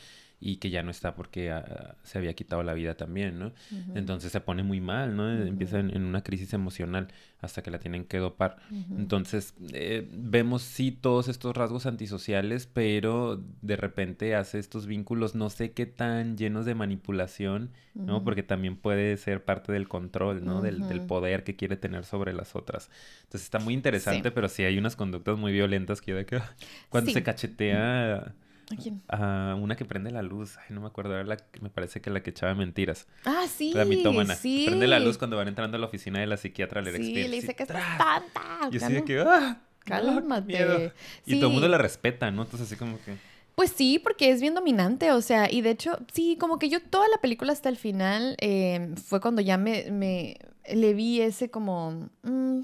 y 0.47 0.57
que 0.57 0.69
ya 0.69 0.83
no 0.83 0.91
está 0.91 1.15
porque 1.15 1.51
ah, 1.51 1.97
se 2.03 2.19
había 2.19 2.35
quitado 2.35 2.63
la 2.63 2.75
vida 2.75 2.99
también, 2.99 3.39
¿no? 3.39 3.53
Entonces 3.95 4.31
se 4.31 4.43
pone 4.43 4.63
muy 4.63 4.79
mal, 4.79 5.17
¿no? 5.17 5.33
Empieza 5.33 5.79
en, 5.79 6.05
una 6.05 6.23
crisis 6.23 6.53
emocional 6.53 7.09
hasta 7.41 7.63
que 7.63 7.71
la 7.71 7.79
tienen 7.79 8.05
que 8.05 8.19
dopar. 8.19 8.59
Entonces 8.99 9.55
eh, 9.73 10.07
vemos 10.13 10.61
sí 10.61 10.93
todos 10.93 11.29
estos 11.29 11.57
rasgos 11.57 11.87
antisociales, 11.87 12.69
pero 12.71 13.43
de 13.63 13.77
repente 13.77 14.35
hace 14.35 14.59
estos 14.59 14.85
vínculos 14.87 15.35
no 15.35 15.49
sé 15.49 15.73
qué 15.73 15.87
tan 15.87 16.37
llenos 16.37 16.67
de 16.67 16.75
manipulación, 16.75 17.71
¿no? 17.95 18.23
Porque 18.23 18.43
también 18.43 18.77
puede 18.77 19.17
ser 19.17 19.45
parte 19.47 19.73
del 19.73 19.89
control, 19.89 20.45
¿no? 20.45 20.61
Del, 20.61 21.07
poder 21.07 21.43
que 21.45 21.57
quiere 21.57 21.79
tener 21.79 22.05
sobre 22.05 22.35
las 22.35 22.55
otras. 22.55 22.91
Entonces 23.23 23.45
está 23.45 23.61
muy 23.61 23.73
interesante, 23.73 24.31
pero 24.31 24.51
sí 24.51 24.63
hay 24.63 24.77
unas 24.77 24.95
conductas 24.95 25.39
muy 25.39 25.53
violentas 25.53 26.03
que 26.03 26.11
yo 26.11 26.19
de 26.19 26.27
que 26.27 26.39
cuando 26.91 27.11
se 27.13 27.23
cachetea 27.23 28.35
¿A 28.73 28.77
quién? 28.77 29.03
A 29.09 29.57
una 29.61 29.77
que 29.77 29.85
prende 29.85 30.11
la 30.11 30.23
luz. 30.23 30.57
Ay, 30.59 30.75
no 30.75 30.81
me 30.81 30.87
acuerdo. 30.87 31.15
Era 31.15 31.25
la 31.25 31.37
me 31.61 31.71
parece 31.71 32.01
que 32.01 32.11
la 32.11 32.23
que 32.23 32.31
echaba 32.31 32.55
mentiras. 32.55 33.07
Ah, 33.25 33.47
sí. 33.49 33.73
La 33.75 33.85
mitómana. 33.85 34.35
Sí. 34.35 34.65
Prende 34.67 34.87
la 34.87 35.01
luz 35.01 35.19
cuando 35.19 35.37
van 35.37 35.49
entrando 35.49 35.77
a 35.77 35.81
la 35.81 35.87
oficina 35.87 36.21
de 36.21 36.27
la 36.27 36.37
psiquiatra 36.37 36.85
Sí, 36.85 37.15
le 37.15 37.29
dice 37.29 37.55
que 37.55 37.65
es 37.65 37.69
tanta. 37.69 38.25
Y 38.71 38.77
así 38.77 38.93
de 38.93 39.05
que, 39.05 39.21
¡ah! 39.21 39.61
Cálmate. 39.85 40.93
Y 41.27 41.37
todo 41.37 41.49
el 41.49 41.53
mundo 41.53 41.69
la 41.69 41.79
respeta, 41.79 42.31
¿no? 42.31 42.43
Entonces, 42.43 42.69
así 42.69 42.77
como 42.77 42.99
que. 43.05 43.17
Pues 43.55 43.71
sí, 43.71 44.01
porque 44.01 44.31
es 44.31 44.41
bien 44.41 44.55
dominante, 44.55 45.13
o 45.13 45.21
sea, 45.21 45.49
y 45.51 45.61
de 45.61 45.71
hecho, 45.71 45.97
sí, 46.13 46.37
como 46.41 46.59
que 46.59 46.69
yo 46.69 46.83
toda 46.83 47.07
la 47.09 47.19
película 47.19 47.53
hasta 47.53 47.69
el 47.69 47.77
final 47.77 48.37
eh, 48.41 48.93
fue 48.97 49.21
cuando 49.21 49.41
ya 49.43 49.57
me, 49.59 49.93
me 49.93 50.39
le 50.69 50.93
vi 50.93 51.21
ese 51.21 51.51
como, 51.51 52.09
mm, 52.25 52.61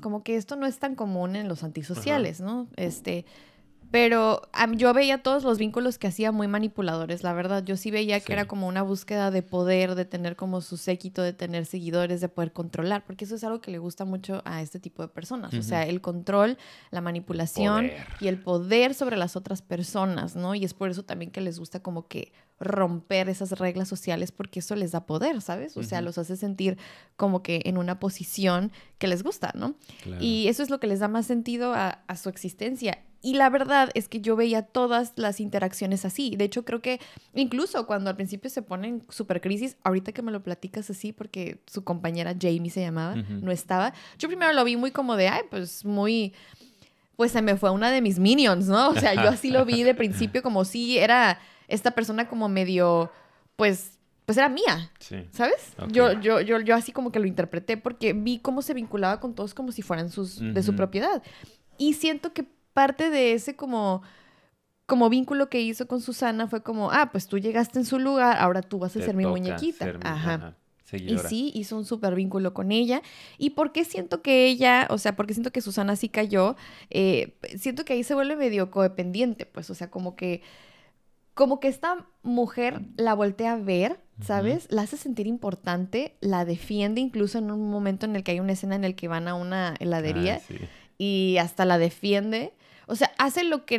como 0.00 0.24
que 0.24 0.34
esto 0.34 0.56
no 0.56 0.66
es 0.66 0.78
tan 0.80 0.96
común 0.96 1.36
en 1.36 1.46
los 1.46 1.62
antisociales, 1.62 2.40
¿no? 2.40 2.66
Este, 2.74 3.24
pero 3.92 4.40
yo 4.74 4.94
veía 4.94 5.22
todos 5.22 5.44
los 5.44 5.58
vínculos 5.58 5.98
que 5.98 6.06
hacía 6.06 6.32
muy 6.32 6.48
manipuladores, 6.48 7.22
la 7.22 7.34
verdad. 7.34 7.62
Yo 7.62 7.76
sí 7.76 7.90
veía 7.90 8.18
que 8.20 8.32
era 8.32 8.46
como 8.46 8.66
una 8.66 8.80
búsqueda 8.80 9.30
de 9.30 9.42
poder, 9.42 9.94
de 9.94 10.06
tener 10.06 10.34
como 10.34 10.62
su 10.62 10.78
séquito, 10.78 11.22
de 11.22 11.34
tener 11.34 11.66
seguidores, 11.66 12.22
de 12.22 12.30
poder 12.30 12.54
controlar, 12.54 13.04
porque 13.04 13.26
eso 13.26 13.34
es 13.34 13.44
algo 13.44 13.60
que 13.60 13.70
le 13.70 13.78
gusta 13.78 14.06
mucho 14.06 14.40
a 14.46 14.62
este 14.62 14.80
tipo 14.80 15.02
de 15.02 15.08
personas. 15.08 15.52
O 15.52 15.62
sea, 15.62 15.86
el 15.86 16.00
control, 16.00 16.56
la 16.90 17.02
manipulación 17.02 17.90
y 18.18 18.28
el 18.28 18.38
poder 18.40 18.94
sobre 18.94 19.18
las 19.18 19.36
otras 19.36 19.60
personas, 19.60 20.36
¿no? 20.36 20.54
Y 20.54 20.64
es 20.64 20.72
por 20.72 20.90
eso 20.90 21.02
también 21.02 21.30
que 21.30 21.42
les 21.42 21.58
gusta 21.58 21.80
como 21.80 22.08
que 22.08 22.32
romper 22.62 23.28
esas 23.28 23.58
reglas 23.58 23.88
sociales 23.88 24.32
porque 24.32 24.60
eso 24.60 24.74
les 24.76 24.92
da 24.92 25.06
poder, 25.06 25.40
¿sabes? 25.42 25.76
O 25.76 25.82
sea, 25.82 26.00
los 26.00 26.18
hace 26.18 26.36
sentir 26.36 26.78
como 27.16 27.42
que 27.42 27.62
en 27.64 27.76
una 27.76 28.00
posición 28.00 28.72
que 28.98 29.06
les 29.06 29.22
gusta, 29.22 29.52
¿no? 29.54 29.74
Y 30.20 30.48
eso 30.48 30.62
es 30.62 30.70
lo 30.70 30.80
que 30.80 30.86
les 30.86 31.00
da 31.00 31.08
más 31.08 31.26
sentido 31.26 31.74
a, 31.74 32.02
a 32.06 32.16
su 32.16 32.28
existencia 32.28 32.98
y 33.22 33.34
la 33.34 33.48
verdad 33.48 33.90
es 33.94 34.08
que 34.08 34.20
yo 34.20 34.34
veía 34.34 34.62
todas 34.62 35.12
las 35.14 35.38
interacciones 35.38 36.04
así. 36.04 36.34
De 36.36 36.44
hecho, 36.44 36.64
creo 36.64 36.82
que 36.82 37.00
incluso 37.34 37.86
cuando 37.86 38.10
al 38.10 38.16
principio 38.16 38.50
se 38.50 38.62
ponen 38.62 39.04
super 39.08 39.40
crisis, 39.40 39.76
ahorita 39.84 40.10
que 40.10 40.22
me 40.22 40.32
lo 40.32 40.42
platicas 40.42 40.90
así, 40.90 41.12
porque 41.12 41.62
su 41.68 41.84
compañera 41.84 42.34
Jamie 42.38 42.70
se 42.70 42.80
llamaba, 42.80 43.14
no 43.14 43.52
estaba. 43.52 43.94
Yo 44.18 44.28
primero 44.28 44.52
lo 44.52 44.64
vi 44.64 44.76
muy 44.76 44.90
como 44.90 45.14
de, 45.14 45.28
ay, 45.28 45.42
pues 45.48 45.84
muy 45.84 46.34
pues 47.16 47.32
se 47.32 47.42
me 47.42 47.56
fue 47.56 47.70
una 47.70 47.90
de 47.90 48.00
mis 48.00 48.18
minions, 48.18 48.66
¿no? 48.66 48.90
O 48.90 48.94
sea, 48.94 49.14
yo 49.14 49.28
así 49.28 49.50
lo 49.50 49.64
vi 49.64 49.82
de 49.82 49.94
principio 49.94 50.42
como 50.42 50.64
si 50.64 50.98
era 50.98 51.38
esta 51.68 51.92
persona 51.92 52.28
como 52.28 52.48
medio, 52.48 53.10
pues, 53.56 53.98
pues 54.26 54.38
era 54.38 54.48
mía, 54.48 54.90
sí. 54.98 55.26
¿sabes? 55.30 55.74
Yo, 55.88 56.12
yo, 56.20 56.40
yo, 56.40 56.60
yo 56.60 56.74
así 56.74 56.92
como 56.92 57.12
que 57.12 57.18
lo 57.18 57.26
interpreté 57.26 57.76
porque 57.76 58.12
vi 58.12 58.38
cómo 58.38 58.62
se 58.62 58.74
vinculaba 58.74 59.20
con 59.20 59.34
todos 59.34 59.54
como 59.54 59.72
si 59.72 59.82
fueran 59.82 60.10
sus, 60.10 60.38
de 60.40 60.62
su 60.62 60.74
propiedad. 60.74 61.22
Y 61.78 61.94
siento 61.94 62.32
que 62.32 62.44
parte 62.72 63.10
de 63.10 63.32
ese 63.32 63.56
como 63.56 64.02
como 64.86 65.08
vínculo 65.08 65.48
que 65.48 65.60
hizo 65.60 65.86
con 65.86 66.02
Susana 66.02 66.48
fue 66.48 66.62
como, 66.62 66.90
ah, 66.90 67.10
pues 67.12 67.26
tú 67.26 67.38
llegaste 67.38 67.78
en 67.78 67.86
su 67.86 67.98
lugar, 67.98 68.36
ahora 68.38 68.60
tú 68.60 68.78
vas 68.78 68.94
a 68.94 69.00
ser 69.00 69.14
mi 69.14 69.24
muñequita. 69.24 69.94
ajá. 70.02 70.56
Y 70.92 71.18
sí, 71.18 71.52
hizo 71.54 71.76
un 71.76 71.84
súper 71.84 72.14
vínculo 72.14 72.54
con 72.54 72.72
ella. 72.72 73.02
¿Y 73.38 73.50
por 73.50 73.72
qué 73.72 73.84
siento 73.84 74.22
que 74.22 74.46
ella, 74.46 74.86
o 74.90 74.98
sea, 74.98 75.16
porque 75.16 75.34
siento 75.34 75.52
que 75.52 75.60
Susana 75.60 75.96
sí 75.96 76.08
cayó? 76.08 76.56
Eh, 76.90 77.34
siento 77.58 77.84
que 77.84 77.94
ahí 77.94 78.04
se 78.04 78.14
vuelve 78.14 78.36
medio 78.36 78.70
codependiente, 78.70 79.46
pues, 79.46 79.70
o 79.70 79.74
sea, 79.74 79.90
como 79.90 80.16
que, 80.16 80.42
como 81.34 81.60
que 81.60 81.68
esta 81.68 82.06
mujer 82.22 82.82
la 82.96 83.14
voltea 83.14 83.54
a 83.54 83.56
ver, 83.56 84.00
¿sabes? 84.20 84.66
La 84.70 84.82
hace 84.82 84.96
sentir 84.96 85.26
importante, 85.26 86.16
la 86.20 86.44
defiende 86.44 87.00
incluso 87.00 87.38
en 87.38 87.50
un 87.50 87.70
momento 87.70 88.06
en 88.06 88.14
el 88.14 88.22
que 88.22 88.32
hay 88.32 88.40
una 88.40 88.52
escena 88.52 88.76
en 88.76 88.84
el 88.84 88.94
que 88.94 89.08
van 89.08 89.28
a 89.28 89.34
una 89.34 89.74
heladería. 89.80 90.36
Ah, 90.36 90.44
sí 90.46 90.58
y 91.02 91.38
hasta 91.38 91.64
la 91.64 91.78
defiende. 91.78 92.52
O 92.92 92.94
sea, 92.94 93.10
hace 93.16 93.42
lo 93.42 93.64
que 93.64 93.78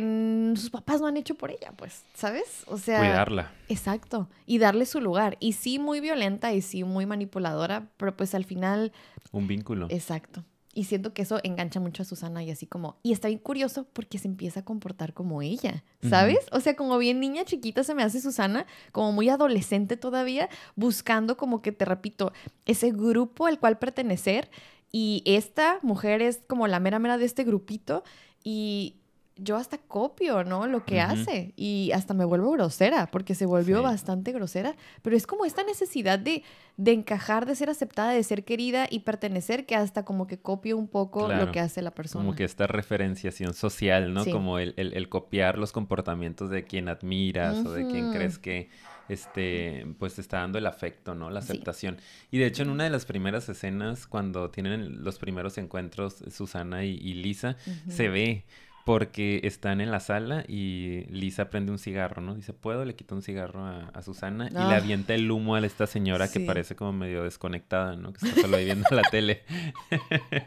sus 0.56 0.70
papás 0.70 1.00
no 1.00 1.06
han 1.06 1.16
hecho 1.16 1.36
por 1.36 1.52
ella, 1.52 1.72
pues, 1.76 2.02
¿sabes? 2.14 2.64
O 2.66 2.78
sea... 2.78 2.98
Cuidarla. 2.98 3.52
Exacto. 3.68 4.28
Y 4.44 4.58
darle 4.58 4.86
su 4.86 5.00
lugar. 5.00 5.36
Y 5.38 5.52
sí, 5.52 5.78
muy 5.78 6.00
violenta 6.00 6.52
y 6.52 6.60
sí, 6.62 6.82
muy 6.82 7.06
manipuladora, 7.06 7.86
pero 7.96 8.16
pues 8.16 8.34
al 8.34 8.44
final... 8.44 8.90
Un 9.30 9.46
vínculo. 9.46 9.86
Exacto. 9.88 10.42
Y 10.72 10.86
siento 10.86 11.14
que 11.14 11.22
eso 11.22 11.38
engancha 11.44 11.78
mucho 11.78 12.02
a 12.02 12.06
Susana 12.06 12.42
y 12.42 12.50
así 12.50 12.66
como... 12.66 12.96
Y 13.04 13.12
está 13.12 13.28
bien 13.28 13.38
curioso 13.38 13.86
porque 13.92 14.18
se 14.18 14.26
empieza 14.26 14.60
a 14.60 14.64
comportar 14.64 15.14
como 15.14 15.42
ella, 15.42 15.84
¿sabes? 16.02 16.40
O 16.50 16.58
sea, 16.58 16.74
como 16.74 16.98
bien 16.98 17.20
niña 17.20 17.44
chiquita 17.44 17.84
se 17.84 17.94
me 17.94 18.02
hace 18.02 18.20
Susana, 18.20 18.66
como 18.90 19.12
muy 19.12 19.28
adolescente 19.28 19.96
todavía, 19.96 20.48
buscando 20.74 21.36
como 21.36 21.62
que, 21.62 21.70
te 21.70 21.84
repito, 21.84 22.32
ese 22.66 22.90
grupo 22.90 23.46
al 23.46 23.60
cual 23.60 23.78
pertenecer 23.78 24.50
y 24.90 25.22
esta 25.24 25.78
mujer 25.82 26.20
es 26.20 26.40
como 26.48 26.66
la 26.66 26.80
mera 26.80 26.98
mera 26.98 27.16
de 27.16 27.26
este 27.26 27.44
grupito 27.44 28.02
y 28.42 28.96
yo 29.36 29.56
hasta 29.56 29.78
copio, 29.78 30.44
¿no? 30.44 30.66
Lo 30.66 30.84
que 30.84 31.00
hace 31.00 31.52
y 31.56 31.90
hasta 31.92 32.14
me 32.14 32.24
vuelvo 32.24 32.52
grosera 32.52 33.08
porque 33.10 33.34
se 33.34 33.46
volvió 33.46 33.82
bastante 33.82 34.32
grosera, 34.32 34.76
pero 35.02 35.16
es 35.16 35.26
como 35.26 35.44
esta 35.44 35.64
necesidad 35.64 36.18
de, 36.18 36.44
de, 36.76 36.92
encajar, 36.92 37.44
de 37.46 37.56
ser 37.56 37.68
aceptada, 37.68 38.12
de 38.12 38.22
ser 38.22 38.44
querida 38.44 38.86
y 38.88 39.00
pertenecer 39.00 39.66
que 39.66 39.74
hasta 39.74 40.04
como 40.04 40.26
que 40.26 40.38
copio 40.38 40.76
un 40.76 40.86
poco 40.86 41.32
lo 41.32 41.50
que 41.50 41.60
hace 41.60 41.82
la 41.82 41.90
persona. 41.90 42.24
Como 42.24 42.36
que 42.36 42.44
esta 42.44 42.66
referenciación 42.66 43.54
social, 43.54 44.14
¿no? 44.14 44.24
Como 44.24 44.58
el, 44.58 44.74
el, 44.76 45.08
copiar 45.08 45.58
los 45.58 45.72
comportamientos 45.72 46.50
de 46.50 46.64
quien 46.64 46.88
admiras 46.88 47.56
o 47.66 47.72
de 47.72 47.86
quien 47.88 48.12
crees 48.12 48.38
que 48.38 48.70
este, 49.08 49.86
pues 49.98 50.18
está 50.18 50.38
dando 50.38 50.58
el 50.58 50.66
afecto, 50.66 51.14
¿no? 51.14 51.30
La 51.30 51.40
aceptación. 51.40 51.98
Y 52.30 52.38
de 52.38 52.46
hecho, 52.46 52.62
en 52.62 52.70
una 52.70 52.84
de 52.84 52.90
las 52.90 53.04
primeras 53.04 53.48
escenas, 53.48 54.06
cuando 54.06 54.50
tienen 54.50 55.02
los 55.02 55.18
primeros 55.18 55.58
encuentros, 55.58 56.22
Susana 56.30 56.84
y, 56.84 57.14
Lisa, 57.14 57.56
se 57.88 58.08
ve 58.08 58.44
porque 58.84 59.40
están 59.44 59.80
en 59.80 59.90
la 59.90 59.98
sala 59.98 60.44
y 60.46 61.06
Lisa 61.08 61.48
prende 61.48 61.72
un 61.72 61.78
cigarro, 61.78 62.20
¿no? 62.20 62.34
Dice, 62.34 62.52
¿puedo? 62.52 62.84
Le 62.84 62.94
quita 62.94 63.14
un 63.14 63.22
cigarro 63.22 63.64
a, 63.64 64.02
Susana 64.02 64.48
y 64.48 64.52
le 64.52 64.58
ah. 64.58 64.76
avienta 64.76 65.14
el 65.14 65.30
humo 65.30 65.54
a 65.54 65.64
esta 65.64 65.86
señora 65.86 66.30
que 66.30 66.40
parece 66.40 66.76
como 66.76 66.92
medio 66.92 67.24
desconectada, 67.24 67.96
¿no? 67.96 68.12
Que 68.12 68.26
está 68.26 68.42
solo 68.42 68.58
ahí 68.58 68.66
viendo 68.66 68.86
la 68.90 69.02
tele. 69.10 69.42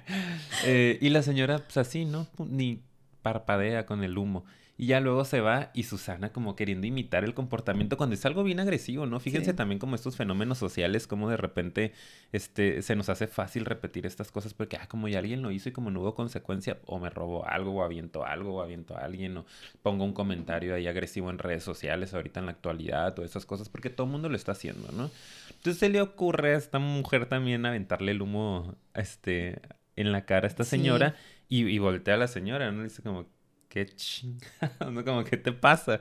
Eh, 0.65 0.97
y 1.01 1.09
la 1.09 1.21
señora, 1.21 1.59
pues 1.59 1.77
así, 1.77 2.03
¿no? 2.03 2.27
Ni 2.39 2.81
parpadea 3.21 3.85
con 3.85 4.03
el 4.03 4.17
humo. 4.17 4.43
Y 4.79 4.87
ya 4.87 4.99
luego 4.99 5.25
se 5.25 5.41
va 5.41 5.71
y 5.73 5.83
Susana 5.83 6.31
como 6.31 6.55
queriendo 6.55 6.85
imitar 6.85 7.23
el 7.23 7.33
comportamiento 7.33 7.97
cuando 7.97 8.13
es 8.13 8.23
algo 8.27 8.43
bien 8.43 8.59
agresivo, 8.59 9.07
¿no? 9.07 9.19
Fíjense 9.19 9.55
también 9.55 9.79
como 9.79 9.95
estos 9.95 10.15
fenómenos 10.15 10.59
sociales, 10.59 11.07
como 11.07 11.31
de 11.31 11.37
repente 11.37 11.93
este, 12.31 12.83
se 12.83 12.95
nos 12.95 13.09
hace 13.09 13.25
fácil 13.25 13.65
repetir 13.65 14.05
estas 14.05 14.31
cosas 14.31 14.53
porque, 14.53 14.77
ah, 14.77 14.87
como 14.87 15.07
ya 15.07 15.17
alguien 15.17 15.41
lo 15.41 15.49
hizo 15.49 15.69
y 15.69 15.71
como 15.71 15.89
no 15.89 16.01
hubo 16.01 16.13
consecuencia, 16.13 16.77
o 16.85 16.99
me 16.99 17.09
robo 17.09 17.47
algo, 17.47 17.71
o 17.73 17.83
aviento 17.83 18.23
algo, 18.23 18.57
o 18.57 18.61
aviento 18.61 18.95
a 18.95 18.99
alguien, 18.99 19.37
o 19.37 19.45
pongo 19.81 20.05
un 20.05 20.13
comentario 20.13 20.75
ahí 20.75 20.85
agresivo 20.85 21.31
en 21.31 21.39
redes 21.39 21.63
sociales 21.63 22.13
ahorita 22.13 22.39
en 22.39 22.45
la 22.45 22.51
actualidad, 22.51 23.17
o 23.17 23.23
esas 23.23 23.47
cosas, 23.47 23.69
porque 23.69 23.89
todo 23.89 24.05
el 24.05 24.11
mundo 24.11 24.29
lo 24.29 24.35
está 24.35 24.51
haciendo, 24.51 24.91
¿no? 24.91 25.09
Entonces 25.49 25.79
se 25.79 25.89
le 25.89 26.01
ocurre 26.01 26.53
a 26.53 26.57
esta 26.57 26.77
mujer 26.77 27.25
también 27.25 27.65
aventarle 27.65 28.11
el 28.11 28.21
humo 28.21 28.75
este, 28.93 29.59
en 29.95 30.11
la 30.11 30.25
cara 30.25 30.45
a 30.45 30.49
esta 30.49 30.63
señora 30.63 31.15
y, 31.49 31.65
y 31.65 31.79
voltea 31.79 32.13
a 32.13 32.17
la 32.17 32.27
señora, 32.27 32.71
¿no? 32.71 32.83
Dice 32.83 33.01
como, 33.01 33.25
qué 33.69 33.85
chingado, 33.85 34.91
¿no? 34.91 35.03
Como, 35.03 35.23
¿qué 35.23 35.37
te 35.37 35.51
pasa? 35.51 35.99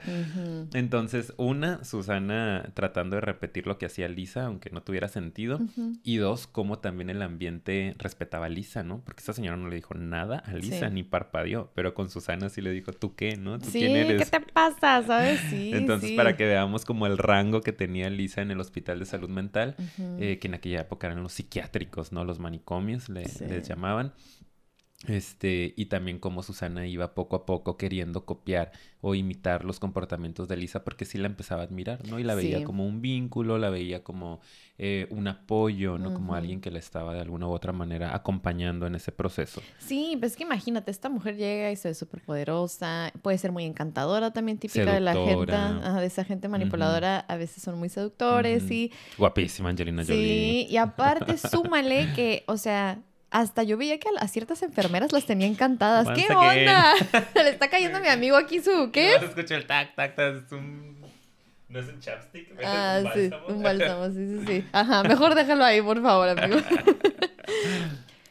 Entonces, 0.73 1.33
una, 1.37 1.85
Susana 1.85 2.71
tratando 2.75 3.17
de 3.17 3.21
repetir 3.21 3.67
lo 3.67 3.79
que 3.79 3.87
hacía 3.87 4.09
Lisa, 4.09 4.47
aunque 4.47 4.71
no 4.71 4.83
tuviera 4.83 5.09
sentido. 5.09 5.61
Y 6.03 6.17
dos, 6.17 6.47
cómo 6.47 6.79
también 6.79 7.11
el 7.11 7.23
ambiente 7.23 7.95
respetaba 7.99 8.47
a 8.47 8.49
Lisa, 8.49 8.83
¿no? 8.83 9.01
Porque 9.05 9.21
esta 9.21 9.33
señora 9.33 9.57
no 9.57 9.69
le 9.69 9.77
dijo 9.77 9.95
nada 9.95 10.39
a 10.39 10.53
Lisa, 10.55 10.89
ni 10.91 11.03
parpadeó. 11.03 11.71
Pero 11.75 11.95
con 11.95 12.11
Susana 12.11 12.49
sí 12.49 12.61
le 12.61 12.71
dijo, 12.71 12.93
¿tú 12.93 13.15
qué, 13.15 13.37
no? 13.37 13.59
¿Tú 13.59 13.69
quién 13.71 13.97
eres? 13.97 14.31
¿qué 14.31 14.39
te 14.39 14.53
pasa? 14.53 15.03
¿Sabes? 15.03 15.41
Sí, 15.51 15.71
Entonces, 15.75 16.13
para 16.13 16.37
que 16.37 16.45
veamos 16.45 16.85
como 16.85 17.07
el 17.07 17.19
rango 17.19 17.61
que 17.61 17.73
tenía 17.73 18.09
Lisa 18.11 18.43
en 18.43 18.51
el 18.51 18.61
hospital 18.61 18.99
de 18.99 19.07
salud 19.07 19.29
mental, 19.29 19.77
eh, 20.19 20.39
que 20.41 20.49
en 20.49 20.55
aquella 20.55 20.81
época 20.81 21.09
eran 21.09 21.23
los 21.23 21.33
psiquiátricos, 21.33 22.13
¿no? 22.13 22.25
Los 22.25 22.39
manicomios 22.39 23.09
les 23.09 23.69
llamaban. 23.69 24.13
Este, 25.07 25.75
y 25.77 25.87
también 25.87 26.19
cómo 26.19 26.43
Susana 26.43 26.87
iba 26.87 27.15
poco 27.15 27.37
a 27.37 27.45
poco 27.45 27.77
queriendo 27.77 28.25
copiar 28.25 28.73
o 29.03 29.15
imitar 29.15 29.63
los 29.63 29.79
comportamientos 29.79 30.49
de 30.49 30.57
Lisa 30.57 30.85
porque 30.85 31.05
sí 31.05 31.19
la 31.19 31.27
empezaba 31.27 31.61
a 31.61 31.65
admirar, 31.67 32.05
¿no? 32.09 32.19
Y 32.19 32.25
la 32.25 32.35
veía 32.35 32.65
como 32.65 32.87
un 32.87 33.03
vínculo, 33.03 33.59
la 33.59 33.69
veía 33.69 34.03
como 34.03 34.41
eh, 34.79 35.07
un 35.11 35.29
apoyo, 35.29 35.99
¿no? 35.99 36.15
Como 36.15 36.35
alguien 36.35 36.63
que 36.63 36.71
la 36.71 36.79
estaba 36.79 37.13
de 37.15 37.21
alguna 37.21 37.47
u 37.47 37.51
otra 37.51 37.73
manera 37.73 38.17
acompañando 38.17 38.87
en 38.87 38.95
ese 38.95 39.13
proceso. 39.13 39.63
Sí, 39.79 40.17
pues 40.19 40.35
que 40.35 40.45
imagínate, 40.45 40.91
esta 40.91 41.11
mujer 41.11 41.37
llega 41.37 41.71
y 41.71 41.77
se 41.77 41.89
ve 41.89 41.95
súper 41.95 42.23
poderosa, 42.23 43.13
puede 43.21 43.37
ser 43.37 43.53
muy 43.53 43.65
encantadora 43.65 44.33
también, 44.33 44.57
típica 44.57 44.95
de 44.95 45.01
la 45.01 45.13
gente, 45.13 45.53
de 45.53 46.07
esa 46.07 46.25
gente 46.25 46.49
manipuladora, 46.49 47.21
a 47.21 47.37
veces 47.37 47.63
son 47.63 47.79
muy 47.79 47.91
seductores 47.91 48.71
y... 48.71 48.91
Guapísima 49.19 49.69
Angelina 49.69 50.05
Jolie. 50.05 50.65
Sí, 50.65 50.67
y 50.71 50.79
aparte 50.79 51.37
súmale 51.39 52.13
que, 52.15 52.45
o 52.49 52.57
sea 52.57 53.03
hasta 53.31 53.62
yo 53.62 53.77
veía 53.77 53.99
que 53.99 54.09
a 54.19 54.29
ciertas 54.29 54.62
enfermeras 54.62 55.12
las 55.12 55.27
tenía 55.27 55.47
encantadas. 55.47 56.09
¿Qué 56.17 56.33
onda? 56.33 56.95
Se 57.33 57.43
le 57.43 57.51
está 57.51 57.69
cayendo 57.69 57.99
a 57.99 58.01
mi 58.01 58.09
amigo 58.09 58.37
aquí 58.37 58.61
su... 58.61 58.91
¿Qué? 58.93 59.17
No 59.21 59.27
escucho 59.27 59.55
el 59.55 59.67
tac, 59.67 59.95
tac, 59.95 60.15
tac. 60.15 60.45
Es 60.45 60.53
un... 60.53 60.97
¿No 61.69 61.81
es 61.81 61.89
un 61.89 62.01
chapstick? 62.01 62.49
Ah, 62.65 63.03
un 63.05 63.12
sí. 63.12 63.31
Un 63.49 63.62
bálsamo, 63.62 64.07
sí, 64.11 64.27
sí, 64.27 64.45
sí. 64.47 64.65
Ajá, 64.73 65.03
mejor 65.03 65.35
déjalo 65.35 65.65
ahí, 65.65 65.83
por 65.83 66.01
favor, 66.01 66.29
amigo. 66.29 66.61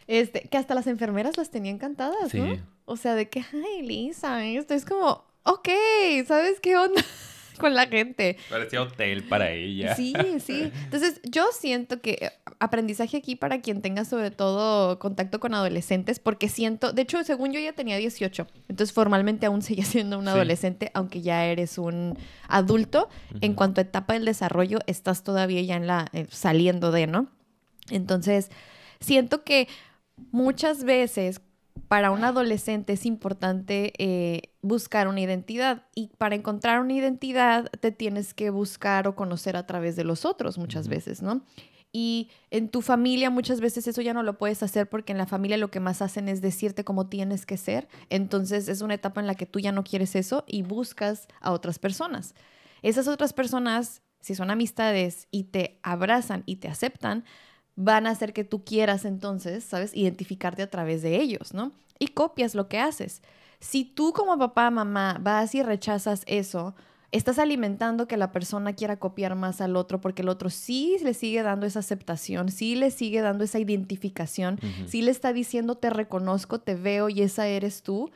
este, 0.08 0.48
que 0.50 0.58
hasta 0.58 0.74
las 0.74 0.88
enfermeras 0.88 1.38
las 1.38 1.52
tenía 1.52 1.72
encantadas, 1.72 2.34
¿no? 2.34 2.58
O 2.86 2.96
sea, 2.96 3.14
de 3.16 3.28
que, 3.28 3.44
ay, 3.54 3.82
Lisa, 3.82 4.46
esto 4.46 4.74
es 4.74 4.86
como... 4.86 5.26
Ok, 5.44 5.70
¿sabes 6.26 6.60
qué 6.60 6.78
onda? 6.78 7.04
con 7.60 7.74
la 7.74 7.88
gente. 7.88 8.38
Parecía 8.50 8.82
hotel 8.82 9.24
para 9.24 9.52
ella. 9.52 9.96
Sí, 9.96 10.14
sí. 10.40 10.72
Entonces, 10.84 11.22
yo 11.24 11.46
siento 11.58 12.02
que 12.02 12.18
eh, 12.22 12.32
aprendizaje 12.60 13.18
aquí 13.18 13.36
para 13.36 13.62
quien 13.62 13.82
tenga 13.82 14.06
sobre 14.06 14.32
todo 14.32 15.00
contacto 15.00 15.40
con 15.40 15.54
adolescentes, 15.54 16.20
porque 16.20 16.50
siento, 16.50 16.94
de 16.94 17.04
hecho, 17.04 17.24
según 17.24 17.52
yo 17.52 17.60
ya 17.60 17.74
tenía 17.74 17.98
18, 17.98 18.48
entonces 18.70 18.94
formalmente 18.94 19.46
aún 19.46 19.62
seguía 19.62 19.86
siendo 19.86 20.20
un 20.20 20.28
adolescente, 20.28 20.92
aunque 20.94 21.22
ya 21.22 21.46
eres 21.46 21.78
un 21.78 22.18
adulto. 22.48 23.10
En 23.42 23.54
cuanto 23.54 23.82
a 23.82 23.84
etapa 23.84 24.14
del 24.14 24.26
desarrollo, 24.26 24.80
estás 24.88 25.24
todavía 25.24 25.62
ya 25.62 25.76
en 25.76 25.88
la, 25.88 26.08
eh, 26.14 26.28
saliendo 26.30 26.92
de, 26.92 27.08
¿no? 27.08 27.28
Entonces, 27.90 28.50
siento 29.00 29.44
que 29.44 29.68
muchas 30.32 30.84
veces 30.84 31.42
para 31.88 32.12
un 32.12 32.24
adolescente 32.24 32.94
es 32.94 33.06
importante 33.06 33.94
eh, 33.98 34.54
buscar 34.62 35.08
una 35.08 35.22
identidad 35.22 35.84
y 35.94 36.12
para 36.18 36.36
encontrar 36.36 36.82
una 36.82 36.94
identidad 36.94 37.70
te 37.80 37.92
tienes 37.92 38.34
que 38.34 38.50
buscar 38.50 39.08
o 39.08 39.16
conocer 39.16 39.56
a 39.56 39.66
través 39.68 39.96
de 39.96 40.04
los 40.04 40.26
otros 40.26 40.58
muchas 40.58 40.88
veces, 40.88 41.22
¿no? 41.22 41.44
Y 41.98 42.30
en 42.52 42.68
tu 42.68 42.82
familia 42.82 43.30
muchas 43.30 43.62
veces 43.62 43.88
eso 43.88 44.02
ya 44.02 44.14
no 44.14 44.22
lo 44.22 44.38
puedes 44.38 44.62
hacer 44.64 44.90
porque 44.90 45.14
en 45.14 45.18
la 45.18 45.28
familia 45.28 45.56
lo 45.56 45.72
que 45.72 45.80
más 45.80 46.02
hacen 46.02 46.28
es 46.28 46.42
decirte 46.42 46.84
cómo 46.84 47.08
tienes 47.08 47.46
que 47.46 47.56
ser. 47.56 47.88
Entonces 48.10 48.68
es 48.68 48.82
una 48.82 48.96
etapa 48.96 49.22
en 49.22 49.28
la 49.28 49.36
que 49.36 49.46
tú 49.46 49.60
ya 49.60 49.72
no 49.72 49.86
quieres 49.86 50.14
eso 50.16 50.44
y 50.46 50.64
buscas 50.64 51.30
a 51.40 51.54
otras 51.54 51.80
personas. 51.80 52.36
Esas 52.82 53.08
otras 53.08 53.32
personas, 53.32 54.02
si 54.20 54.36
son 54.36 54.52
amistades 54.52 55.30
y 55.32 55.46
te 55.46 55.80
abrazan 55.84 56.44
y 56.46 56.58
te 56.58 56.68
aceptan, 56.68 57.24
van 57.76 58.08
a 58.08 58.12
hacer 58.12 58.34
que 58.34 58.44
tú 58.44 58.64
quieras 58.64 59.06
entonces, 59.06 59.64
¿sabes? 59.64 59.96
Identificarte 59.96 60.62
a 60.62 60.70
través 60.70 61.02
de 61.02 61.18
ellos, 61.22 61.54
¿no? 61.54 61.72
Y 62.00 62.08
copias 62.08 62.56
lo 62.56 62.68
que 62.68 62.80
haces. 62.80 63.22
Si 63.60 63.84
tú 63.84 64.14
como 64.14 64.38
papá, 64.38 64.70
mamá 64.70 65.18
vas 65.22 65.56
y 65.56 65.64
rechazas 65.64 66.24
eso, 66.26 66.76
estás 67.12 67.40
alimentando 67.40 68.08
que 68.08 68.18
la 68.18 68.32
persona 68.32 68.74
quiera 68.74 68.98
copiar 68.98 69.36
más 69.36 69.62
al 69.62 69.76
otro 69.76 70.02
porque 70.02 70.22
el 70.22 70.30
otro 70.30 70.50
sí 70.50 70.98
le 71.02 71.14
sigue 71.14 71.44
dando 71.44 71.66
esa 71.66 71.80
aceptación, 71.80 72.50
sí 72.50 72.76
le 72.76 72.92
sigue 72.92 73.22
dando 73.22 73.44
esa 73.44 73.60
identificación, 73.60 74.60
sí 74.86 75.02
le 75.02 75.12
está 75.12 75.34
diciendo 75.34 75.76
te 75.76 75.90
reconozco, 75.90 76.60
te 76.60 76.76
veo 76.76 77.10
y 77.10 77.22
esa 77.22 77.48
eres 77.48 77.84
tú. 77.84 78.12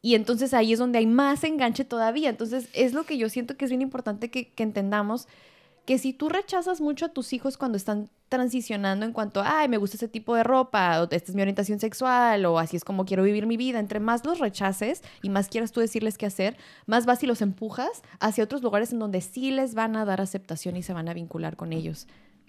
Y 0.00 0.14
entonces 0.14 0.54
ahí 0.54 0.72
es 0.72 0.78
donde 0.78 0.98
hay 0.98 1.06
más 1.06 1.42
enganche 1.42 1.84
todavía. 1.84 2.28
Entonces 2.28 2.68
es 2.72 2.92
lo 2.92 3.04
que 3.04 3.18
yo 3.18 3.28
siento 3.28 3.56
que 3.56 3.64
es 3.64 3.70
bien 3.70 3.82
importante 3.82 4.30
que, 4.30 4.52
que 4.52 4.62
entendamos 4.62 5.26
que 5.88 5.96
si 5.96 6.12
tú 6.12 6.28
rechazas 6.28 6.82
mucho 6.82 7.06
a 7.06 7.08
tus 7.08 7.32
hijos 7.32 7.56
cuando 7.56 7.78
están 7.78 8.10
transicionando 8.28 9.06
en 9.06 9.14
cuanto, 9.14 9.40
ay, 9.42 9.68
me 9.68 9.78
gusta 9.78 9.96
ese 9.96 10.06
tipo 10.06 10.34
de 10.34 10.42
ropa, 10.42 11.00
o 11.00 11.04
esta 11.04 11.16
es 11.16 11.34
mi 11.34 11.40
orientación 11.40 11.80
sexual, 11.80 12.44
o 12.44 12.58
así 12.58 12.76
es 12.76 12.84
como 12.84 13.06
quiero 13.06 13.22
vivir 13.22 13.46
mi 13.46 13.56
vida, 13.56 13.78
entre 13.78 13.98
más 13.98 14.22
los 14.26 14.38
rechaces 14.38 15.02
y 15.22 15.30
más 15.30 15.48
quieras 15.48 15.72
tú 15.72 15.80
decirles 15.80 16.18
qué 16.18 16.26
hacer, 16.26 16.58
más 16.84 17.06
vas 17.06 17.22
y 17.22 17.26
los 17.26 17.40
empujas 17.40 18.02
hacia 18.20 18.44
otros 18.44 18.62
lugares 18.62 18.92
en 18.92 18.98
donde 18.98 19.22
sí 19.22 19.50
les 19.50 19.74
van 19.74 19.96
a 19.96 20.04
dar 20.04 20.20
aceptación 20.20 20.76
y 20.76 20.82
se 20.82 20.92
van 20.92 21.08
a 21.08 21.14
vincular 21.14 21.56
con 21.56 21.72
ellos 21.72 22.06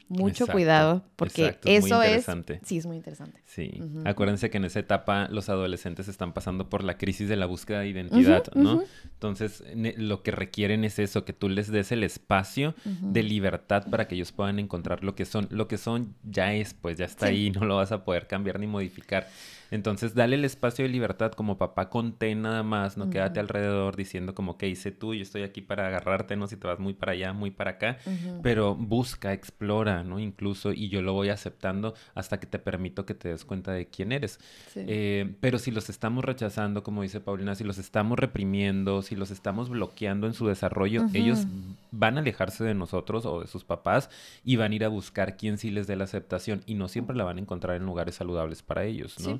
mucho 0.09 0.47
cuidado 0.47 1.03
porque 1.15 1.57
eso 1.65 2.01
es 2.01 2.25
sí 2.63 2.77
es 2.77 2.85
muy 2.85 2.97
interesante. 2.97 3.41
Sí 3.45 3.81
acuérdense 4.05 4.49
que 4.49 4.57
en 4.57 4.65
esa 4.65 4.79
etapa 4.79 5.27
los 5.29 5.49
adolescentes 5.49 6.07
están 6.07 6.33
pasando 6.33 6.69
por 6.69 6.83
la 6.83 6.97
crisis 6.97 7.29
de 7.29 7.35
la 7.35 7.45
búsqueda 7.45 7.79
de 7.79 7.89
identidad 7.89 8.43
no 8.55 8.83
entonces 9.13 9.63
lo 9.75 10.23
que 10.23 10.31
requieren 10.31 10.83
es 10.83 10.99
eso 10.99 11.25
que 11.25 11.33
tú 11.33 11.49
les 11.49 11.71
des 11.71 11.91
el 11.91 12.03
espacio 12.03 12.75
de 12.85 13.23
libertad 13.23 13.87
para 13.89 14.07
que 14.07 14.15
ellos 14.15 14.31
puedan 14.31 14.59
encontrar 14.59 15.03
lo 15.03 15.15
que 15.15 15.25
son. 15.25 15.47
Lo 15.51 15.67
que 15.67 15.77
son 15.77 16.15
ya 16.23 16.53
es 16.53 16.73
pues 16.73 16.97
ya 16.97 17.05
está 17.05 17.27
ahí 17.27 17.51
no 17.51 17.65
lo 17.65 17.75
vas 17.77 17.91
a 17.91 18.03
poder 18.03 18.27
cambiar 18.27 18.59
ni 18.59 18.67
modificar 18.67 19.27
entonces, 19.71 20.15
dale 20.15 20.35
el 20.35 20.45
espacio 20.45 20.83
de 20.83 20.89
libertad 20.89 21.31
como 21.31 21.57
papá, 21.57 21.89
contén 21.89 22.41
nada 22.41 22.63
más, 22.63 22.97
no 22.97 23.09
quédate 23.09 23.39
alrededor 23.39 23.95
diciendo 23.95 24.33
como 24.33 24.57
que 24.57 24.67
hice 24.67 24.91
tú, 24.91 25.13
yo 25.13 25.21
estoy 25.21 25.43
aquí 25.43 25.61
para 25.61 25.87
agarrarte, 25.87 26.35
no 26.35 26.47
si 26.47 26.57
te 26.57 26.67
vas 26.67 26.79
muy 26.79 26.93
para 26.93 27.11
allá, 27.11 27.33
muy 27.33 27.51
para 27.51 27.71
acá, 27.71 27.97
pero 28.41 28.75
busca, 28.75 29.33
explora, 29.33 30.03
¿no? 30.03 30.19
Incluso, 30.19 30.71
y 30.71 30.89
yo 30.89 31.01
lo 31.01 31.13
voy 31.13 31.29
aceptando 31.29 31.93
hasta 32.15 32.39
que 32.39 32.47
te 32.47 32.59
permito 32.59 33.05
que 33.05 33.13
te 33.13 33.29
des 33.29 33.45
cuenta 33.45 33.71
de 33.71 33.87
quién 33.87 34.11
eres. 34.11 34.39
Eh, 34.75 35.35
pero 35.39 35.59
si 35.59 35.71
los 35.71 35.89
estamos 35.89 36.25
rechazando, 36.25 36.83
como 36.83 37.03
dice 37.03 37.19
Paulina, 37.19 37.55
si 37.55 37.63
los 37.63 37.77
estamos 37.77 38.17
reprimiendo, 38.17 39.01
si 39.01 39.15
los 39.15 39.31
estamos 39.31 39.69
bloqueando 39.69 40.27
en 40.27 40.33
su 40.33 40.47
desarrollo, 40.47 41.05
ellos 41.13 41.45
van 41.91 42.17
a 42.17 42.21
alejarse 42.21 42.63
de 42.63 42.73
nosotros 42.73 43.25
o 43.25 43.41
de 43.41 43.47
sus 43.47 43.63
papás 43.63 44.09
y 44.43 44.55
van 44.55 44.71
a 44.71 44.75
ir 44.75 44.85
a 44.85 44.89
buscar 44.89 45.37
quién 45.37 45.57
sí 45.57 45.69
les 45.69 45.87
dé 45.87 45.95
la 45.95 46.03
aceptación 46.05 46.63
y 46.65 46.75
no 46.75 46.87
siempre 46.87 47.15
la 47.15 47.23
van 47.23 47.37
a 47.37 47.41
encontrar 47.41 47.77
en 47.77 47.85
lugares 47.85 48.15
saludables 48.15 48.63
para 48.63 48.85
ellos, 48.85 49.19
¿no? 49.19 49.39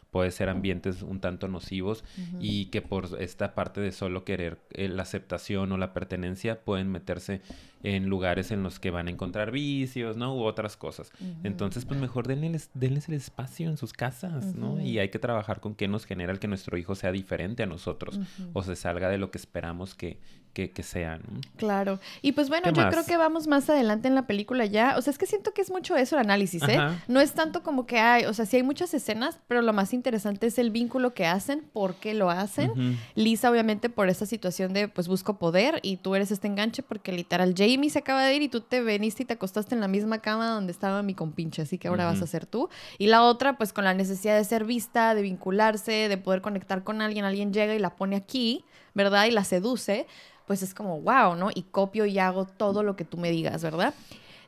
puede 0.11 0.31
ser 0.31 0.49
ambientes 0.49 1.01
un 1.01 1.21
tanto 1.21 1.47
nocivos 1.47 2.03
y 2.39 2.65
que 2.65 2.81
por 2.81 3.09
esta 3.19 3.55
parte 3.55 3.79
de 3.81 3.91
solo 3.91 4.25
querer 4.25 4.59
eh, 4.71 4.89
la 4.89 5.03
aceptación 5.03 5.71
o 5.71 5.77
la 5.77 5.93
pertenencia 5.93 6.61
pueden 6.61 6.91
meterse 6.91 7.41
en 7.83 8.07
lugares 8.07 8.51
en 8.51 8.61
los 8.61 8.79
que 8.79 8.91
van 8.91 9.07
a 9.07 9.11
encontrar 9.11 9.51
vicios, 9.51 10.17
¿no? 10.17 10.35
U 10.35 10.43
otras 10.43 10.77
cosas. 10.77 11.11
Entonces, 11.43 11.85
pues 11.85 11.99
mejor 11.99 12.27
denles, 12.27 12.69
denles, 12.73 13.07
el 13.09 13.15
espacio 13.15 13.69
en 13.69 13.77
sus 13.77 13.93
casas, 13.93 14.55
¿no? 14.55 14.79
Y 14.79 14.99
hay 14.99 15.09
que 15.09 15.19
trabajar 15.19 15.61
con 15.61 15.75
qué 15.75 15.87
nos 15.87 16.05
genera 16.05 16.31
el 16.31 16.39
que 16.39 16.47
nuestro 16.47 16.77
hijo 16.77 16.93
sea 16.95 17.11
diferente 17.11 17.63
a 17.63 17.65
nosotros 17.65 18.19
o 18.53 18.61
se 18.63 18.75
salga 18.75 19.09
de 19.09 19.17
lo 19.17 19.31
que 19.31 19.37
esperamos 19.37 19.95
que, 19.95 20.19
que, 20.53 20.71
que 20.71 20.83
sea, 20.83 21.17
¿no? 21.17 21.39
Claro. 21.55 21.99
Y 22.21 22.33
pues 22.33 22.49
bueno, 22.49 22.71
yo 22.71 22.87
creo 22.89 23.05
que 23.05 23.17
vamos 23.17 23.47
más 23.47 23.69
adelante 23.69 24.07
en 24.07 24.15
la 24.15 24.27
película 24.27 24.65
ya. 24.65 24.95
O 24.97 25.01
sea, 25.01 25.11
es 25.11 25.17
que 25.17 25.25
siento 25.25 25.53
que 25.53 25.61
es 25.61 25.71
mucho 25.71 25.95
eso 25.95 26.15
el 26.15 26.21
análisis, 26.21 26.63
¿eh? 26.63 26.77
No 27.07 27.19
es 27.19 27.33
tanto 27.33 27.63
como 27.63 27.85
que 27.85 27.99
hay, 27.99 28.25
o 28.25 28.33
sea, 28.33 28.45
sí 28.45 28.57
hay 28.57 28.63
muchas 28.63 28.93
escenas, 28.93 29.39
pero 29.47 29.61
lo 29.61 29.73
más 29.73 29.93
interesante 30.01 30.47
es 30.47 30.57
el 30.57 30.71
vínculo 30.71 31.13
que 31.13 31.25
hacen, 31.25 31.63
por 31.73 31.95
qué 31.95 32.13
lo 32.13 32.29
hacen. 32.29 32.97
Lisa, 33.15 33.49
obviamente, 33.49 33.89
por 33.89 34.09
esa 34.09 34.25
situación 34.25 34.73
de, 34.73 34.87
pues, 34.87 35.07
busco 35.07 35.37
poder 35.37 35.79
y 35.83 35.97
tú 35.97 36.15
eres 36.15 36.31
este 36.31 36.47
enganche 36.47 36.83
porque 36.83 37.11
literal 37.11 37.53
Jamie 37.55 37.89
se 37.89 37.99
acaba 37.99 38.23
de 38.25 38.35
ir 38.35 38.41
y 38.41 38.49
tú 38.49 38.61
te 38.61 38.81
veniste 38.81 39.23
y 39.23 39.25
te 39.25 39.33
acostaste 39.33 39.75
en 39.75 39.81
la 39.81 39.87
misma 39.87 40.19
cama 40.19 40.49
donde 40.49 40.71
estaba 40.71 41.03
mi 41.03 41.13
compinche, 41.13 41.61
así 41.61 41.77
que 41.77 41.87
ahora 41.87 42.05
vas 42.05 42.21
a 42.21 42.27
ser 42.27 42.45
tú. 42.45 42.69
Y 42.97 43.07
la 43.07 43.23
otra, 43.23 43.57
pues, 43.57 43.73
con 43.73 43.83
la 43.83 43.93
necesidad 43.93 44.37
de 44.37 44.43
ser 44.43 44.65
vista, 44.65 45.15
de 45.15 45.21
vincularse, 45.21 46.09
de 46.09 46.17
poder 46.17 46.41
conectar 46.41 46.83
con 46.83 47.01
alguien, 47.01 47.25
alguien 47.25 47.53
llega 47.53 47.75
y 47.75 47.79
la 47.79 47.95
pone 47.95 48.15
aquí 48.15 48.65
¿verdad? 48.93 49.25
Y 49.25 49.31
la 49.31 49.43
seduce, 49.43 50.07
pues 50.45 50.61
es 50.61 50.73
como, 50.73 51.01
wow, 51.01 51.35
¿no? 51.35 51.49
Y 51.53 51.63
copio 51.63 52.05
y 52.05 52.19
hago 52.19 52.45
todo 52.45 52.83
lo 52.83 52.95
que 52.95 53.05
tú 53.05 53.17
me 53.17 53.31
digas, 53.31 53.63
¿verdad? 53.63 53.93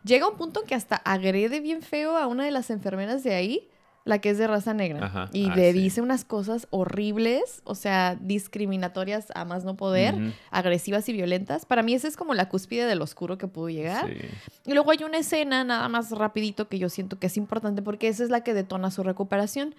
Llega 0.04 0.28
un 0.28 0.38
punto 0.38 0.62
en 0.62 0.68
que 0.68 0.76
hasta 0.76 0.98
agrede 0.98 1.60
bien 1.62 1.82
feo 1.82 2.18
a 2.18 2.28
una 2.28 2.46
de 2.46 2.52
las 2.52 2.70
enfermeras 2.70 3.24
de 3.24 3.36
ahí, 3.36 3.70
la 4.06 4.20
que 4.20 4.30
es 4.32 4.38
de 4.38 4.48
raza 4.48 4.74
negra. 4.74 5.06
Ajá. 5.06 5.30
Y 5.32 5.50
Ah, 5.50 5.56
le 5.56 5.72
sí. 5.72 5.80
dice 5.80 6.02
unas 6.02 6.26
cosas 6.26 6.68
horribles, 6.72 7.62
o 7.64 7.74
sea, 7.76 8.18
discriminatorias 8.20 9.28
a 9.36 9.46
más 9.46 9.64
no 9.64 9.76
poder, 9.78 10.16
agresivas 10.52 11.08
y 11.10 11.14
violentas. 11.14 11.66
Para 11.66 11.84
mí 11.84 11.94
esa 11.94 12.08
es 12.08 12.18
como 12.18 12.34
la 12.34 12.50
cúspide 12.50 12.86
del 12.86 13.02
oscuro 13.02 13.38
que 13.38 13.48
pudo 13.48 13.70
llegar. 13.70 14.08
Sí. 14.08 14.18
Y 14.66 14.74
luego 14.74 14.92
hay 14.92 15.04
una 15.06 15.18
escena 15.20 15.64
nada 15.64 15.88
más 15.90 16.12
rapidito 16.12 16.68
que 16.68 16.80
yo 16.80 16.90
siento 16.90 17.18
que 17.20 17.28
es 17.28 17.38
importante 17.38 17.82
porque 17.82 18.08
esa 18.10 18.24
es 18.24 18.30
la 18.30 18.42
que 18.44 18.54
detona 18.54 18.92
su 18.92 19.04
recuperación. 19.04 19.76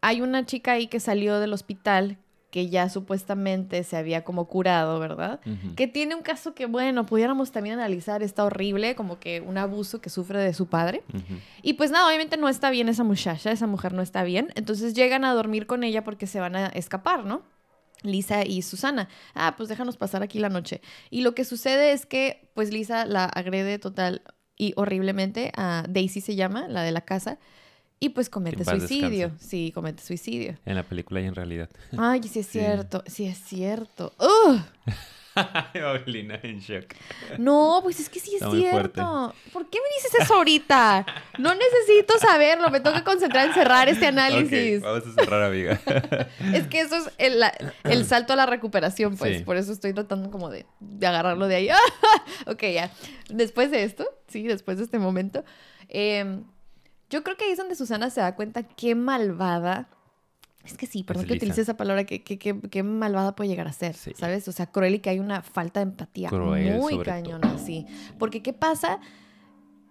Hay 0.00 0.20
una 0.20 0.44
chica 0.44 0.72
ahí 0.72 0.86
que 0.88 1.00
salió 1.00 1.38
del 1.40 1.52
hospital 1.52 2.18
que 2.54 2.68
ya 2.68 2.88
supuestamente 2.88 3.82
se 3.82 3.96
había 3.96 4.22
como 4.22 4.46
curado, 4.46 5.00
¿verdad? 5.00 5.40
Que 5.74 5.88
tiene 5.88 6.14
un 6.14 6.22
caso 6.22 6.54
que, 6.54 6.66
bueno, 6.66 7.04
pudiéramos 7.04 7.50
también 7.50 7.80
analizar, 7.80 8.22
está 8.22 8.44
horrible, 8.44 8.94
como 8.94 9.18
que 9.18 9.40
un 9.40 9.58
abuso 9.58 10.00
que 10.00 10.08
sufre 10.08 10.38
de 10.38 10.54
su 10.54 10.68
padre. 10.68 11.02
Y 11.62 11.72
pues 11.72 11.90
nada, 11.90 12.06
obviamente 12.06 12.36
no 12.36 12.48
está 12.48 12.70
bien 12.70 12.88
esa 12.88 13.02
muchacha, 13.02 13.50
esa 13.50 13.66
mujer 13.66 13.92
no 13.92 14.02
está 14.02 14.22
bien. 14.22 14.52
Entonces 14.54 14.94
llegan 14.94 15.24
a 15.24 15.34
dormir 15.34 15.66
con 15.66 15.82
ella 15.82 16.04
porque 16.04 16.28
se 16.28 16.38
van 16.38 16.54
a 16.54 16.68
escapar, 16.68 17.24
¿no? 17.24 17.42
Lisa 18.02 18.44
y 18.44 18.62
Susana. 18.62 19.08
Ah, 19.34 19.54
pues 19.56 19.68
déjanos 19.68 19.96
pasar 19.96 20.22
aquí 20.22 20.38
la 20.38 20.48
noche. 20.48 20.80
Y 21.10 21.22
lo 21.22 21.34
que 21.34 21.44
sucede 21.44 21.90
es 21.90 22.06
que, 22.06 22.52
pues 22.54 22.72
Lisa 22.72 23.04
la 23.04 23.24
agrede 23.24 23.80
total 23.80 24.22
y 24.56 24.74
horriblemente 24.76 25.50
a 25.56 25.86
Daisy 25.88 26.20
se 26.20 26.36
llama, 26.36 26.68
la 26.68 26.82
de 26.82 26.92
la 26.92 27.00
casa. 27.00 27.40
Y 28.04 28.10
pues 28.10 28.28
comete 28.28 28.62
suicidio. 28.66 29.28
descanse. 29.28 29.48
Sí, 29.48 29.72
comete 29.74 30.02
suicidio. 30.02 30.58
En 30.66 30.74
la 30.74 30.82
película 30.82 31.22
y 31.22 31.24
en 31.24 31.34
realidad. 31.34 31.70
Ay, 31.96 32.22
sí 32.24 32.40
es 32.40 32.46
cierto, 32.48 33.02
sí 33.06 33.24
es 33.24 33.38
cierto. 33.38 34.12
¡Ugh! 34.18 34.60
Paulina 35.72 36.38
en 36.42 36.58
shock. 36.58 36.84
No, 37.38 37.80
pues 37.82 38.00
es 38.00 38.10
que 38.10 38.20
sí 38.20 38.34
es 38.36 38.42
Está 38.42 38.50
cierto. 38.54 39.34
¿Por 39.54 39.70
qué 39.70 39.78
me 39.78 39.88
dices 39.96 40.20
eso 40.20 40.34
ahorita? 40.34 41.06
No 41.38 41.54
necesito 41.54 42.18
saberlo, 42.18 42.68
me 42.68 42.80
tengo 42.80 42.94
que 42.94 43.04
concentrar 43.04 43.46
en 43.46 43.54
cerrar 43.54 43.88
este 43.88 44.06
análisis. 44.06 44.82
Vamos 44.82 45.06
a 45.06 45.12
cerrar, 45.14 45.42
amiga. 45.42 45.80
Es 46.52 46.66
que 46.66 46.80
eso 46.80 46.96
es 46.96 47.10
el, 47.16 47.42
el 47.84 48.04
salto 48.04 48.34
a 48.34 48.36
la 48.36 48.44
recuperación, 48.44 49.16
pues. 49.16 49.38
Sí. 49.38 49.44
Por 49.44 49.56
eso 49.56 49.72
estoy 49.72 49.94
tratando 49.94 50.30
como 50.30 50.50
de, 50.50 50.66
de 50.78 51.06
agarrarlo 51.06 51.48
de 51.48 51.54
ahí. 51.54 51.68
ok, 52.46 52.62
ya. 52.64 52.90
Después 53.30 53.70
de 53.70 53.82
esto, 53.82 54.06
sí, 54.28 54.42
después 54.42 54.76
de 54.76 54.84
este 54.84 54.98
momento, 54.98 55.42
eh, 55.88 56.42
yo 57.10 57.22
creo 57.22 57.36
que 57.36 57.44
ahí 57.44 57.50
es 57.52 57.58
donde 57.58 57.74
Susana 57.76 58.10
se 58.10 58.20
da 58.20 58.34
cuenta 58.34 58.62
qué 58.62 58.94
malvada. 58.94 59.88
Es 60.64 60.78
que 60.78 60.86
sí, 60.86 61.02
perdón 61.04 61.26
que 61.26 61.34
utilice 61.34 61.60
esa 61.60 61.76
palabra, 61.76 62.04
que, 62.04 62.22
que, 62.22 62.38
que- 62.38 62.58
qué 62.70 62.82
malvada 62.82 63.36
puede 63.36 63.48
llegar 63.50 63.68
a 63.68 63.72
ser, 63.72 63.94
Sí. 63.94 64.12
¿sabes? 64.16 64.48
O 64.48 64.52
sea, 64.52 64.66
cruel 64.72 64.94
y 64.94 64.98
que 65.00 65.10
hay 65.10 65.18
una 65.18 65.42
falta 65.42 65.80
de 65.80 65.84
empatía 65.90 66.30
Cruel, 66.30 66.78
muy 66.78 66.98
cañona, 67.02 67.58
sí. 67.58 67.86
Porque 68.18 68.42
¿qué 68.42 68.54
pasa? 68.54 68.98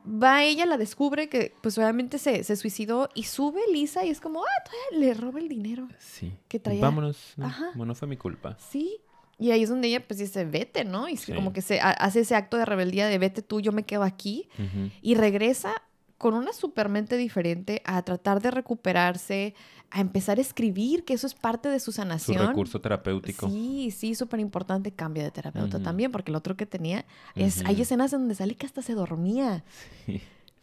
Va 0.05 0.43
ella, 0.43 0.65
la 0.65 0.77
descubre 0.77 1.29
que 1.29 1.53
pues 1.61 1.77
obviamente 1.77 2.17
se, 2.17 2.43
se 2.43 2.55
suicidó 2.57 3.07
y 3.13 3.23
sube 3.23 3.61
Lisa 3.71 4.03
y 4.03 4.09
es 4.09 4.19
como, 4.19 4.43
ah, 4.43 4.63
todavía 4.65 5.07
le 5.07 5.13
roba 5.13 5.39
el 5.39 5.47
dinero. 5.47 5.87
Sí. 5.99 6.33
Que 6.49 6.59
traía- 6.59 6.81
Vámonos. 6.81 7.33
No, 7.37 7.45
Ajá. 7.45 7.65
Bueno, 7.75 7.95
fue 7.95 8.07
mi 8.07 8.17
culpa. 8.17 8.57
Sí. 8.69 8.97
Y 9.39 9.51
ahí 9.51 9.63
es 9.63 9.69
donde 9.69 9.87
ella 9.87 10.05
pues 10.05 10.17
dice, 10.19 10.43
vete, 10.43 10.83
¿no? 10.83 11.07
Y 11.07 11.15
Sí. 11.17 11.33
como 11.33 11.53
que 11.53 11.61
se 11.61 11.79
ha- 11.79 11.91
hace 11.91 12.21
ese 12.21 12.35
acto 12.35 12.57
de 12.57 12.65
rebeldía 12.65 13.07
de 13.07 13.17
vete 13.17 13.41
tú, 13.41 13.61
yo 13.61 13.71
me 13.71 13.83
quedo 13.83 14.03
aquí. 14.03 14.49
Y 15.01 15.15
regresa 15.15 15.71
con 16.23 16.35
una 16.35 16.53
supermente 16.53 17.17
diferente 17.17 17.81
a 17.83 18.01
tratar 18.01 18.41
de 18.41 18.49
recuperarse, 18.49 19.55
a 19.91 19.99
empezar 19.99 20.37
a 20.37 20.41
escribir, 20.41 21.03
que 21.03 21.13
eso 21.13 21.27
es 21.27 21.33
parte 21.33 21.67
de 21.67 21.81
su 21.81 21.91
Su 21.91 21.97
sanación. 21.97 22.47
recurso 22.47 22.79
terapéutico. 22.79 23.49
Sí, 23.49 23.91
sí, 23.91 24.15
súper 24.15 24.39
importante. 24.39 24.93
Cambia 24.93 25.21
de 25.21 25.31
terapeuta 25.31 25.83
también, 25.83 26.13
porque 26.13 26.31
el 26.31 26.37
otro 26.37 26.55
que 26.55 26.65
tenía 26.65 27.03
es. 27.35 27.65
Hay 27.65 27.81
escenas 27.81 28.13
en 28.13 28.19
donde 28.19 28.35
sale 28.35 28.55
que 28.55 28.65
hasta 28.65 28.81
se 28.81 28.93
dormía. 28.93 29.65
Sí. 30.05 30.21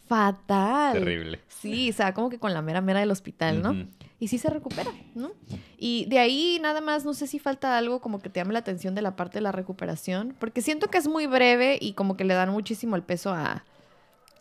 Fatal. 0.08 0.94
Terrible. 0.94 1.40
Sí, 1.48 1.90
o 1.90 1.92
sea, 1.92 2.14
como 2.14 2.30
que 2.30 2.38
con 2.38 2.54
la 2.54 2.62
mera 2.62 2.80
mera 2.80 3.00
del 3.00 3.10
hospital, 3.10 3.60
¿no? 3.60 3.86
Y 4.18 4.28
sí 4.28 4.38
se 4.38 4.48
recupera, 4.48 4.90
¿no? 5.14 5.32
Y 5.76 6.06
de 6.06 6.20
ahí 6.20 6.58
nada 6.62 6.80
más, 6.80 7.04
no 7.04 7.12
sé 7.12 7.26
si 7.26 7.38
falta 7.38 7.76
algo 7.76 8.00
como 8.00 8.20
que 8.20 8.30
te 8.30 8.40
llame 8.40 8.54
la 8.54 8.60
atención 8.60 8.94
de 8.94 9.02
la 9.02 9.14
parte 9.14 9.40
de 9.40 9.42
la 9.42 9.52
recuperación, 9.52 10.34
porque 10.38 10.62
siento 10.62 10.88
que 10.88 10.96
es 10.96 11.06
muy 11.06 11.26
breve 11.26 11.76
y 11.78 11.92
como 11.92 12.16
que 12.16 12.24
le 12.24 12.32
dan 12.32 12.48
muchísimo 12.48 12.96
el 12.96 13.02
peso 13.02 13.30
a... 13.30 13.66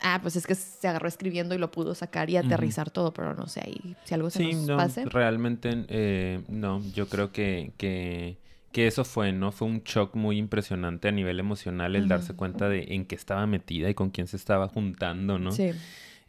Ah, 0.01 0.19
pues 0.21 0.35
es 0.37 0.47
que 0.47 0.55
se 0.55 0.87
agarró 0.87 1.07
escribiendo 1.07 1.53
y 1.55 1.57
lo 1.57 1.71
pudo 1.71 1.93
sacar 1.93 2.29
y 2.29 2.37
aterrizar 2.37 2.89
todo, 2.89 3.13
pero 3.13 3.33
no 3.33 3.47
sé, 3.47 3.61
ahí 3.65 3.95
si 4.05 4.13
algo 4.13 4.29
se 4.29 4.39
Sí, 4.39 4.53
nos 4.53 4.67
no, 4.67 4.77
pase. 4.77 5.05
realmente 5.05 5.85
eh, 5.89 6.41
no, 6.47 6.81
yo 6.93 7.09
creo 7.09 7.31
que, 7.33 7.71
que, 7.77 8.37
que 8.71 8.87
eso 8.87 9.03
fue, 9.03 9.33
¿no? 9.33 9.51
Fue 9.51 9.67
un 9.67 9.81
shock 9.83 10.15
muy 10.15 10.37
impresionante 10.37 11.09
a 11.09 11.11
nivel 11.11 11.39
emocional 11.39 11.95
el 11.97 12.07
darse 12.07 12.33
cuenta 12.33 12.69
de 12.69 12.85
en 12.95 13.05
qué 13.05 13.15
estaba 13.15 13.45
metida 13.45 13.89
y 13.89 13.93
con 13.93 14.09
quién 14.09 14.27
se 14.27 14.37
estaba 14.37 14.67
juntando, 14.69 15.37
¿no? 15.37 15.51
Sí. 15.51 15.71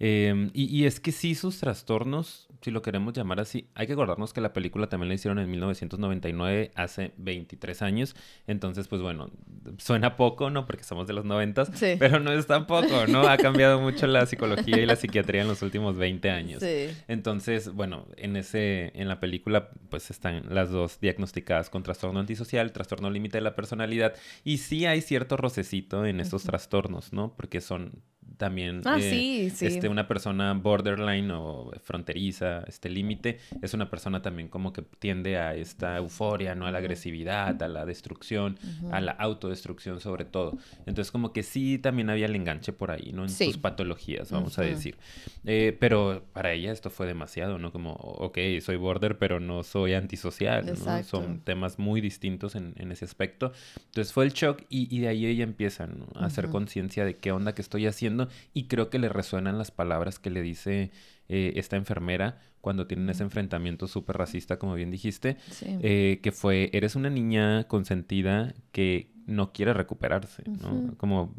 Eh, 0.03 0.51
y, 0.55 0.65
y 0.77 0.87
es 0.87 0.99
que 0.99 1.13
sí, 1.13 1.35
sus 1.35 1.59
trastornos, 1.61 2.49
si 2.63 2.71
lo 2.71 2.81
queremos 2.83 3.13
llamar 3.15 3.39
así, 3.41 3.69
hay 3.75 3.87
que 3.87 3.93
acordarnos 3.93 4.33
que 4.33 4.41
la 4.41 4.53
película 4.53 4.89
también 4.89 5.09
la 5.09 5.15
hicieron 5.15 5.39
en 5.39 5.51
1999, 5.51 6.73
hace 6.75 7.13
23 7.19 7.83
años. 7.83 8.17
Entonces, 8.47 8.89
pues 8.89 9.03
bueno, 9.03 9.31
suena 9.79 10.17
poco, 10.17 10.51
¿no? 10.51 10.67
Porque 10.67 10.85
somos 10.85 11.07
de 11.07 11.13
los 11.13 11.25
90, 11.25 11.67
Sí. 11.67 11.97
pero 11.99 12.19
no 12.19 12.33
es 12.33 12.47
tan 12.47 12.67
poco, 12.67 13.07
¿no? 13.09 13.29
Ha 13.29 13.37
cambiado 13.37 13.81
mucho 13.81 14.07
la 14.07 14.25
psicología 14.27 14.79
y 14.79 14.87
la 14.87 14.97
psiquiatría 14.97 15.43
en 15.43 15.49
los 15.49 15.63
últimos 15.63 15.97
20 15.97 16.31
años. 16.31 16.61
Sí. 16.63 16.89
Entonces, 17.09 17.73
bueno, 17.73 18.07
en 18.17 18.37
ese, 18.37 18.93
en 18.99 19.07
la 19.09 19.21
película, 19.21 19.69
pues 19.91 20.11
están 20.11 20.45
las 20.49 20.71
dos 20.71 20.99
diagnosticadas 21.01 21.69
con 21.71 21.83
trastorno 21.83 22.21
antisocial, 22.21 22.73
trastorno 22.73 23.11
límite 23.11 23.39
de 23.39 23.43
la 23.43 23.55
personalidad, 23.55 24.15
y 24.45 24.59
sí 24.59 24.87
hay 24.87 25.03
cierto 25.03 25.37
rocecito 25.37 26.07
en 26.07 26.21
estos 26.21 26.43
Ujú. 26.43 26.51
trastornos, 26.53 27.13
¿no? 27.13 27.35
Porque 27.37 27.61
son 27.61 28.03
también 28.37 28.83
Ah, 28.85 28.97
eh, 28.99 29.01
sí, 29.01 29.51
sí. 29.51 29.67
este, 29.67 29.89
una 29.89 30.07
persona 30.09 30.53
borderline 30.55 31.31
o 31.33 31.71
fronteriza, 31.83 32.65
este 32.67 32.89
límite, 32.89 33.39
es 33.61 33.75
una 33.75 33.91
persona 33.91 34.23
también 34.23 34.49
como 34.49 34.73
que 34.73 34.83
tiende 34.83 35.37
a 35.39 35.55
esta 35.55 35.97
euforia, 35.97 36.55
¿no? 36.55 36.67
A 36.67 36.71
la 36.71 36.79
agresividad, 36.79 37.63
a 37.63 37.69
la 37.69 37.85
destrucción, 37.85 38.59
Ujú. 38.81 38.95
a 38.95 39.01
la 39.01 39.13
autodestrucción 39.13 40.01
sobre 40.01 40.25
todo. 40.25 40.57
Entonces 40.87 41.11
como 41.11 41.33
que 41.33 41.43
sí 41.43 41.79
también 41.79 42.09
había 42.11 42.27
el 42.27 42.37
enganche 42.37 42.73
por 42.73 42.91
ahí, 42.91 43.13
¿no? 43.13 43.25
En 43.25 43.29
Sí. 43.31 43.47
sus 43.47 43.59
patologías, 43.59 44.31
vamos 44.33 44.59
a 44.59 44.63
Ujú. 44.63 44.71
decir. 44.71 44.97
Eh, 45.45 45.77
pero 45.79 46.25
para 46.33 46.53
ella 46.53 46.73
esto 46.73 46.91
fue 46.91 47.07
demasiado, 47.07 47.59
¿no? 47.59 47.73
Como, 47.73 47.93
ok, 47.93 48.39
soy 48.61 48.77
border, 48.77 49.19
pero 49.19 49.41
no 49.41 49.63
soy 49.63 49.95
antisocial, 49.95 50.67
¿no? 50.67 51.03
Son 51.05 51.41
temas 51.41 51.79
muy 51.79 52.01
distintos 52.01 52.55
en, 52.55 52.75
en 52.77 52.93
ese 52.93 53.05
aspecto. 53.05 53.53
Entonces 53.87 54.13
fue 54.13 54.25
el 54.25 54.33
shock 54.33 54.63
y, 54.69 54.95
y 54.95 55.01
de 55.01 55.09
ahí 55.09 55.27
ella 55.27 55.45
empieza 55.45 55.87
¿no? 55.87 56.07
a 56.15 56.27
hacer 56.27 56.45
Ujú. 56.47 56.53
conciencia 56.53 57.05
de 57.05 57.17
qué 57.17 57.33
onda 57.33 57.55
que 57.55 57.63
estoy 57.63 57.87
haciendo 57.87 58.10
y 58.55 58.65
creo 58.69 58.91
que 58.91 58.99
le 58.99 59.09
resuenan 59.09 59.59
las 59.59 59.71
palabras 59.71 60.19
que 60.19 60.31
le 60.31 60.43
dice 60.43 60.91
eh, 61.29 61.53
esta 61.57 61.77
enfermera 61.77 62.39
cuando 62.61 62.87
tienen 62.87 63.09
ese 63.09 63.23
enfrentamiento 63.23 63.87
súper 63.87 64.17
racista, 64.19 64.59
como 64.59 64.75
bien 64.75 64.91
dijiste, 64.91 65.37
Sí. 65.51 65.79
eh, 65.83 66.21
que 66.23 66.33
fue, 66.33 66.69
eres 66.73 66.95
una 66.97 67.09
niña 67.09 67.65
consentida 67.69 68.53
que 68.73 69.11
no 69.27 69.53
quiere 69.53 69.73
recuperarse, 69.73 70.43
¿no? 70.61 70.95
Como 70.99 71.35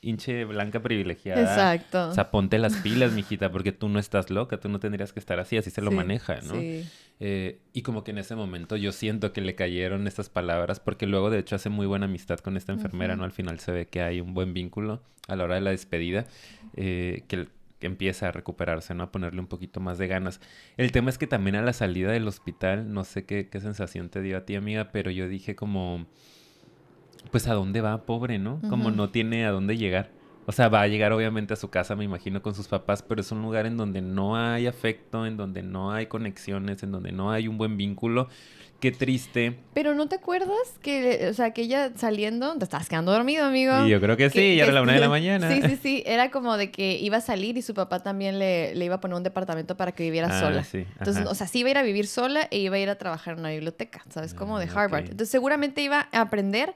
hinche 0.00 0.44
blanca 0.44 0.80
privilegiada. 0.82 1.40
Exacto. 1.40 2.08
O 2.10 2.14
sea, 2.14 2.30
ponte 2.30 2.58
las 2.58 2.76
pilas, 2.76 3.12
mijita, 3.12 3.50
porque 3.50 3.72
tú 3.72 3.88
no 3.88 3.98
estás 3.98 4.30
loca, 4.30 4.58
tú 4.60 4.68
no 4.68 4.78
tendrías 4.78 5.12
que 5.12 5.20
estar 5.20 5.40
así, 5.40 5.56
así 5.56 5.70
se 5.70 5.82
lo 5.82 5.90
Sí, 5.90 5.96
maneja, 5.96 6.40
¿no? 6.42 6.54
Sí. 6.54 6.84
Eh, 7.18 7.60
y 7.72 7.82
como 7.82 8.04
que 8.04 8.10
en 8.10 8.18
ese 8.18 8.36
momento 8.36 8.76
yo 8.76 8.92
siento 8.92 9.32
que 9.32 9.40
le 9.40 9.54
cayeron 9.54 10.06
estas 10.06 10.28
palabras, 10.28 10.80
porque 10.80 11.06
luego 11.06 11.30
de 11.30 11.38
hecho 11.38 11.56
hace 11.56 11.70
muy 11.70 11.86
buena 11.86 12.04
amistad 12.06 12.38
con 12.40 12.56
esta 12.56 12.72
enfermera. 12.72 13.16
¿no? 13.16 13.24
Al 13.24 13.32
final 13.32 13.58
se 13.58 13.72
ve 13.72 13.86
que 13.88 14.02
hay 14.02 14.20
un 14.20 14.34
buen 14.34 14.52
vínculo 14.52 15.02
a 15.28 15.34
la 15.34 15.44
hora 15.44 15.54
de 15.56 15.60
la 15.62 15.70
despedida, 15.70 16.26
eh, 16.76 17.24
que, 17.26 17.48
que 17.80 17.86
empieza 17.86 18.28
a 18.28 18.32
recuperarse, 18.32 18.94
¿no? 18.94 19.04
A 19.04 19.12
ponerle 19.12 19.40
un 19.40 19.46
poquito 19.48 19.80
más 19.80 19.98
de 19.98 20.06
ganas. 20.06 20.40
El 20.76 20.92
tema 20.92 21.10
es 21.10 21.18
que 21.18 21.26
también 21.26 21.56
a 21.56 21.62
la 21.62 21.72
salida 21.72 22.12
del 22.12 22.28
hospital, 22.28 22.92
no 22.92 23.02
sé 23.04 23.24
qué, 23.24 23.48
qué 23.48 23.60
sensación 23.60 24.08
te 24.08 24.20
dio 24.22 24.36
a 24.36 24.44
ti, 24.44 24.54
amiga, 24.54 24.90
pero 24.92 25.10
yo 25.10 25.26
dije 25.28 25.56
como, 25.56 26.06
pues 27.30 27.46
a 27.48 27.54
dónde 27.54 27.80
va, 27.80 28.04
pobre, 28.06 28.38
¿no? 28.38 28.60
Como 28.68 28.90
no 28.90 29.10
tiene 29.10 29.46
a 29.46 29.50
dónde 29.50 29.76
llegar. 29.76 30.10
O 30.48 30.52
sea, 30.52 30.68
va 30.68 30.82
a 30.82 30.86
llegar 30.86 31.12
obviamente 31.12 31.54
a 31.54 31.56
su 31.56 31.70
casa, 31.70 31.96
me 31.96 32.04
imagino, 32.04 32.40
con 32.40 32.54
sus 32.54 32.68
papás, 32.68 33.02
pero 33.02 33.20
es 33.20 33.32
un 33.32 33.42
lugar 33.42 33.66
en 33.66 33.76
donde 33.76 34.00
no 34.00 34.36
hay 34.36 34.68
afecto, 34.68 35.26
en 35.26 35.36
donde 35.36 35.62
no 35.64 35.90
hay 35.90 36.06
conexiones, 36.06 36.84
en 36.84 36.92
donde 36.92 37.10
no 37.10 37.32
hay 37.32 37.48
un 37.48 37.58
buen 37.58 37.76
vínculo. 37.76 38.28
Qué 38.78 38.92
triste. 38.92 39.58
Pero 39.74 39.94
¿no 39.94 40.06
te 40.06 40.14
acuerdas 40.16 40.52
que, 40.82 41.26
o 41.30 41.34
sea, 41.34 41.50
que 41.52 41.62
ella 41.62 41.90
saliendo, 41.96 42.56
te 42.58 42.64
estabas 42.64 42.88
quedando 42.88 43.10
dormido, 43.10 43.44
amigo? 43.44 43.72
Y 43.86 43.88
yo 43.90 44.00
creo 44.00 44.16
que 44.16 44.30
sí, 44.30 44.36
Que- 44.38 44.56
ya 44.56 44.64
era 44.64 44.72
la 44.74 44.82
una 44.82 44.92
de 44.92 45.00
la 45.00 45.06
sí, 45.06 45.10
mañana. 45.10 45.50
Sí, 45.50 45.62
sí, 45.62 45.76
sí. 45.82 46.02
Era 46.06 46.30
como 46.30 46.56
de 46.56 46.70
que 46.70 46.96
iba 46.98 47.16
a 47.16 47.20
salir 47.22 47.56
y 47.58 47.62
su 47.62 47.74
papá 47.74 48.00
también 48.04 48.38
le, 48.38 48.72
le 48.76 48.84
iba 48.84 48.96
a 48.96 49.00
poner 49.00 49.16
un 49.16 49.22
departamento 49.24 49.76
para 49.76 49.90
que 49.92 50.04
viviera 50.04 50.28
Ah, 50.30 50.40
sola. 50.40 50.62
sí, 50.62 50.84
Entonces, 50.98 51.22
ajá. 51.22 51.30
o 51.30 51.34
sea, 51.34 51.48
sí 51.48 51.60
iba 51.60 51.68
a 51.68 51.72
ir 51.72 51.78
a 51.78 51.82
vivir 51.82 52.06
sola 52.06 52.46
e 52.52 52.58
iba 52.58 52.76
a 52.76 52.78
ir 52.78 52.90
a 52.90 52.96
trabajar 52.96 53.34
en 53.34 53.40
una 53.40 53.50
biblioteca, 53.50 54.04
¿sabes? 54.10 54.32
Como 54.34 54.58
de 54.60 54.66
Ah, 54.66 54.72
Harvard. 54.82 55.04
Entonces, 55.04 55.30
seguramente 55.30 55.80
iba 55.82 56.06
a 56.12 56.20
aprender 56.20 56.74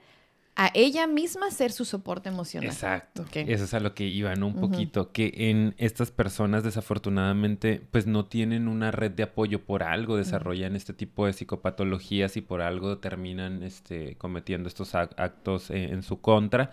a 0.61 0.71
ella 0.75 1.07
misma 1.07 1.51
ser 1.51 1.73
su 1.73 1.87
soporte 1.87 2.29
emocional. 2.29 2.69
Exacto. 2.69 3.25
Eso 3.33 3.65
es 3.65 3.73
a 3.73 3.81
lo 3.81 3.95
que 3.95 4.05
iban 4.05 4.43
un 4.43 4.57
poquito, 4.57 5.11
que 5.11 5.33
en 5.35 5.75
estas 5.79 6.11
personas 6.11 6.63
desafortunadamente 6.63 7.81
pues 7.91 8.07
no 8.07 8.27
tienen 8.27 8.69
una 8.69 8.91
red 8.91 9.11
de 9.11 9.23
apoyo 9.23 9.65
por 9.65 9.83
algo, 9.83 10.19
desarrollan 10.19 10.77
este 10.77 10.93
tipo 10.93 11.25
de 11.25 11.33
psicopatologías 11.33 12.37
y 12.37 12.43
por 12.43 12.61
algo 12.61 12.99
terminan 12.99 13.63
este, 13.63 14.17
cometiendo 14.17 14.69
estos 14.69 14.95
actos 14.95 15.71
eh, 15.71 15.93
en 15.93 16.03
su 16.03 16.21
contra. 16.21 16.73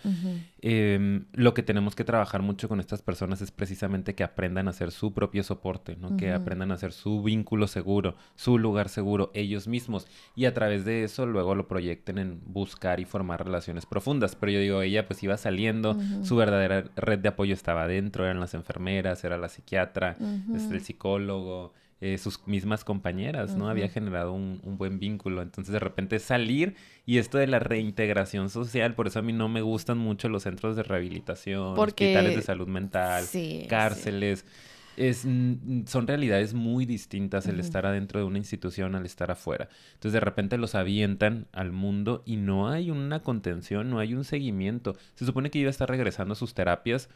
Em, 0.62 1.24
lo 1.32 1.54
que 1.54 1.64
tenemos 1.64 1.96
que 1.96 2.04
trabajar 2.04 2.42
mucho 2.42 2.68
con 2.68 2.82
estas 2.82 3.02
personas 3.02 3.40
es 3.40 3.52
precisamente 3.52 4.16
que 4.16 4.26
aprendan 4.26 4.68
a 4.68 4.72
hacer 4.72 4.92
su 4.92 5.14
propio 5.14 5.44
soporte, 5.44 5.96
¿no? 5.96 6.18
Que 6.18 6.34
aprendan 6.34 6.72
a 6.72 6.74
hacer 6.74 6.92
su 6.92 7.24
vínculo 7.24 7.68
seguro, 7.68 8.18
su 8.36 8.58
lugar 8.58 8.90
seguro, 8.90 9.32
ellos 9.34 9.70
mismos. 9.70 10.08
Y 10.36 10.44
a 10.44 10.54
través 10.54 10.84
de 10.84 11.06
eso 11.06 11.26
luego 11.26 11.56
lo 11.56 11.70
proyecten 11.70 12.18
en 12.18 12.42
buscar 12.44 13.00
y 13.00 13.06
formar 13.06 13.46
relaciones 13.46 13.77
profundas. 13.86 14.36
Pero 14.36 14.52
yo 14.52 14.60
digo, 14.60 14.82
ella 14.82 15.08
pues 15.08 15.22
iba 15.24 15.38
saliendo, 15.38 15.98
su 16.24 16.36
verdadera 16.36 16.86
red 16.96 17.20
de 17.20 17.30
apoyo 17.30 17.54
estaba 17.54 17.84
adentro, 17.84 18.26
eran 18.26 18.40
las 18.40 18.54
enfermeras, 18.54 19.24
era 19.24 19.38
la 19.38 19.50
psiquiatra, 19.50 20.18
este, 20.56 20.76
el 20.76 20.82
psicólogo. 20.82 21.74
Eh, 22.00 22.20
sus 22.20 22.46
mismas 22.46 22.84
compañeras, 22.84 23.56
¿no? 23.56 23.70
Había 23.70 23.90
generado 23.90 24.32
un, 24.32 24.62
buen 24.78 25.00
vínculo. 25.00 25.42
Entonces, 25.42 25.74
de 25.74 25.80
repente 25.80 26.20
salir 26.20 26.76
y 27.08 27.18
esto 27.18 27.40
de 27.40 27.48
la 27.48 27.58
reintegración 27.58 28.52
social, 28.52 28.94
por 28.94 29.08
eso 29.08 29.18
a 29.18 29.24
mí 29.24 29.34
no 29.34 29.50
me 29.50 29.64
gustan 29.64 29.98
mucho 29.98 30.30
los 30.30 30.44
centros 30.44 30.76
de 30.76 30.84
rehabilitación, 30.84 31.74
hospitales 31.76 32.36
de 32.36 32.44
salud 32.44 32.68
mental, 32.68 33.26
cárceles. 33.68 34.46
Es, 34.98 35.20
son 35.20 36.08
realidades 36.08 36.54
muy 36.54 36.86
distintas 36.86 37.48
el 37.48 37.60
estar 37.60 37.86
adentro 37.86 38.20
de 38.20 38.26
una 38.26 38.40
institución 38.40 38.96
al 38.96 39.06
estar 39.06 39.32
afuera. 39.32 39.70
Entonces 39.94 40.14
de 40.14 40.20
repente 40.20 40.58
los 40.58 40.76
avientan 40.76 41.48
al 41.52 41.72
mundo 41.72 42.24
y 42.26 42.38
no 42.38 42.68
hay 42.68 42.92
una 42.92 43.22
contención, 43.22 43.90
no 43.90 44.00
hay 44.00 44.16
un 44.16 44.24
seguimiento. 44.24 44.98
Se 45.14 45.26
supone 45.26 45.52
que 45.52 45.60
iba 45.60 45.70
a 45.70 45.72
estar 45.72 45.90
regresando 45.90 46.34
a 46.34 46.36
sus 46.36 46.54
terapias 46.54 47.10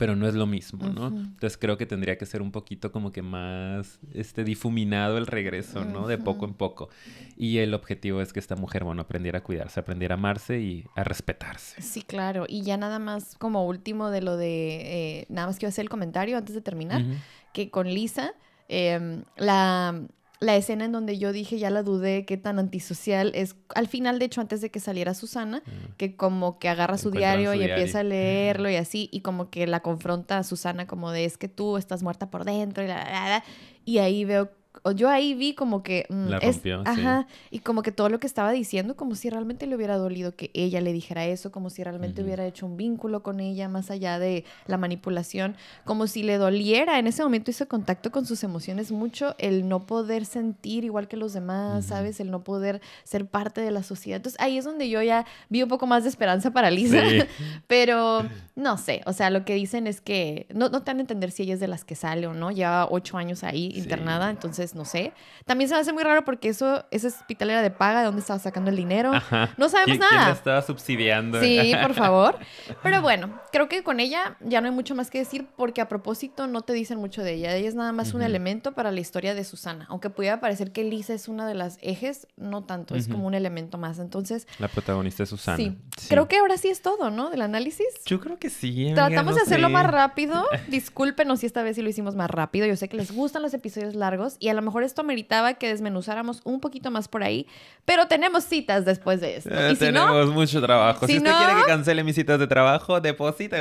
pero 0.00 0.16
no 0.16 0.26
es 0.26 0.34
lo 0.34 0.46
mismo, 0.46 0.88
¿no? 0.88 1.08
Entonces 1.08 1.58
creo 1.58 1.76
que 1.76 1.84
tendría 1.84 2.16
que 2.16 2.24
ser 2.24 2.40
un 2.40 2.52
poquito 2.52 2.90
como 2.90 3.12
que 3.12 3.20
más 3.20 4.00
este 4.14 4.44
difuminado 4.44 5.18
el 5.18 5.26
regreso, 5.26 5.84
¿no? 5.84 6.06
De 6.06 6.16
poco 6.16 6.46
en 6.46 6.54
poco. 6.54 6.88
Y 7.36 7.58
el 7.58 7.74
objetivo 7.74 8.22
es 8.22 8.32
que 8.32 8.40
esta 8.40 8.56
mujer, 8.56 8.82
bueno, 8.82 9.02
aprendiera 9.02 9.40
a 9.40 9.42
cuidarse, 9.42 9.78
aprendiera 9.78 10.14
a 10.14 10.18
amarse 10.18 10.58
y 10.58 10.86
a 10.96 11.04
respetarse. 11.04 11.82
Sí, 11.82 12.00
claro. 12.00 12.46
Y 12.48 12.62
ya 12.62 12.78
nada 12.78 12.98
más 12.98 13.34
como 13.36 13.66
último 13.66 14.08
de 14.08 14.22
lo 14.22 14.38
de, 14.38 15.18
eh, 15.20 15.26
nada 15.28 15.48
más 15.48 15.58
quiero 15.58 15.68
hacer 15.68 15.82
el 15.82 15.90
comentario 15.90 16.38
antes 16.38 16.54
de 16.54 16.62
terminar, 16.62 17.04
que 17.52 17.70
con 17.70 17.86
Lisa, 17.86 18.32
em, 18.68 19.24
la, 19.36 20.00
la 20.40 20.56
escena 20.56 20.86
en 20.86 20.92
donde 20.92 21.18
yo 21.18 21.32
dije, 21.32 21.58
ya 21.58 21.68
la 21.68 21.82
dudé, 21.82 22.24
qué 22.24 22.38
tan 22.38 22.58
antisocial 22.58 23.30
es, 23.34 23.56
al 23.74 23.88
final, 23.88 24.18
de 24.18 24.24
hecho, 24.24 24.40
antes 24.40 24.62
de 24.62 24.70
que 24.70 24.80
saliera 24.80 25.12
Susana, 25.12 25.62
mm. 25.66 25.96
que 25.98 26.16
como 26.16 26.58
que 26.58 26.70
agarra 26.70 26.96
su 26.96 27.10
diario 27.10 27.52
y 27.52 27.62
empieza 27.62 28.00
a 28.00 28.04
leerlo 28.04 28.70
y 28.70 28.76
así, 28.76 29.10
y 29.12 29.20
como 29.20 29.50
que 29.50 29.66
la 29.66 29.80
confronta 29.80 30.38
a 30.38 30.42
Susana 30.42 30.86
como 30.86 31.10
de, 31.10 31.26
es 31.26 31.36
que 31.36 31.48
tú 31.48 31.76
estás 31.76 32.02
muerta 32.02 32.30
por 32.30 32.44
dentro 32.44 32.82
y 32.82 32.86
la, 32.86 33.04
la, 33.04 33.28
la, 33.28 33.44
y 33.84 33.98
ahí 33.98 34.24
veo 34.24 34.50
yo 34.94 35.08
ahí 35.08 35.34
vi 35.34 35.54
como 35.54 35.82
que... 35.82 36.06
Mm, 36.08 36.28
la 36.28 36.40
rompió, 36.40 36.82
Ajá, 36.86 37.26
y 37.50 37.58
como 37.60 37.82
que 37.82 37.92
todo 37.92 38.08
lo 38.08 38.20
que 38.20 38.26
estaba 38.26 38.52
diciendo, 38.52 38.96
como 38.96 39.14
si 39.14 39.28
realmente 39.28 39.66
le 39.66 39.76
hubiera 39.76 39.96
dolido 39.96 40.34
que 40.34 40.50
ella 40.54 40.80
le 40.80 40.92
dijera 40.92 41.26
eso, 41.26 41.50
como 41.50 41.70
si 41.70 41.82
realmente 41.82 42.22
hubiera 42.22 42.46
hecho 42.46 42.66
un 42.66 42.76
vínculo 42.76 43.22
con 43.22 43.40
ella 43.40 43.68
más 43.68 43.90
allá 43.90 44.18
de 44.18 44.44
la 44.66 44.76
manipulación, 44.76 45.56
como 45.84 46.06
si 46.06 46.22
le 46.22 46.38
doliera, 46.38 46.98
en 46.98 47.06
ese 47.06 47.22
momento 47.22 47.50
hizo 47.50 47.68
contacto 47.68 48.10
con 48.10 48.26
sus 48.26 48.42
emociones 48.44 48.92
mucho, 48.92 49.34
el 49.38 49.68
no 49.68 49.86
poder 49.86 50.24
sentir 50.24 50.84
igual 50.84 51.08
que 51.08 51.16
los 51.16 51.32
demás, 51.32 51.86
¿sabes? 51.86 52.20
El 52.20 52.30
no 52.30 52.44
poder 52.44 52.80
ser 53.04 53.26
parte 53.26 53.60
de 53.60 53.70
la 53.70 53.82
sociedad. 53.82 54.16
Entonces 54.16 54.40
ahí 54.40 54.56
es 54.56 54.64
donde 54.64 54.88
yo 54.88 55.02
ya 55.02 55.26
vi 55.48 55.62
un 55.62 55.68
poco 55.68 55.86
más 55.86 56.04
de 56.04 56.08
esperanza 56.08 56.52
para 56.52 56.70
Lisa, 56.70 57.02
pero 57.66 58.22
no 58.54 58.78
sé, 58.78 59.02
o 59.06 59.12
sea, 59.12 59.30
lo 59.30 59.44
que 59.44 59.54
dicen 59.54 59.86
es 59.86 60.00
que 60.00 60.46
no, 60.54 60.68
no 60.68 60.82
te 60.82 60.90
van 60.90 60.98
a 60.98 61.00
entender 61.00 61.32
si 61.32 61.42
ella 61.42 61.54
es 61.54 61.60
de 61.60 61.68
las 61.68 61.84
que 61.84 61.94
sale 61.96 62.26
o 62.26 62.34
no, 62.34 62.50
lleva 62.50 62.86
ocho 62.90 63.18
años 63.18 63.42
ahí 63.44 63.72
internada, 63.74 64.30
entonces 64.30 64.59
no 64.74 64.84
sé. 64.84 65.12
También 65.44 65.68
se 65.68 65.74
me 65.74 65.80
hace 65.80 65.92
muy 65.92 66.02
raro 66.02 66.24
porque 66.24 66.48
eso, 66.48 66.84
ese 66.90 67.08
hospital 67.08 67.50
era 67.50 67.62
de 67.62 67.70
paga, 67.70 68.00
¿de 68.00 68.06
dónde 68.06 68.20
estaba 68.20 68.38
sacando 68.38 68.70
el 68.70 68.76
dinero? 68.76 69.12
No 69.56 69.68
sabemos 69.68 69.98
nada. 69.98 70.10
¿Quién 70.10 70.22
la 70.22 70.32
estaba 70.32 70.62
subsidiando? 70.62 71.40
Sí, 71.40 71.72
por 71.82 71.94
favor. 71.94 72.38
Pero 72.82 73.02
bueno, 73.02 73.40
creo 73.52 73.68
que 73.68 73.82
con 73.82 74.00
ella 74.00 74.36
ya 74.40 74.60
no 74.60 74.68
hay 74.68 74.74
mucho 74.74 74.94
más 74.94 75.10
que 75.10 75.18
decir 75.18 75.46
porque 75.56 75.80
a 75.80 75.88
propósito 75.88 76.46
no 76.46 76.62
te 76.62 76.72
dicen 76.72 76.98
mucho 76.98 77.22
de 77.22 77.34
ella. 77.34 77.54
Ella 77.54 77.68
es 77.68 77.74
nada 77.74 77.92
más 77.92 78.14
un 78.14 78.22
elemento 78.22 78.72
para 78.72 78.90
la 78.90 79.00
historia 79.00 79.34
de 79.34 79.44
Susana. 79.44 79.86
Aunque 79.88 80.10
pudiera 80.10 80.40
parecer 80.40 80.72
que 80.72 80.84
Lisa 80.84 81.14
es 81.14 81.28
una 81.28 81.46
de 81.46 81.54
las 81.54 81.78
ejes, 81.82 82.26
no 82.36 82.64
tanto, 82.64 82.94
es 82.94 83.08
como 83.08 83.26
un 83.26 83.34
elemento 83.34 83.78
más. 83.78 83.98
Entonces... 83.98 84.46
La 84.58 84.68
protagonista 84.68 85.22
es 85.22 85.28
Susana. 85.28 85.56
Sí. 85.56 85.76
Creo 86.08 86.28
que 86.28 86.38
ahora 86.38 86.56
sí 86.56 86.68
es 86.68 86.82
todo, 86.82 87.10
¿no? 87.10 87.30
Del 87.30 87.42
análisis. 87.42 87.86
Yo 88.06 88.20
creo 88.20 88.38
que 88.38 88.50
sí. 88.50 88.92
Tratamos 88.94 89.34
de 89.34 89.42
hacerlo 89.42 89.68
más 89.70 89.86
rápido. 89.86 90.46
Discúlpenos 90.68 91.40
si 91.40 91.46
esta 91.46 91.62
vez 91.62 91.76
sí 91.76 91.82
lo 91.82 91.88
hicimos 91.88 92.14
más 92.14 92.30
rápido. 92.30 92.66
Yo 92.66 92.76
sé 92.76 92.88
que 92.88 92.96
les 92.96 93.12
gustan 93.12 93.42
los 93.42 93.54
episodios 93.54 93.94
largos 93.94 94.36
y 94.38 94.48
a 94.50 94.54
lo 94.54 94.62
mejor 94.62 94.82
esto 94.82 95.02
meritaba 95.02 95.54
que 95.54 95.68
desmenuzáramos 95.68 96.40
un 96.44 96.60
poquito 96.60 96.90
más 96.90 97.08
por 97.08 97.22
ahí, 97.22 97.46
pero 97.84 98.06
tenemos 98.06 98.44
citas 98.44 98.84
después 98.84 99.20
de 99.20 99.36
esto. 99.36 99.50
Eh, 99.52 99.76
tenemos 99.76 100.28
mucho 100.30 100.60
trabajo. 100.60 101.06
Si, 101.06 101.16
usted 101.18 101.30
quiere 101.30 101.54
que 101.60 101.66
cancele 101.66 102.04
mis 102.04 102.14
citas 102.14 102.38
de 102.38 102.46
trabajo, 102.46 103.00
deposita. 103.00 103.58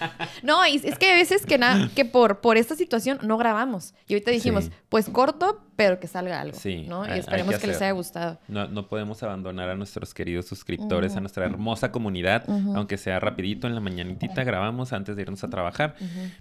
no, 0.42 0.64
es 0.64 0.98
que 0.98 1.12
a 1.12 1.14
veces 1.14 1.44
que, 1.44 1.58
nada 1.58 1.88
que 1.94 2.04
por, 2.04 2.40
por 2.40 2.56
esta 2.56 2.74
situación 2.74 3.18
no 3.22 3.36
grabamos. 3.36 3.94
Y 4.06 4.14
ahorita 4.14 4.30
dijimos, 4.30 4.70
pues 4.88 5.08
corto, 5.08 5.60
pero 5.78 6.00
que 6.00 6.08
salga 6.08 6.40
algo. 6.40 6.58
Sí, 6.58 6.86
¿no? 6.88 7.06
Y 7.06 7.20
esperemos 7.20 7.56
que, 7.56 7.68
les 7.68 7.80
haya 7.80 7.92
gustado. 7.92 8.40
No, 8.48 8.66
no 8.66 8.88
podemos 8.88 9.22
abandonar 9.22 9.68
a 9.68 9.76
nuestros 9.76 10.12
queridos 10.12 10.46
suscriptores, 10.46 11.14
a 11.14 11.20
nuestra 11.20 11.44
hermosa 11.44 11.92
comunidad, 11.92 12.42
aunque 12.74 12.98
sea 12.98 13.20
rapidito 13.20 13.68
en 13.68 13.76
la 13.76 13.80
mañanitita 13.80 14.42
grabamos 14.42 14.92
antes 14.92 15.14
de 15.14 15.22
irnos 15.22 15.44
a 15.44 15.50
trabajar. 15.50 15.94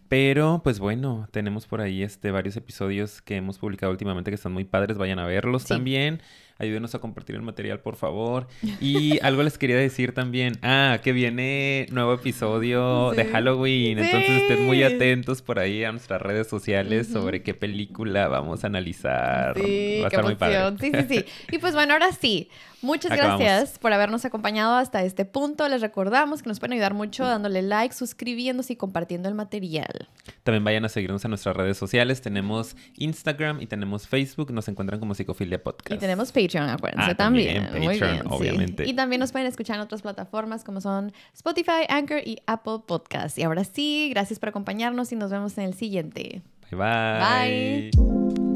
Pero, 0.10 0.62
pues 0.64 0.80
bueno, 0.80 1.28
tenemos 1.30 1.68
por 1.68 1.82
ahí 1.82 2.02
este 2.02 2.32
varios 2.32 2.58
episodios 2.58 3.22
que 3.22 3.36
hemos 3.36 3.60
publicado 3.60 3.92
últimamente 3.92 4.32
que 4.32 4.36
están 4.36 4.54
muy 4.54 4.64
padres, 4.64 4.98
vayan 4.98 5.20
a 5.20 5.28
verlos 5.28 5.66
también 5.66 6.20
ayúdenos 6.58 6.96
a 6.96 7.00
compartir 7.00 7.36
el 7.36 7.42
material, 7.42 7.80
por 7.80 7.96
favor. 7.96 8.48
Y 8.82 9.20
algo 9.22 9.44
les 9.44 9.58
quería 9.58 9.76
decir 9.76 10.14
también. 10.14 10.58
Ah, 10.62 11.00
que 11.04 11.12
viene 11.12 11.88
nuevo 11.92 12.14
episodio 12.14 13.12
de 13.12 13.26
Halloween. 13.26 14.00
Entonces 14.00 14.42
estén 14.44 14.66
muy 14.66 14.84
atentos 14.84 15.42
por 15.42 15.60
ahí 15.60 15.84
a 15.84 15.92
nuestras 15.92 16.22
redes 16.22 16.48
sociales 16.48 17.08
sobre 17.08 17.42
qué 17.42 17.54
película 17.54 18.28
vamos 18.28 18.64
a 18.64 18.68
analizar. 18.68 19.56
Sí, 19.60 20.00
Va 20.00 20.06
a 20.06 20.08
estar 20.08 20.24
muy 20.24 20.36
padre. 20.36 20.78
Sí, 20.80 20.92
sí, 20.94 21.16
sí. 21.16 21.26
Y 21.52 21.58
pues 21.58 21.74
bueno, 21.74 21.94
ahora 21.94 22.12
sí. 22.12 22.50
Muchas 22.82 23.12
gracias 23.12 23.80
por 23.80 23.92
habernos 23.92 24.24
acompañado 24.26 24.76
hasta 24.76 25.04
este 25.04 25.26
punto. 25.26 25.68
Les 25.68 25.82
recordamos 25.82 26.44
que 26.44 26.50
nos 26.50 26.60
pueden 26.60 26.74
ayudar 26.74 26.94
mucho 26.94 27.26
dándole 27.26 27.62
like, 27.62 27.94
suscribiéndose 27.94 28.74
y 28.74 28.76
compartiendo 28.76 29.28
el 29.30 29.36
material. 29.36 30.10
También 30.44 30.64
vayan 30.64 30.86
a 30.86 30.90
seguirnos 30.90 31.24
en 31.26 31.30
nuestras 31.30 31.56
redes 31.56 31.78
sociales. 31.78 32.22
Tenemos 32.22 32.76
Instagram 32.98 33.62
y 33.62 33.68
tenemos 33.68 34.08
Facebook. 34.08 34.52
Nos 34.52 34.68
encuentran 34.68 35.00
como 35.00 35.16
Psicofilia 35.16 35.62
Podcast. 35.62 35.92
Y 35.92 35.98
tenemos 35.98 36.32
Patreon, 36.32 36.70
acuérdense 36.70 37.12
ah, 37.12 37.16
también. 37.16 37.68
Muy 37.80 38.00
bien, 38.00 38.22
obviamente. 38.28 38.88
Y 38.88 38.94
también 38.94 39.20
nos 39.20 39.32
pueden 39.32 39.48
escuchar 39.48 39.78
en 39.78 39.82
otras 39.82 40.02
plataformas 40.02 40.64
como 40.64 40.82
son 40.82 41.12
Spotify, 41.34 41.86
Anchor 41.90 42.20
y 42.26 42.42
Apple 42.46 42.80
Podcast. 42.86 43.38
Y 43.38 43.44
ahora 43.44 43.64
sí, 43.64 44.10
gracias 44.12 44.40
por 44.40 44.50
acompañarnos 44.50 45.12
y 45.12 45.16
nos 45.16 45.32
vemos 45.32 45.58
en 45.58 45.66
el 45.66 45.74
siguiente. 45.74 46.42
bye. 46.72 47.92
Bye. 47.92 48.47